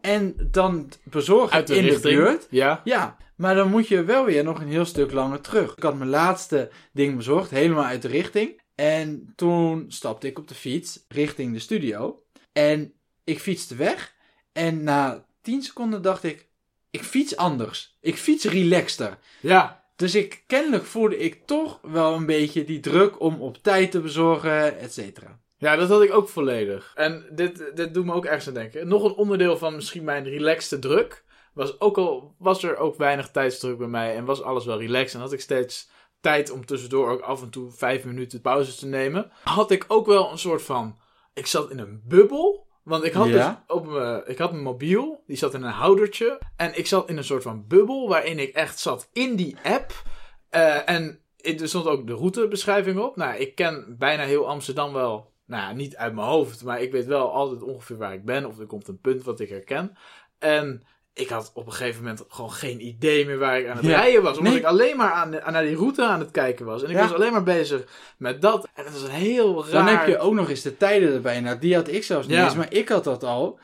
en 0.00 0.48
dan 0.50 0.88
bezorgen 1.04 1.52
Uit 1.52 1.66
de 1.66 1.76
in 1.76 1.84
richting. 1.84 2.02
de 2.02 2.22
buurt. 2.22 2.46
Ja. 2.50 2.80
Ja, 2.84 3.16
maar 3.36 3.54
dan 3.54 3.70
moet 3.70 3.88
je 3.88 4.04
wel 4.04 4.24
weer 4.24 4.44
nog 4.44 4.60
een 4.60 4.68
heel 4.68 4.84
stuk 4.84 5.12
langer 5.12 5.40
terug. 5.40 5.76
Ik 5.76 5.82
had 5.82 5.94
mijn 5.98 6.10
laatste 6.10 6.70
ding 6.92 7.16
bezorgd, 7.16 7.50
helemaal 7.50 7.84
uit 7.84 8.02
de 8.02 8.08
richting. 8.08 8.62
En 8.74 9.32
toen 9.36 9.84
stapte 9.88 10.26
ik 10.26 10.38
op 10.38 10.48
de 10.48 10.54
fiets 10.54 11.04
richting 11.08 11.52
de 11.52 11.58
studio. 11.58 12.22
En 12.52 12.93
ik 13.24 13.40
fietste 13.40 13.74
weg. 13.74 14.14
En 14.52 14.82
na 14.82 15.24
10 15.42 15.62
seconden 15.62 16.02
dacht 16.02 16.22
ik, 16.22 16.48
ik 16.90 17.02
fiets 17.02 17.36
anders. 17.36 17.96
Ik 18.00 18.16
fiets 18.16 18.44
relaxter. 18.44 19.18
Ja. 19.40 19.84
Dus 19.96 20.14
ik, 20.14 20.44
kennelijk 20.46 20.84
voelde 20.84 21.18
ik 21.18 21.46
toch 21.46 21.78
wel 21.82 22.14
een 22.14 22.26
beetje 22.26 22.64
die 22.64 22.80
druk 22.80 23.20
om 23.20 23.40
op 23.40 23.62
tijd 23.62 23.90
te 23.90 24.00
bezorgen, 24.00 24.78
et 24.78 24.92
cetera. 24.92 25.40
Ja, 25.56 25.76
dat 25.76 25.88
had 25.88 26.02
ik 26.02 26.12
ook 26.12 26.28
volledig. 26.28 26.92
En 26.94 27.26
dit, 27.30 27.70
dit 27.74 27.94
doet 27.94 28.04
me 28.04 28.12
ook 28.12 28.24
ergens 28.24 28.48
aan 28.48 28.54
denken. 28.54 28.88
Nog 28.88 29.04
een 29.04 29.14
onderdeel 29.14 29.58
van 29.58 29.74
misschien 29.74 30.04
mijn 30.04 30.24
relaxte 30.24 30.78
druk. 30.78 31.24
Was, 31.52 31.80
ook 31.80 31.98
al, 31.98 32.34
was 32.38 32.62
er 32.62 32.76
ook 32.76 32.96
weinig 32.96 33.30
tijdsdruk 33.30 33.78
bij 33.78 33.86
mij 33.86 34.16
en 34.16 34.24
was 34.24 34.42
alles 34.42 34.64
wel 34.64 34.80
relaxed. 34.80 35.14
En 35.14 35.20
had 35.20 35.32
ik 35.32 35.40
steeds 35.40 35.88
tijd 36.20 36.50
om 36.50 36.66
tussendoor 36.66 37.10
ook 37.10 37.20
af 37.20 37.42
en 37.42 37.50
toe 37.50 37.70
vijf 37.70 38.04
minuten 38.04 38.40
pauze 38.40 38.76
te 38.76 38.86
nemen. 38.86 39.30
Had 39.42 39.70
ik 39.70 39.84
ook 39.88 40.06
wel 40.06 40.30
een 40.32 40.38
soort 40.38 40.62
van... 40.62 40.98
Ik 41.34 41.46
zat 41.46 41.70
in 41.70 41.78
een 41.78 42.02
bubbel. 42.04 42.63
Want 42.84 43.04
ik 43.04 43.12
had, 43.12 43.28
Ja? 43.28 43.64
dus 43.66 43.76
op 43.76 43.86
mijn, 43.86 44.22
ik 44.26 44.38
had 44.38 44.50
mijn 44.50 44.62
mobiel. 44.62 45.22
Die 45.26 45.36
zat 45.36 45.54
in 45.54 45.62
een 45.62 45.70
houdertje. 45.70 46.40
En 46.56 46.78
ik 46.78 46.86
zat 46.86 47.08
in 47.08 47.16
een 47.16 47.24
soort 47.24 47.42
van 47.42 47.64
bubbel 47.66 48.08
waarin 48.08 48.38
ik 48.38 48.54
echt 48.54 48.78
zat 48.78 49.08
in 49.12 49.36
die 49.36 49.56
app. 49.62 50.02
Eh, 50.50 50.88
en 50.88 51.20
er 51.36 51.68
stond 51.68 51.86
ook 51.86 52.06
de 52.06 52.12
routebeschrijving 52.12 52.98
op. 52.98 53.16
Nou, 53.16 53.36
ik 53.36 53.54
ken 53.54 53.96
bijna 53.98 54.22
heel 54.22 54.48
Amsterdam 54.48 54.92
wel. 54.92 55.32
Nou, 55.46 55.62
ja, 55.62 55.72
niet 55.72 55.96
uit 55.96 56.14
mijn 56.14 56.26
hoofd, 56.26 56.64
maar 56.64 56.82
ik 56.82 56.92
weet 56.92 57.06
wel 57.06 57.32
altijd 57.32 57.62
ongeveer 57.62 57.96
waar 57.96 58.14
ik 58.14 58.24
ben. 58.24 58.46
Of 58.46 58.58
er 58.58 58.66
komt 58.66 58.88
een 58.88 59.00
punt 59.00 59.22
wat 59.22 59.40
ik 59.40 59.48
herken. 59.48 59.96
En 60.38 60.82
ik 61.14 61.28
had 61.28 61.50
op 61.54 61.66
een 61.66 61.72
gegeven 61.72 62.02
moment 62.02 62.24
gewoon 62.28 62.52
geen 62.52 62.86
idee 62.86 63.26
meer 63.26 63.38
waar 63.38 63.58
ik 63.58 63.66
aan 63.68 63.76
het 63.76 63.86
Ja. 63.86 64.00
rijden 64.00 64.22
was. 64.22 64.36
Omdat 64.38 64.52
Nee. 64.52 64.60
ik 64.62 64.66
alleen 64.68 64.96
maar 64.96 65.12
aan, 65.12 65.40
aan 65.42 65.52
naar 65.52 65.62
die 65.64 65.76
route 65.76 66.04
aan 66.04 66.20
het 66.20 66.30
kijken 66.30 66.66
was. 66.66 66.82
En 66.82 66.90
ik 66.90 66.96
Ja. 66.96 67.02
was 67.02 67.12
alleen 67.12 67.32
maar 67.32 67.42
bezig 67.42 67.84
met 68.16 68.42
dat. 68.42 68.68
En 68.74 68.84
dat 68.84 68.92
was 68.92 69.02
een 69.02 69.10
heel 69.10 69.62
raar... 69.64 69.72
Dan 69.72 69.86
heb 69.86 70.06
je 70.06 70.18
ook 70.18 70.34
nog 70.34 70.48
eens 70.48 70.62
de 70.62 70.76
tijden 70.76 71.12
erbij. 71.14 71.40
Nou, 71.40 71.58
die 71.58 71.74
had 71.74 71.88
ik 71.88 72.04
zelfs 72.04 72.26
niet 72.26 72.36
Ja. 72.36 72.44
eens, 72.44 72.54
maar 72.54 72.72
ik 72.72 72.88
had 72.88 73.04
dat 73.04 73.24
al. 73.24 73.58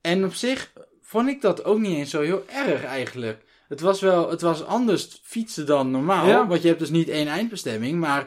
En 0.00 0.24
op 0.24 0.34
zich 0.34 0.72
vond 1.02 1.28
ik 1.28 1.40
dat 1.40 1.64
ook 1.64 1.78
niet 1.78 1.96
eens 1.96 2.10
zo 2.10 2.20
heel 2.20 2.44
erg 2.46 2.84
eigenlijk. 2.84 3.42
Het 3.68 3.80
was 3.80 4.00
wel, 4.00 4.30
het 4.30 4.40
was 4.40 4.64
anders 4.64 5.20
fietsen 5.22 5.66
dan 5.66 5.90
normaal. 5.90 6.46
Want 6.46 6.62
je 6.62 6.68
hebt 6.68 6.80
dus 6.80 6.90
niet 6.90 7.08
één 7.08 7.26
eindbestemming, 7.28 7.98
maar 8.00 8.26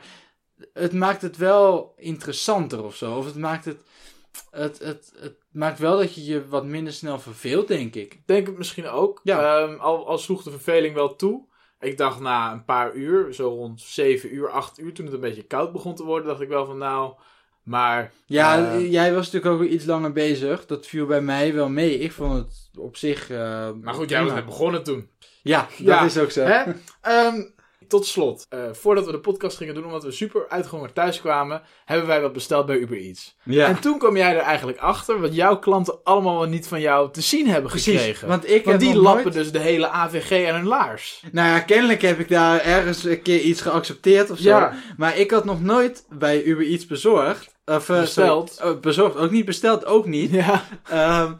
het 0.73 0.93
maakt 0.93 1.21
het 1.21 1.37
wel 1.37 1.93
interessanter 1.97 2.83
of 2.83 2.95
zo. 2.95 3.15
Of 3.15 3.25
het 3.25 3.35
maakt 3.35 3.65
het, 3.65 3.77
het, 4.51 4.79
het, 4.79 5.11
het 5.19 5.35
maakt 5.51 5.79
wel 5.79 5.97
dat 5.97 6.15
je 6.15 6.25
je 6.25 6.47
wat 6.47 6.65
minder 6.65 6.93
snel 6.93 7.19
verveelt, 7.19 7.67
denk 7.67 7.95
ik. 7.95 8.19
Denk 8.25 8.47
het 8.47 8.57
misschien 8.57 8.87
ook. 8.87 9.19
Ja. 9.23 9.61
Ehm, 9.63 9.79
al, 9.79 10.07
al 10.07 10.17
sloeg 10.17 10.43
de 10.43 10.51
verveling 10.51 10.93
wel 10.95 11.15
toe. 11.15 11.49
Ik 11.79 11.97
dacht 11.97 12.19
na 12.19 12.51
een 12.51 12.65
paar 12.65 12.93
uur, 12.93 13.33
zo 13.33 13.47
rond 13.47 13.81
7 13.81 14.33
uur, 14.35 14.49
8 14.49 14.79
uur, 14.79 14.93
toen 14.93 15.05
het 15.05 15.13
een 15.13 15.19
beetje 15.21 15.43
koud 15.43 15.71
begon 15.71 15.95
te 15.95 16.03
worden, 16.03 16.27
dacht 16.27 16.41
ik 16.41 16.47
wel 16.47 16.65
van 16.65 16.77
nou, 16.77 17.13
maar... 17.63 18.11
Ja, 18.25 18.71
eh, 18.73 18.91
jij 18.91 19.13
was 19.13 19.31
natuurlijk 19.31 19.61
ook 19.61 19.67
iets 19.69 19.85
langer 19.85 20.11
bezig. 20.11 20.65
Dat 20.65 20.87
viel 20.87 21.05
bij 21.05 21.21
mij 21.21 21.53
wel 21.53 21.69
mee. 21.69 21.99
Ik 21.99 22.11
vond 22.11 22.33
het 22.33 22.69
op 22.77 22.97
zich. 22.97 23.29
eh, 23.29 23.69
maar 23.81 23.93
goed, 23.93 24.09
jij 24.09 24.23
was 24.23 24.33
net 24.33 24.45
begonnen 24.45 24.83
toen. 24.83 25.09
Ja, 25.41 25.59
dat 25.61 25.77
Ja. 25.77 26.05
is 26.05 26.17
ook 26.17 26.31
zo. 26.31 26.43
Hè? 26.43 26.63
Ehm, 27.01 27.41
tot 27.91 28.05
slot, 28.05 28.45
eh, 28.49 28.59
voordat 28.71 29.05
we 29.05 29.11
de 29.11 29.19
podcast 29.19 29.57
gingen 29.57 29.73
doen, 29.73 29.85
omdat 29.85 30.03
we 30.03 30.11
super 30.11 30.45
uitgehongerd 30.49 30.95
thuis 30.95 31.21
kwamen, 31.21 31.61
hebben 31.85 32.07
wij 32.07 32.21
wat 32.21 32.33
besteld 32.33 32.65
bij 32.65 32.77
Uber 32.77 32.97
Eats. 32.97 33.35
Ja. 33.43 33.67
En 33.67 33.79
toen 33.79 33.97
kwam 33.97 34.17
jij 34.17 34.35
er 34.35 34.41
eigenlijk 34.41 34.77
achter 34.77 35.19
wat 35.21 35.35
jouw 35.35 35.59
klanten 35.59 35.99
allemaal 36.03 36.39
wel 36.39 36.47
niet 36.47 36.67
van 36.67 36.81
jou 36.81 37.11
te 37.11 37.21
zien 37.21 37.47
hebben 37.47 37.69
Precies, 37.69 37.95
gekregen. 37.99 38.27
want 38.27 38.43
ik 38.49 38.65
Want 38.65 38.81
heb 38.81 38.91
die 38.91 39.01
lappen 39.01 39.23
nooit- 39.23 39.33
dus 39.33 39.51
de 39.51 39.59
hele 39.59 39.87
AVG 39.89 40.31
en 40.45 40.55
hun 40.55 40.67
laars. 40.67 41.23
Nou 41.31 41.47
ja, 41.47 41.59
kennelijk 41.59 42.01
heb 42.01 42.19
ik 42.19 42.29
daar 42.29 42.59
ergens 42.61 43.03
een 43.03 43.21
keer 43.21 43.39
iets 43.39 43.61
geaccepteerd 43.61 44.29
of 44.31 44.37
zo. 44.37 44.49
Ja. 44.49 44.73
Maar 44.97 45.17
ik 45.17 45.31
had 45.31 45.45
nog 45.45 45.61
nooit 45.61 46.05
bij 46.09 46.43
Uber 46.43 46.65
iets 46.65 46.85
bezorgd. 46.85 47.49
Of, 47.65 47.89
eh, 47.89 47.99
Besteld. 47.99 48.51
sorry, 48.51 48.71
oh, 48.73 48.79
bezorgd, 48.79 49.15
ook 49.17 49.31
niet 49.31 49.45
besteld, 49.45 49.85
ook 49.85 50.05
niet. 50.05 50.31
Ja. 50.31 50.63
Ehm, 50.89 51.33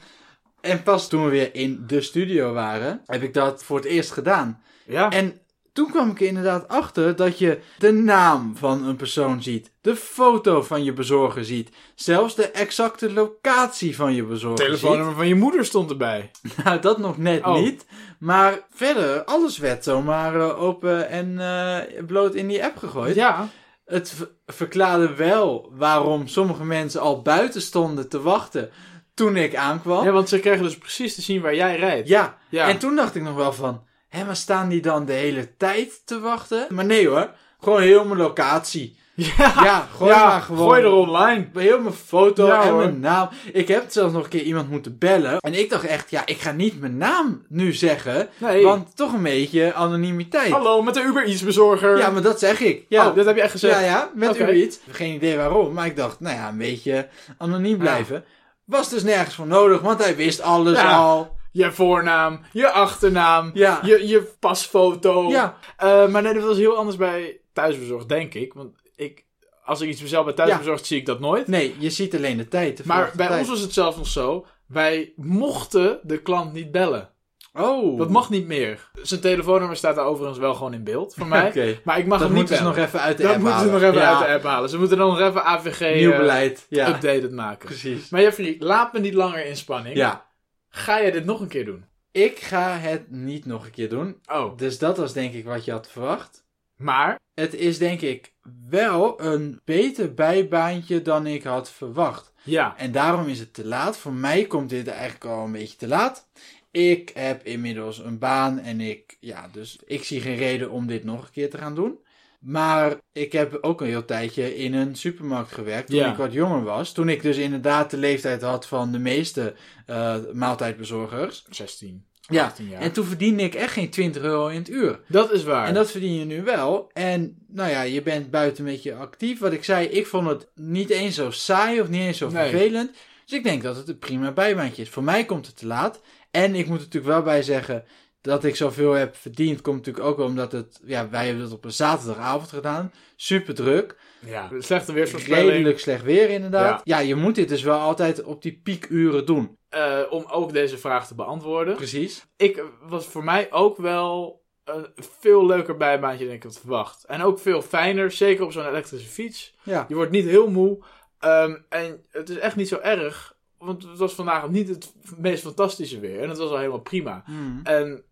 en 0.62 0.84
pas 0.84 1.08
toen 1.08 1.24
we 1.24 1.30
weer 1.30 1.56
in 1.56 1.84
de 1.88 2.02
studio 2.02 2.54
waren, 2.54 3.02
heb 3.06 3.24
ik 3.24 3.34
dat 3.34 3.64
voor 3.64 3.78
het 3.78 3.86
eerst 3.86 4.12
gedaan. 4.12 4.62
Ja. 4.86 5.10
En 5.10 5.41
toen 5.74 5.92
kwam 5.92 6.10
ik 6.10 6.22
er 6.22 6.28
inderdaad 6.28 6.68
achter 6.68 7.16
dat 7.16 7.40
je 7.40 7.60
de 7.78 7.92
naam 7.92 8.58
van 8.58 8.84
een 8.86 8.96
persoon 8.96 9.44
ziet, 9.44 9.72
de 9.82 9.96
foto 9.96 10.62
van 10.62 10.84
je 10.84 10.94
bezorger 10.94 11.46
ziet, 11.46 11.70
zelfs 11.96 12.36
de 12.36 12.48
exacte 12.52 13.14
locatie 13.14 13.96
van 13.96 14.14
je 14.14 14.24
bezorger 14.24 14.58
ziet. 14.58 14.66
telefoonnummer 14.68 15.16
van 15.16 15.28
je 15.28 15.36
moeder 15.36 15.66
stond 15.66 15.90
erbij. 15.90 16.32
Nou, 16.64 16.80
dat 16.80 16.98
nog 16.98 17.18
net 17.18 17.44
Oh. 17.46 17.54
niet. 17.56 17.86
Maar 18.20 18.60
verder, 18.70 19.24
alles 19.24 19.58
werd 19.58 19.84
zomaar 19.84 20.36
eh, 20.36 20.62
open 20.62 21.10
en 21.10 21.40
eh, 21.40 22.04
bloot 22.06 22.36
in 22.36 22.48
die 22.48 22.64
app 22.64 22.78
gegooid. 22.78 23.16
Ja. 23.16 23.48
Het 23.86 24.14
verklaarde 24.46 25.16
wel 25.16 25.72
waarom 25.76 26.28
sommige 26.28 26.64
mensen 26.64 27.02
al 27.02 27.22
buiten 27.22 27.62
stonden 27.62 28.10
te 28.10 28.22
wachten 28.22 28.70
toen 29.14 29.36
ik 29.36 29.56
aankwam. 29.56 30.04
ja, 30.06 30.12
want 30.12 30.30
ze 30.30 30.40
kregen 30.40 30.64
dus 30.64 30.78
precies 30.78 31.16
te 31.16 31.22
zien 31.22 31.42
waar 31.42 31.56
jij 31.56 31.76
rijdt. 31.78 32.08
Ja, 32.08 32.38
Ja. 32.50 32.68
en 32.68 32.78
toen 32.78 32.96
dacht 32.96 33.16
ik 33.16 33.22
nog 33.24 33.36
wel 33.36 33.54
van... 33.54 33.90
Hé, 34.12 34.24
maar 34.26 34.36
staan 34.36 34.70
die 34.70 34.82
dan 34.82 35.06
de 35.06 35.14
hele 35.14 35.58
tijd 35.58 36.02
te 36.06 36.20
wachten? 36.20 36.66
Maar 36.70 36.86
nee 36.86 37.08
hoor, 37.08 37.30
gewoon 37.62 37.82
heel 37.82 38.06
mijn 38.06 38.20
locatie. 38.20 39.00
Ja. 39.16 39.54
Ja, 39.64 39.88
gooi 39.96 40.12
Ja, 40.12 40.26
maar 40.28 40.42
gewoon. 40.42 40.68
Gooi 40.70 40.82
er 40.82 40.92
online. 40.92 41.48
Heel 41.54 41.82
mijn 41.82 41.94
foto 41.94 42.48
Ja, 42.48 42.62
en 42.64 42.70
hoor. 42.70 42.78
mijn 42.78 43.00
naam. 43.00 43.30
Ik 43.54 43.68
heb 43.68 43.86
zelfs 43.88 44.14
nog 44.14 44.24
een 44.24 44.30
keer 44.30 44.42
iemand 44.42 44.70
moeten 44.70 44.98
bellen. 44.98 45.40
En 45.40 45.54
ik 45.60 45.70
dacht 45.70 45.84
echt, 45.86 46.10
ja, 46.12 46.26
ik 46.26 46.38
ga 46.42 46.52
niet 46.52 46.80
mijn 46.80 46.98
naam 46.98 47.46
nu 47.50 47.74
zeggen. 47.74 48.30
Nee. 48.38 48.64
Want 48.64 48.96
toch 48.96 49.14
een 49.14 49.24
beetje 49.24 49.74
anonimiteit. 49.74 50.52
Hallo, 50.52 50.82
met 50.82 50.94
de 50.94 51.02
Uber 51.02 51.26
Eats 51.26 51.44
bezorger. 51.44 51.98
Ja, 51.98 52.10
maar 52.10 52.22
dat 52.22 52.40
zeg 52.40 52.60
ik. 52.60 52.86
Ja, 52.90 53.10
Oh, 53.10 53.16
dat 53.16 53.26
heb 53.26 53.36
je 53.36 53.42
echt 53.42 53.52
gezegd. 53.52 53.80
ja, 53.80 53.86
ja, 53.86 54.10
met. 54.16 54.36
Uber 54.36 54.50
Eats. 54.54 54.80
Geen 54.92 55.14
idee 55.14 55.38
waarom, 55.38 55.74
maar 55.74 55.86
ik 55.86 55.96
dacht, 55.96 56.20
nou 56.20 56.36
ja, 56.36 56.48
een 56.50 56.58
beetje 56.58 57.08
anoniem 57.38 57.78
blijven. 57.78 58.24
Was 58.66 58.90
dus 58.90 59.04
nergens 59.04 59.36
voor 59.36 59.48
nodig, 59.48 59.82
want 59.82 60.04
hij 60.04 60.16
wist 60.16 60.42
alles 60.42 60.78
Ja. 60.80 60.96
al. 60.96 61.36
Je 61.52 61.72
voornaam, 61.72 62.40
je 62.52 62.72
achternaam, 62.72 63.52
Ja. 63.54 63.80
je, 63.84 64.08
je 64.08 64.32
pasfoto. 64.40 65.30
Ja, 65.30 65.58
Eh, 65.78 66.08
maar 66.08 66.22
nee, 66.22 66.34
dat 66.34 66.44
was 66.44 66.58
heel 66.58 66.76
anders 66.78 66.98
bij 66.98 67.40
thuisbezorgd, 67.54 68.10
denk 68.10 68.34
ik. 68.34 68.54
Want 68.54 68.70
ik, 68.96 69.26
als 69.64 69.82
ik 69.82 69.90
iets 69.90 70.02
bestel 70.02 70.24
bij 70.24 70.34
thuisbezorgd, 70.34 70.86
zie 70.86 70.98
ik 71.00 71.06
dat 71.06 71.20
nooit. 71.20 71.48
nee, 71.48 71.76
je 71.80 71.90
ziet 71.90 72.16
alleen 72.16 72.38
de 72.38 72.48
tijd. 72.48 72.78
de 72.78 72.84
maar 72.86 73.12
bij 73.16 73.28
tijd. 73.28 73.40
ons 73.40 73.50
was 73.50 73.60
het 73.60 73.74
zelfs 73.74 73.98
nog 73.98 74.08
zo. 74.08 74.46
Wij 74.68 75.14
mochten 75.16 76.00
de 76.04 76.18
klant 76.22 76.54
niet 76.54 76.72
bellen. 76.72 77.10
Oh. 77.54 77.98
Dat 77.98 78.10
mag 78.10 78.30
niet 78.30 78.48
meer. 78.48 78.90
Zijn 79.02 79.20
telefoonnummer 79.22 79.78
staat 79.78 79.96
daar 79.96 80.06
overigens 80.06 80.40
wel 80.40 80.54
gewoon 80.54 80.74
in 80.74 80.84
beeld 80.84 81.14
voor 81.14 81.28
mij. 81.28 81.48
Oké. 81.50 81.80
Maar 81.84 81.98
ik 82.00 82.06
mag 82.06 82.20
Dat 82.20 82.28
hem 82.28 82.38
niet 82.38 82.48
moeten 82.50 82.56
ze 82.58 82.64
bellen. 82.64 82.78
nog 82.78 82.88
even 82.88 83.00
uit 83.02 83.18
de 83.18 83.24
dat 83.24 83.32
app 83.32 83.42
moeten 83.42 83.60
ze 83.60 83.66
halen. 83.66 83.82
nog 83.82 83.90
even 83.92 84.02
Ja, 84.04 84.18
uit 84.18 84.28
de 84.28 84.34
app 84.34 84.44
halen. 84.44 84.70
Ze 84.70 84.78
moeten 84.78 84.98
dan 84.98 85.08
nog 85.08 85.20
even 85.20 85.44
AVG 85.46 85.96
Nieuw 85.96 86.12
eh, 86.12 86.18
beleid. 86.18 86.66
Ja, 86.70 86.88
updated 86.88 87.32
maken. 87.32 87.68
precies. 87.68 88.10
Maar 88.10 88.22
Jeffrey, 88.22 88.56
laat 88.60 88.94
me 88.94 89.00
niet 89.00 89.14
langer 89.14 89.46
in 89.46 89.58
spanning. 89.58 89.96
Ja, 89.96 90.26
Ga 90.74 90.98
je 90.98 91.12
dit 91.12 91.26
nog 91.26 91.40
een 91.40 91.48
keer 91.48 91.66
doen? 91.66 91.86
ik 92.12 92.40
ga 92.40 92.78
het 92.78 93.12
niet 93.12 93.46
nog 93.46 93.66
een 93.66 93.72
keer 93.72 93.90
doen. 93.90 94.22
Oh. 94.26 94.58
Dus 94.58 94.78
dat 94.80 94.98
was 94.98 95.14
denk 95.14 95.34
ik 95.34 95.46
wat 95.46 95.66
je 95.66 95.72
had 95.72 95.90
verwacht. 95.90 96.46
Maar, 96.76 97.20
Het 97.34 97.54
is 97.54 97.78
denk 97.78 98.02
ik 98.02 98.34
wel 98.70 99.22
een 99.22 99.60
beter 99.66 100.14
bijbaantje 100.14 101.02
dan 101.02 101.28
ik 101.28 101.44
had 101.44 101.72
verwacht. 101.72 102.34
ja. 102.44 102.78
En 102.78 102.92
daarom 102.92 103.28
is 103.28 103.40
het 103.40 103.54
te 103.54 103.66
laat. 103.66 103.98
Voor 103.98 104.14
mij 104.14 104.46
komt 104.46 104.70
dit 104.70 104.88
eigenlijk 104.88 105.26
al 105.26 105.46
een 105.46 105.52
beetje 105.52 105.78
te 105.78 105.88
laat. 105.88 106.30
Ik 106.72 107.12
heb 107.14 107.44
inmiddels 107.44 108.00
een 108.00 108.20
baan 108.20 108.60
en 108.60 108.82
ik, 108.82 109.18
ja, 109.20 109.50
dus 109.52 109.80
ik 109.86 110.04
zie 110.04 110.22
geen 110.22 110.38
reden 110.38 110.70
om 110.72 110.88
dit 110.88 111.04
nog 111.04 111.24
een 111.24 111.32
keer 111.32 111.50
te 111.50 111.58
gaan 111.58 111.76
doen. 111.76 112.00
Maar 112.42 112.96
ik 113.12 113.32
heb 113.32 113.58
ook 113.62 113.82
een 113.82 113.88
heel 113.88 114.06
tijdje 114.06 114.56
in 114.56 114.74
een 114.74 114.96
supermarkt 114.96 115.52
gewerkt 115.52 115.88
toen 115.90 115.98
Ja. 116.00 116.12
ik 116.12 116.18
wat 116.18 116.34
jonger 116.34 116.64
was. 116.64 116.92
Toen 116.94 117.10
ik 117.10 117.22
dus 117.22 117.38
inderdaad 117.38 117.92
de 117.92 117.98
leeftijd 117.98 118.42
had 118.42 118.68
van 118.68 118.92
de 118.92 119.00
meeste 119.00 119.54
eh, 119.86 120.16
maaltijdbezorgers. 120.34 121.46
16. 121.50 122.06
Ja, 122.22 122.46
18 122.46 122.68
jaar. 122.70 122.82
en 122.82 122.92
toen 122.92 123.06
verdiende 123.06 123.44
ik 123.44 123.56
echt 123.56 123.74
geen 123.74 123.90
20 123.90 124.22
euro 124.22 124.48
in 124.48 124.58
het 124.58 124.70
uur. 124.70 125.00
Dat 125.08 125.32
is 125.32 125.44
waar. 125.44 125.68
En 125.68 125.74
dat 125.74 125.92
verdien 125.92 126.14
je 126.20 126.26
nu 126.26 126.44
wel. 126.44 126.90
En 126.94 127.38
nou 127.48 127.70
ja, 127.70 127.82
je 127.82 128.02
bent 128.02 128.32
buiten 128.32 128.66
een 128.66 128.72
beetje 128.72 128.96
actief. 128.96 129.40
Wat 129.40 129.54
ik 129.54 129.64
zei, 129.64 129.88
ik 129.88 130.08
vond 130.08 130.28
het 130.28 130.48
niet 130.56 130.90
eens 130.90 131.16
zo 131.16 131.32
saai 131.32 131.82
of 131.82 131.90
niet 131.90 132.02
eens 132.02 132.18
zo 132.18 132.30
Nee. 132.30 132.50
vervelend. 132.50 132.92
Dus 133.26 133.38
ik 133.38 133.44
denk 133.44 133.64
dat 133.64 133.76
het 133.76 133.88
een 133.88 134.00
prima 134.00 134.32
bijbaantje 134.32 134.82
is. 134.82 134.90
Voor 134.90 135.04
mij 135.04 135.26
komt 135.26 135.46
het 135.48 135.58
te 135.58 135.66
laat. 135.68 136.02
En 136.32 136.56
ik 136.56 136.66
moet 136.68 136.78
er 136.78 136.84
natuurlijk 136.86 137.14
wel 137.14 137.22
bij 137.24 137.44
zeggen 137.44 137.84
dat 138.22 138.44
ik 138.44 138.56
zoveel 138.56 138.92
heb 138.92 139.16
verdiend. 139.16 139.62
Komt 139.62 139.78
natuurlijk 139.78 140.06
ook 140.06 140.20
omdat 140.20 140.52
het, 140.52 140.80
ja, 140.86 141.10
wij 141.10 141.26
hebben 141.26 141.44
het 141.44 141.54
op 141.54 141.66
een 141.66 141.72
zaterdagavond 141.72 142.50
gedaan. 142.50 142.92
Super 143.16 143.54
druk. 143.54 143.98
Ja. 144.26 144.50
Slechte 144.60 144.94
weersvoorspelling. 144.94 145.50
Redelijk 145.50 145.80
slecht 145.80 146.04
weer 146.04 146.30
inderdaad. 146.30 146.82
Ja. 146.84 147.00
je 147.00 147.16
moet 147.16 147.36
dit 147.36 147.50
dus 147.50 147.62
wel 147.62 147.80
altijd 147.80 148.24
op 148.24 148.42
die 148.42 148.60
piekuren 148.64 149.26
doen. 149.26 149.58
Eh, 149.70 150.00
om 150.10 150.26
ook 150.30 150.54
deze 150.54 150.78
vraag 150.78 151.08
te 151.08 151.16
beantwoorden. 151.16 151.76
Precies. 151.76 152.26
Ik 152.38 152.58
eh, 152.58 152.64
was 152.82 153.06
voor 153.06 153.24
mij 153.24 153.52
ook 153.52 153.78
wel 153.78 154.42
een 154.64 154.88
veel 154.96 155.46
leuker 155.46 155.78
bijbaantje 155.78 156.26
dan 156.26 156.34
ik 156.34 156.44
had 156.44 156.60
verwacht. 156.60 157.06
En 157.06 157.22
ook 157.22 157.40
veel 157.40 157.62
fijner, 157.62 158.12
zeker 158.12 158.44
op 158.44 158.52
zo'n 158.52 158.68
elektrische 158.68 159.10
fiets. 159.10 159.56
Ja. 159.64 159.86
Je 159.88 159.96
wordt 159.96 160.12
niet 160.12 160.26
heel 160.26 160.50
moe. 160.50 160.84
Ehm, 161.20 161.58
en 161.70 162.06
het 162.10 162.30
is 162.30 162.38
echt 162.38 162.56
niet 162.56 162.68
zo 162.68 162.78
erg. 162.78 163.36
Want 163.58 163.84
het 163.84 163.98
was 163.98 164.14
vandaag 164.14 164.50
niet 164.50 164.68
het 164.68 164.94
meest 165.18 165.44
fantastische 165.44 166.00
weer. 166.00 166.22
En 166.22 166.30
het 166.30 166.38
was 166.38 166.50
al 166.50 166.58
helemaal 166.58 166.82
prima. 166.82 167.24
Hmm. 167.26 167.60
En 167.64 168.04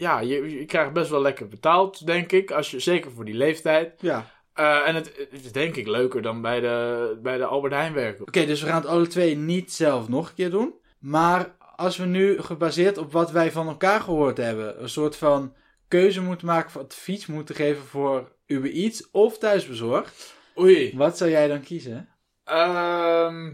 ja, 0.00 0.20
je, 0.20 0.58
je 0.58 0.64
krijgt 0.64 0.92
best 0.92 1.10
wel 1.10 1.20
lekker 1.20 1.48
betaald, 1.48 2.06
denk 2.06 2.32
ik. 2.32 2.50
Als 2.50 2.70
je, 2.70 2.80
zeker 2.80 3.10
voor 3.10 3.24
die 3.24 3.34
leeftijd. 3.34 4.00
Ja. 4.00 4.30
Eh, 4.52 4.88
en 4.88 4.94
het, 4.94 5.12
het 5.30 5.44
is 5.44 5.52
denk 5.52 5.76
ik 5.76 5.86
leuker 5.86 6.22
dan 6.22 6.40
bij 6.40 6.60
de, 6.60 7.18
bij 7.22 7.36
de 7.36 7.44
Albert 7.44 7.72
Heijn 7.72 7.92
werken. 7.92 8.26
Oké, 8.26 8.46
dus 8.46 8.60
we 8.60 8.66
gaan 8.66 8.80
het 8.80 8.90
alle 8.90 9.06
twee 9.06 9.36
niet 9.36 9.72
zelf 9.72 10.08
nog 10.08 10.28
een 10.28 10.34
keer 10.34 10.50
doen. 10.50 10.74
Maar 10.98 11.54
als 11.76 11.96
we 11.96 12.04
nu 12.04 12.40
gebaseerd 12.42 12.98
op 12.98 13.12
wat 13.12 13.30
wij 13.30 13.52
van 13.52 13.68
elkaar 13.68 14.00
gehoord 14.00 14.36
hebben, 14.36 14.82
een 14.82 14.88
soort 14.88 15.16
van 15.16 15.54
keuze 15.88 16.22
moeten 16.22 16.46
maken, 16.46 16.68
of 16.68 16.82
advies 16.82 17.26
moeten 17.26 17.54
geven 17.54 17.82
voor 17.82 18.32
Uber 18.46 18.70
Eats 18.70 19.10
of 19.10 19.38
thuisbezorgd, 19.38 20.34
Oei. 20.58 20.92
wat 20.96 21.18
zou 21.18 21.30
jij 21.30 21.48
dan 21.48 21.60
kiezen? 21.60 22.08
Ehm, 22.44 23.52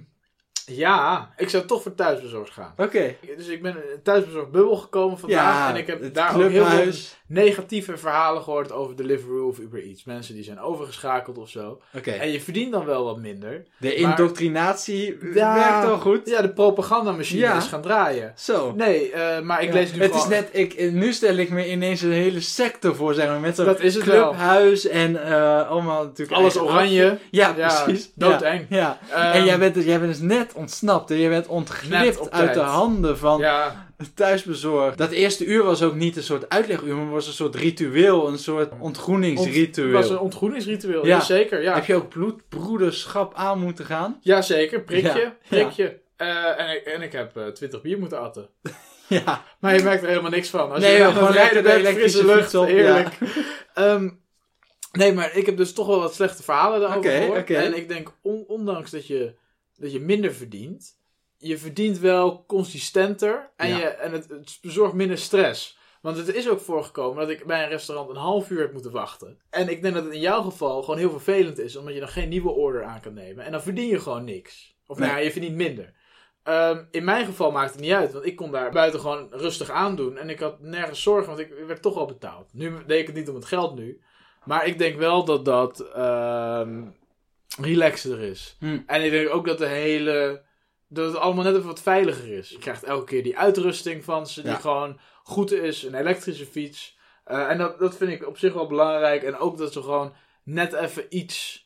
ja, 0.66 1.33
ik 1.37 1.48
zou 1.48 1.64
toch 1.64 1.83
voor 1.83 1.94
thuisbezorgd 1.94 2.52
gaan. 2.52 2.72
Oké. 2.76 3.16
Dus 3.37 3.46
ik 3.46 3.62
ben 3.62 3.76
een 3.76 4.02
thuisbezorgd 4.02 4.50
bubbel 4.50 4.76
gekomen 4.76 5.18
vandaag. 5.18 5.55
Ja, 5.55 5.68
en 5.70 5.76
ik 5.76 5.87
heb 5.87 6.14
daar 6.14 6.35
ook 6.37 6.50
heel 6.50 6.64
veel. 6.64 6.92
Negatieve 7.28 7.96
verhalen 7.96 8.42
gehoord 8.42 8.72
over 8.72 8.96
Deliveroo 8.96 9.48
of 9.48 9.58
Uber 9.58 9.82
Eats. 9.82 10.04
Mensen 10.04 10.34
die 10.34 10.44
zijn 10.44 10.60
overgeschakeld 10.60 11.38
of 11.38 11.48
zo. 11.48 11.80
En 12.04 12.30
je 12.32 12.40
verdient 12.40 12.72
dan 12.72 12.84
wel 12.84 13.04
wat 13.04 13.18
minder. 13.18 13.62
De 13.78 13.94
indoctrinatie 13.94 15.18
Ja. 15.34 15.54
werkt 15.54 15.86
al 15.92 15.98
goed. 15.98 16.20
Ja, 16.28 16.42
de 16.42 16.48
propagandamachine 16.52 17.40
Ja. 17.40 17.56
is 17.56 17.64
gaan 17.66 17.82
draaien. 17.82 18.32
Zo. 18.36 18.72
Nee, 18.76 19.10
eh, 19.12 19.40
maar 19.40 19.62
ik 19.62 19.68
Ja. 19.68 19.74
lees 19.74 19.92
nu 19.92 20.02
het 20.02 20.14
is 20.14 20.26
net, 20.26 20.48
ik, 20.52 20.90
nu 20.92 21.12
stel 21.12 21.36
ik 21.36 21.50
me 21.50 21.70
ineens 21.70 22.02
een 22.02 22.12
hele 22.12 22.40
secte 22.40 22.94
voor, 22.94 23.14
zeg 23.14 23.26
maar, 23.26 23.40
met 23.40 23.56
zo'n 23.56 23.64
Dat 23.64 23.80
is 23.80 23.94
het 23.94 24.04
wel. 24.04 24.28
clubhuis 24.30 24.86
en 24.86 25.24
eh, 25.24 25.68
allemaal 25.68 26.02
natuurlijk 26.04 26.38
Alles 26.38 26.58
oranje. 26.58 27.18
Ja, 27.30 27.52
precies. 27.52 28.10
doodeng. 28.14 28.66
Ja. 28.68 28.98
ja. 29.08 29.14
Ehm, 29.24 29.36
en 29.36 29.44
jij 29.44 29.58
bent, 29.58 29.74
dus, 29.74 29.84
jij 29.84 29.98
bent 30.00 30.12
dus 30.12 30.20
net 30.20 30.52
ontsnapt. 30.52 31.10
En 31.10 31.16
je 31.16 31.28
bent 31.28 31.46
ontglipt 31.46 32.30
uit 32.30 32.54
de 32.54 32.60
handen 32.60 33.18
van 33.18 33.38
Ja, 33.38 33.86
thuisbezorgd. 34.14 34.98
Dat 34.98 35.11
eerste 35.11 35.44
uur 35.44 35.64
was 35.64 35.82
ook 35.82 35.94
niet 35.94 36.16
een 36.16 36.22
soort 36.22 36.48
uitleguur, 36.48 36.96
maar 36.96 37.11
was 37.11 37.26
een 37.26 37.32
soort 37.32 37.54
ritueel. 37.54 38.28
Een 38.28 38.38
soort 38.38 38.72
ontgroeningsritueel. 38.80 39.87
het 39.96 39.96
was 39.96 40.10
een 40.10 40.18
ontgroeningsritueel. 40.18 41.06
Ja. 41.06 41.21
Zeker, 41.21 41.62
ja. 41.62 41.75
Heb 41.75 41.85
je 41.85 41.94
ook 41.94 42.08
bloedbroederschap 42.08 43.35
aan 43.35 43.58
moeten 43.60 43.85
gaan? 43.85 44.18
Jazeker, 44.23 44.81
prikje, 44.83 45.21
Ja, 45.21 45.37
prikje. 45.48 46.00
Eh, 46.16 46.60
en, 46.60 46.77
ik, 46.77 46.83
en 46.85 47.02
ik 47.02 47.12
heb 47.12 47.37
eh 47.37 47.46
20 47.46 47.83
bier 47.83 47.98
moeten 47.98 48.21
atten. 48.21 48.48
Ja. 49.08 49.44
Maar 49.60 49.77
je 49.77 49.83
merkt 49.83 50.02
er 50.02 50.08
helemaal 50.08 50.31
niks 50.31 50.48
van. 50.48 50.71
Als 50.71 50.81
Nee, 50.83 50.96
je 50.96 51.04
gewoon 51.04 51.33
rijden 51.33 51.62
lekker 51.62 51.83
bent, 51.83 51.96
frisse 51.96 52.18
elektrische 52.18 52.27
lucht, 52.27 52.54
op, 52.54 52.66
heerlijk. 52.66 53.18
Ehm, 53.75 54.08
nee, 54.92 55.12
maar 55.12 55.37
ik 55.37 55.46
heb 55.46 55.56
dus 55.56 55.73
toch 55.73 55.87
wel 55.87 56.00
wat 56.00 56.14
slechte 56.14 56.42
verhalen 56.42 56.81
daarover 56.81 57.10
Oké, 57.10 57.21
gehoord. 57.21 57.50
En 57.50 57.77
ik 57.77 57.88
denk, 57.88 58.12
on- 58.23 58.44
ondanks 58.46 58.90
dat 58.90 59.06
je, 59.06 59.35
dat 59.77 59.92
je 59.92 60.00
minder 60.00 60.35
verdient, 60.35 60.96
je 61.38 61.58
verdient 61.58 61.98
wel 61.98 62.44
consistenter 62.46 63.50
en, 63.56 63.68
Ja. 63.68 63.76
je, 63.78 63.87
en 63.87 64.12
het, 64.12 64.28
het 64.28 64.58
bezorgt 64.62 64.94
minder 64.94 65.18
stress. 65.18 65.78
Want 66.02 66.16
het 66.16 66.34
is 66.34 66.48
ook 66.48 66.60
voorgekomen 66.60 67.18
dat 67.20 67.28
ik 67.28 67.46
bij 67.46 67.62
een 67.62 67.68
restaurant 67.68 68.10
een 68.10 68.16
half 68.16 68.50
uur 68.50 68.60
heb 68.60 68.72
moeten 68.72 68.90
wachten. 68.92 69.38
En 69.50 69.68
ik 69.68 69.82
denk 69.82 69.94
dat 69.94 70.04
het 70.04 70.12
in 70.14 70.20
jouw 70.20 70.42
geval 70.42 70.82
gewoon 70.82 70.98
heel 70.98 71.10
vervelend 71.10 71.58
is, 71.58 71.76
omdat 71.76 71.94
je 71.94 72.00
dan 72.00 72.08
geen 72.08 72.28
nieuwe 72.28 72.50
order 72.50 72.84
aan 72.84 73.00
kan 73.00 73.14
nemen. 73.14 73.44
En 73.44 73.52
dan 73.52 73.62
verdien 73.62 73.88
je 73.88 74.00
gewoon 74.00 74.24
niks. 74.24 74.76
Of 74.87 74.98
nou 74.98 75.10
Nee. 75.10 75.18
ja, 75.20 75.24
je 75.26 75.32
verdient 75.32 75.56
minder. 75.56 75.94
Ehm, 76.42 76.84
in 76.90 77.04
mijn 77.04 77.26
geval 77.26 77.50
maakt 77.50 77.72
het 77.72 77.80
niet 77.80 77.92
uit, 77.92 78.12
want 78.12 78.26
ik 78.26 78.37
kon 78.37 78.50
daar 78.50 78.70
buiten 78.70 79.00
gewoon 79.00 79.28
rustig 79.30 79.70
aandoen. 79.70 80.16
En 80.16 80.30
ik 80.30 80.38
had 80.40 80.60
nergens 80.60 81.02
zorgen, 81.02 81.26
want 81.26 81.38
ik 81.38 81.52
werd 81.66 81.82
toch 81.82 81.96
al 81.96 82.06
betaald. 82.06 82.48
Nu 82.52 82.84
deed 82.87 83.00
ik 83.00 83.06
het 83.06 83.16
niet 83.16 83.28
om 83.28 83.34
het 83.34 83.44
geld 83.44 83.74
nu. 83.74 84.00
Maar 84.44 84.66
ik 84.66 84.78
denk 84.78 84.98
wel 84.98 85.24
dat 85.24 85.44
dat 85.44 85.80
ehm 85.80 86.82
relaxeder 87.60 88.20
is. 88.20 88.56
Hm. 88.58 88.78
En 88.87 89.04
ik 89.04 89.10
denk 89.10 89.30
ook 89.34 89.46
dat 89.46 89.58
de 89.58 89.66
hele... 89.66 90.44
Dat 90.88 91.06
het 91.06 91.16
allemaal 91.16 91.44
net 91.44 91.54
even 91.54 91.66
wat 91.66 91.80
veiliger 91.82 92.32
is. 92.32 92.48
Je 92.50 92.58
krijgt 92.58 92.82
elke 92.84 93.04
keer 93.04 93.22
die 93.22 93.38
uitrusting 93.38 94.04
van 94.04 94.26
ze, 94.26 94.42
die 94.42 94.50
Ja. 94.50 94.56
gewoon 94.56 94.98
goed 95.22 95.52
is. 95.52 95.82
Een 95.82 95.94
elektrische 95.94 96.46
fiets. 96.46 96.98
Eh, 97.24 97.50
en 97.50 97.58
dat, 97.58 97.78
dat 97.78 97.96
vind 97.96 98.10
ik 98.10 98.26
op 98.26 98.38
zich 98.38 98.52
wel 98.52 98.66
belangrijk. 98.66 99.22
En 99.22 99.37
ook 99.38 99.58
dat 99.58 99.72
ze 99.72 99.82
gewoon 99.82 100.12
net 100.42 100.72
even 100.72 101.04
iets 101.08 101.64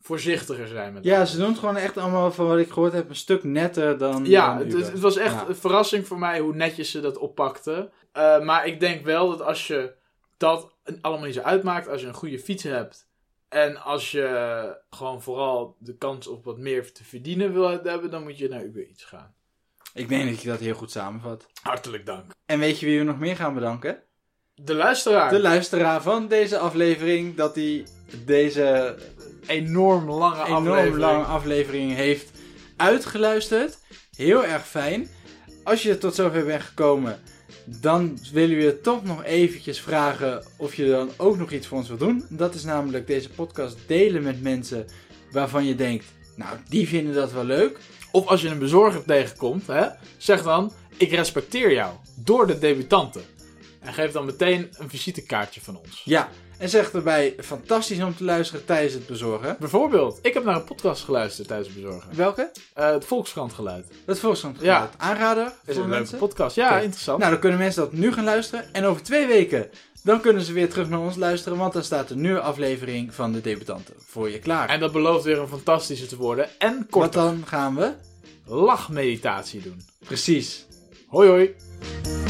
voorzichtiger 0.00 0.66
zijn 0.66 0.92
met 0.92 1.04
Ja, 1.04 1.24
ze 1.24 1.36
doen 1.36 1.48
het 1.48 1.58
gewoon 1.58 1.76
echt 1.76 1.96
allemaal, 1.98 2.32
van 2.32 2.46
wat 2.46 2.58
ik 2.58 2.70
gehoord 2.70 2.92
heb, 2.92 3.08
een 3.08 3.16
stuk 3.16 3.44
netter 3.44 3.98
dan. 3.98 4.24
Ja, 4.24 4.58
dan 4.58 4.66
het, 4.68 4.90
het 4.90 5.00
was 5.00 5.16
echt 5.16 5.34
Ja. 5.34 5.48
een 5.48 5.56
verrassing 5.56 6.06
voor 6.06 6.18
mij 6.18 6.38
hoe 6.40 6.54
netjes 6.54 6.90
ze 6.90 7.00
dat 7.00 7.18
oppakten. 7.18 7.92
Eh, 8.12 8.40
maar 8.40 8.66
ik 8.66 8.80
denk 8.80 9.04
wel 9.04 9.28
dat 9.30 9.42
als 9.42 9.66
je 9.66 9.94
dat 10.36 10.74
allemaal 11.00 11.26
niet 11.26 11.34
zo 11.34 11.40
uitmaakt, 11.40 11.88
als 11.88 12.00
je 12.00 12.06
een 12.06 12.14
goede 12.14 12.38
fiets 12.38 12.62
hebt 12.62 13.10
en 13.52 13.82
als 13.82 14.10
je 14.10 14.76
gewoon 14.90 15.22
vooral 15.22 15.76
de 15.78 15.96
kans 15.96 16.26
op 16.26 16.44
wat 16.44 16.58
meer 16.58 16.92
te 16.92 17.04
verdienen 17.04 17.52
wil 17.52 17.68
hebben, 17.68 18.10
dan 18.10 18.22
moet 18.22 18.38
je 18.38 18.48
naar 18.48 18.64
Uber 18.64 18.86
Eats 18.86 19.04
gaan. 19.04 19.34
Ik 19.94 20.08
denk 20.08 20.30
dat 20.30 20.42
je 20.42 20.48
dat 20.48 20.60
heel 20.60 20.74
goed 20.74 20.90
samenvat. 20.90 21.46
Hartelijk 21.62 22.06
dank. 22.06 22.32
En 22.46 22.58
weet 22.58 22.80
je 22.80 22.86
wie 22.86 22.98
we 22.98 23.04
nog 23.04 23.18
meer 23.18 23.36
gaan 23.36 23.54
bedanken? 23.54 24.02
De 24.54 24.74
luisteraar. 24.74 25.30
De 25.30 25.40
luisteraar 25.40 26.02
van 26.02 26.28
deze 26.28 26.58
aflevering, 26.58 27.34
dat 27.34 27.54
hij 27.54 27.86
deze 28.24 28.98
enorm 29.46 30.10
lange 30.10 30.44
enorm 30.44 30.66
aflevering. 30.66 30.96
lange 30.96 31.24
aflevering 31.24 31.94
heeft 31.94 32.30
uitgeluisterd. 32.76 33.78
Heel 34.16 34.44
erg 34.44 34.66
fijn. 34.66 35.08
Als 35.64 35.82
je 35.82 35.98
tot 35.98 36.14
zover 36.14 36.44
bent 36.44 36.62
gekomen, 36.62 37.20
dan 37.64 38.18
willen 38.32 38.56
we 38.56 38.62
je 38.62 38.80
toch 38.80 39.04
nog 39.04 39.24
eventjes 39.24 39.80
vragen 39.80 40.44
of 40.56 40.74
je 40.74 40.88
dan 40.88 41.10
ook 41.16 41.36
nog 41.38 41.50
iets 41.50 41.66
voor 41.66 41.78
ons 41.78 41.88
wilt 41.88 42.00
doen. 42.00 42.24
Dat 42.28 42.54
is 42.54 42.64
namelijk 42.64 43.06
deze 43.06 43.30
podcast 43.30 43.76
delen 43.86 44.22
met 44.22 44.42
mensen 44.42 44.86
waarvan 45.30 45.64
je 45.64 45.74
denkt, 45.74 46.04
nou, 46.36 46.56
die 46.68 46.88
vinden 46.88 47.14
dat 47.14 47.32
wel 47.32 47.44
leuk. 47.44 47.78
Of 48.12 48.26
als 48.26 48.42
je 48.42 48.48
een 48.48 48.58
bezorger 48.58 49.04
tegenkomt, 49.04 49.66
hè, 49.66 49.86
zeg 50.16 50.42
dan: 50.42 50.72
Ik 50.96 51.10
respecteer 51.10 51.72
jou 51.72 51.94
door 52.14 52.46
de 52.46 52.58
debutanten. 52.58 53.22
En 53.82 53.92
geef 53.94 54.12
dan 54.12 54.24
meteen 54.24 54.68
een 54.78 54.88
visitekaartje 54.90 55.60
van 55.60 55.76
ons. 55.84 56.02
Ja, 56.04 56.28
en 56.58 56.68
zeg 56.68 56.92
erbij, 56.92 57.34
fantastisch 57.38 58.02
om 58.02 58.16
te 58.16 58.24
luisteren 58.24 58.64
tijdens 58.64 58.94
het 58.94 59.06
bezorgen. 59.06 59.56
Bijvoorbeeld, 59.60 60.18
ik 60.22 60.34
heb 60.34 60.44
naar 60.44 60.56
een 60.56 60.64
podcast 60.64 61.04
geluisterd 61.04 61.48
tijdens 61.48 61.68
het 61.68 61.82
bezorgen. 61.82 62.16
Welke? 62.16 62.50
Eh, 62.74 62.90
het 62.90 63.04
Volkskrant 63.04 63.52
geluid. 63.52 63.86
Volkskrant 64.06 64.60
Ja. 64.60 64.90
Aanrader 64.96 65.52
Is 65.66 65.74
voor 65.74 65.84
een 65.84 65.90
leuke 65.90 66.16
podcast. 66.16 66.56
Ja, 66.56 66.78
interessant. 66.80 67.18
Nou, 67.18 67.30
dan 67.30 67.40
kunnen 67.40 67.58
mensen 67.58 67.82
dat 67.82 67.92
nu 67.92 68.12
gaan 68.12 68.24
luisteren. 68.24 68.74
En 68.74 68.84
over 68.84 69.02
twee 69.02 69.26
weken, 69.26 69.70
dan 70.02 70.20
kunnen 70.20 70.42
ze 70.42 70.52
weer 70.52 70.70
terug 70.70 70.88
naar 70.88 71.00
ons 71.00 71.16
luisteren. 71.16 71.58
Want 71.58 71.72
dan 71.72 71.84
staat 71.84 72.10
een 72.10 72.20
nieuwe 72.20 72.40
aflevering 72.40 73.14
van 73.14 73.32
de 73.32 73.40
debutanten 73.40 73.94
voor 73.98 74.30
je 74.30 74.38
klaar. 74.38 74.68
En 74.68 74.80
dat 74.80 74.92
belooft 74.92 75.24
weer 75.24 75.38
een 75.38 75.48
fantastische 75.48 76.06
te 76.06 76.16
worden. 76.16 76.48
En 76.58 76.76
Wat 76.76 76.86
korte 76.90 77.18
dan 77.18 77.42
gaan 77.46 77.74
we? 77.74 77.92
lachmeditatie 78.46 79.60
doen. 79.60 79.80
Precies. 80.04 80.66
Hoi 81.08 81.28
hoi. 81.28 82.21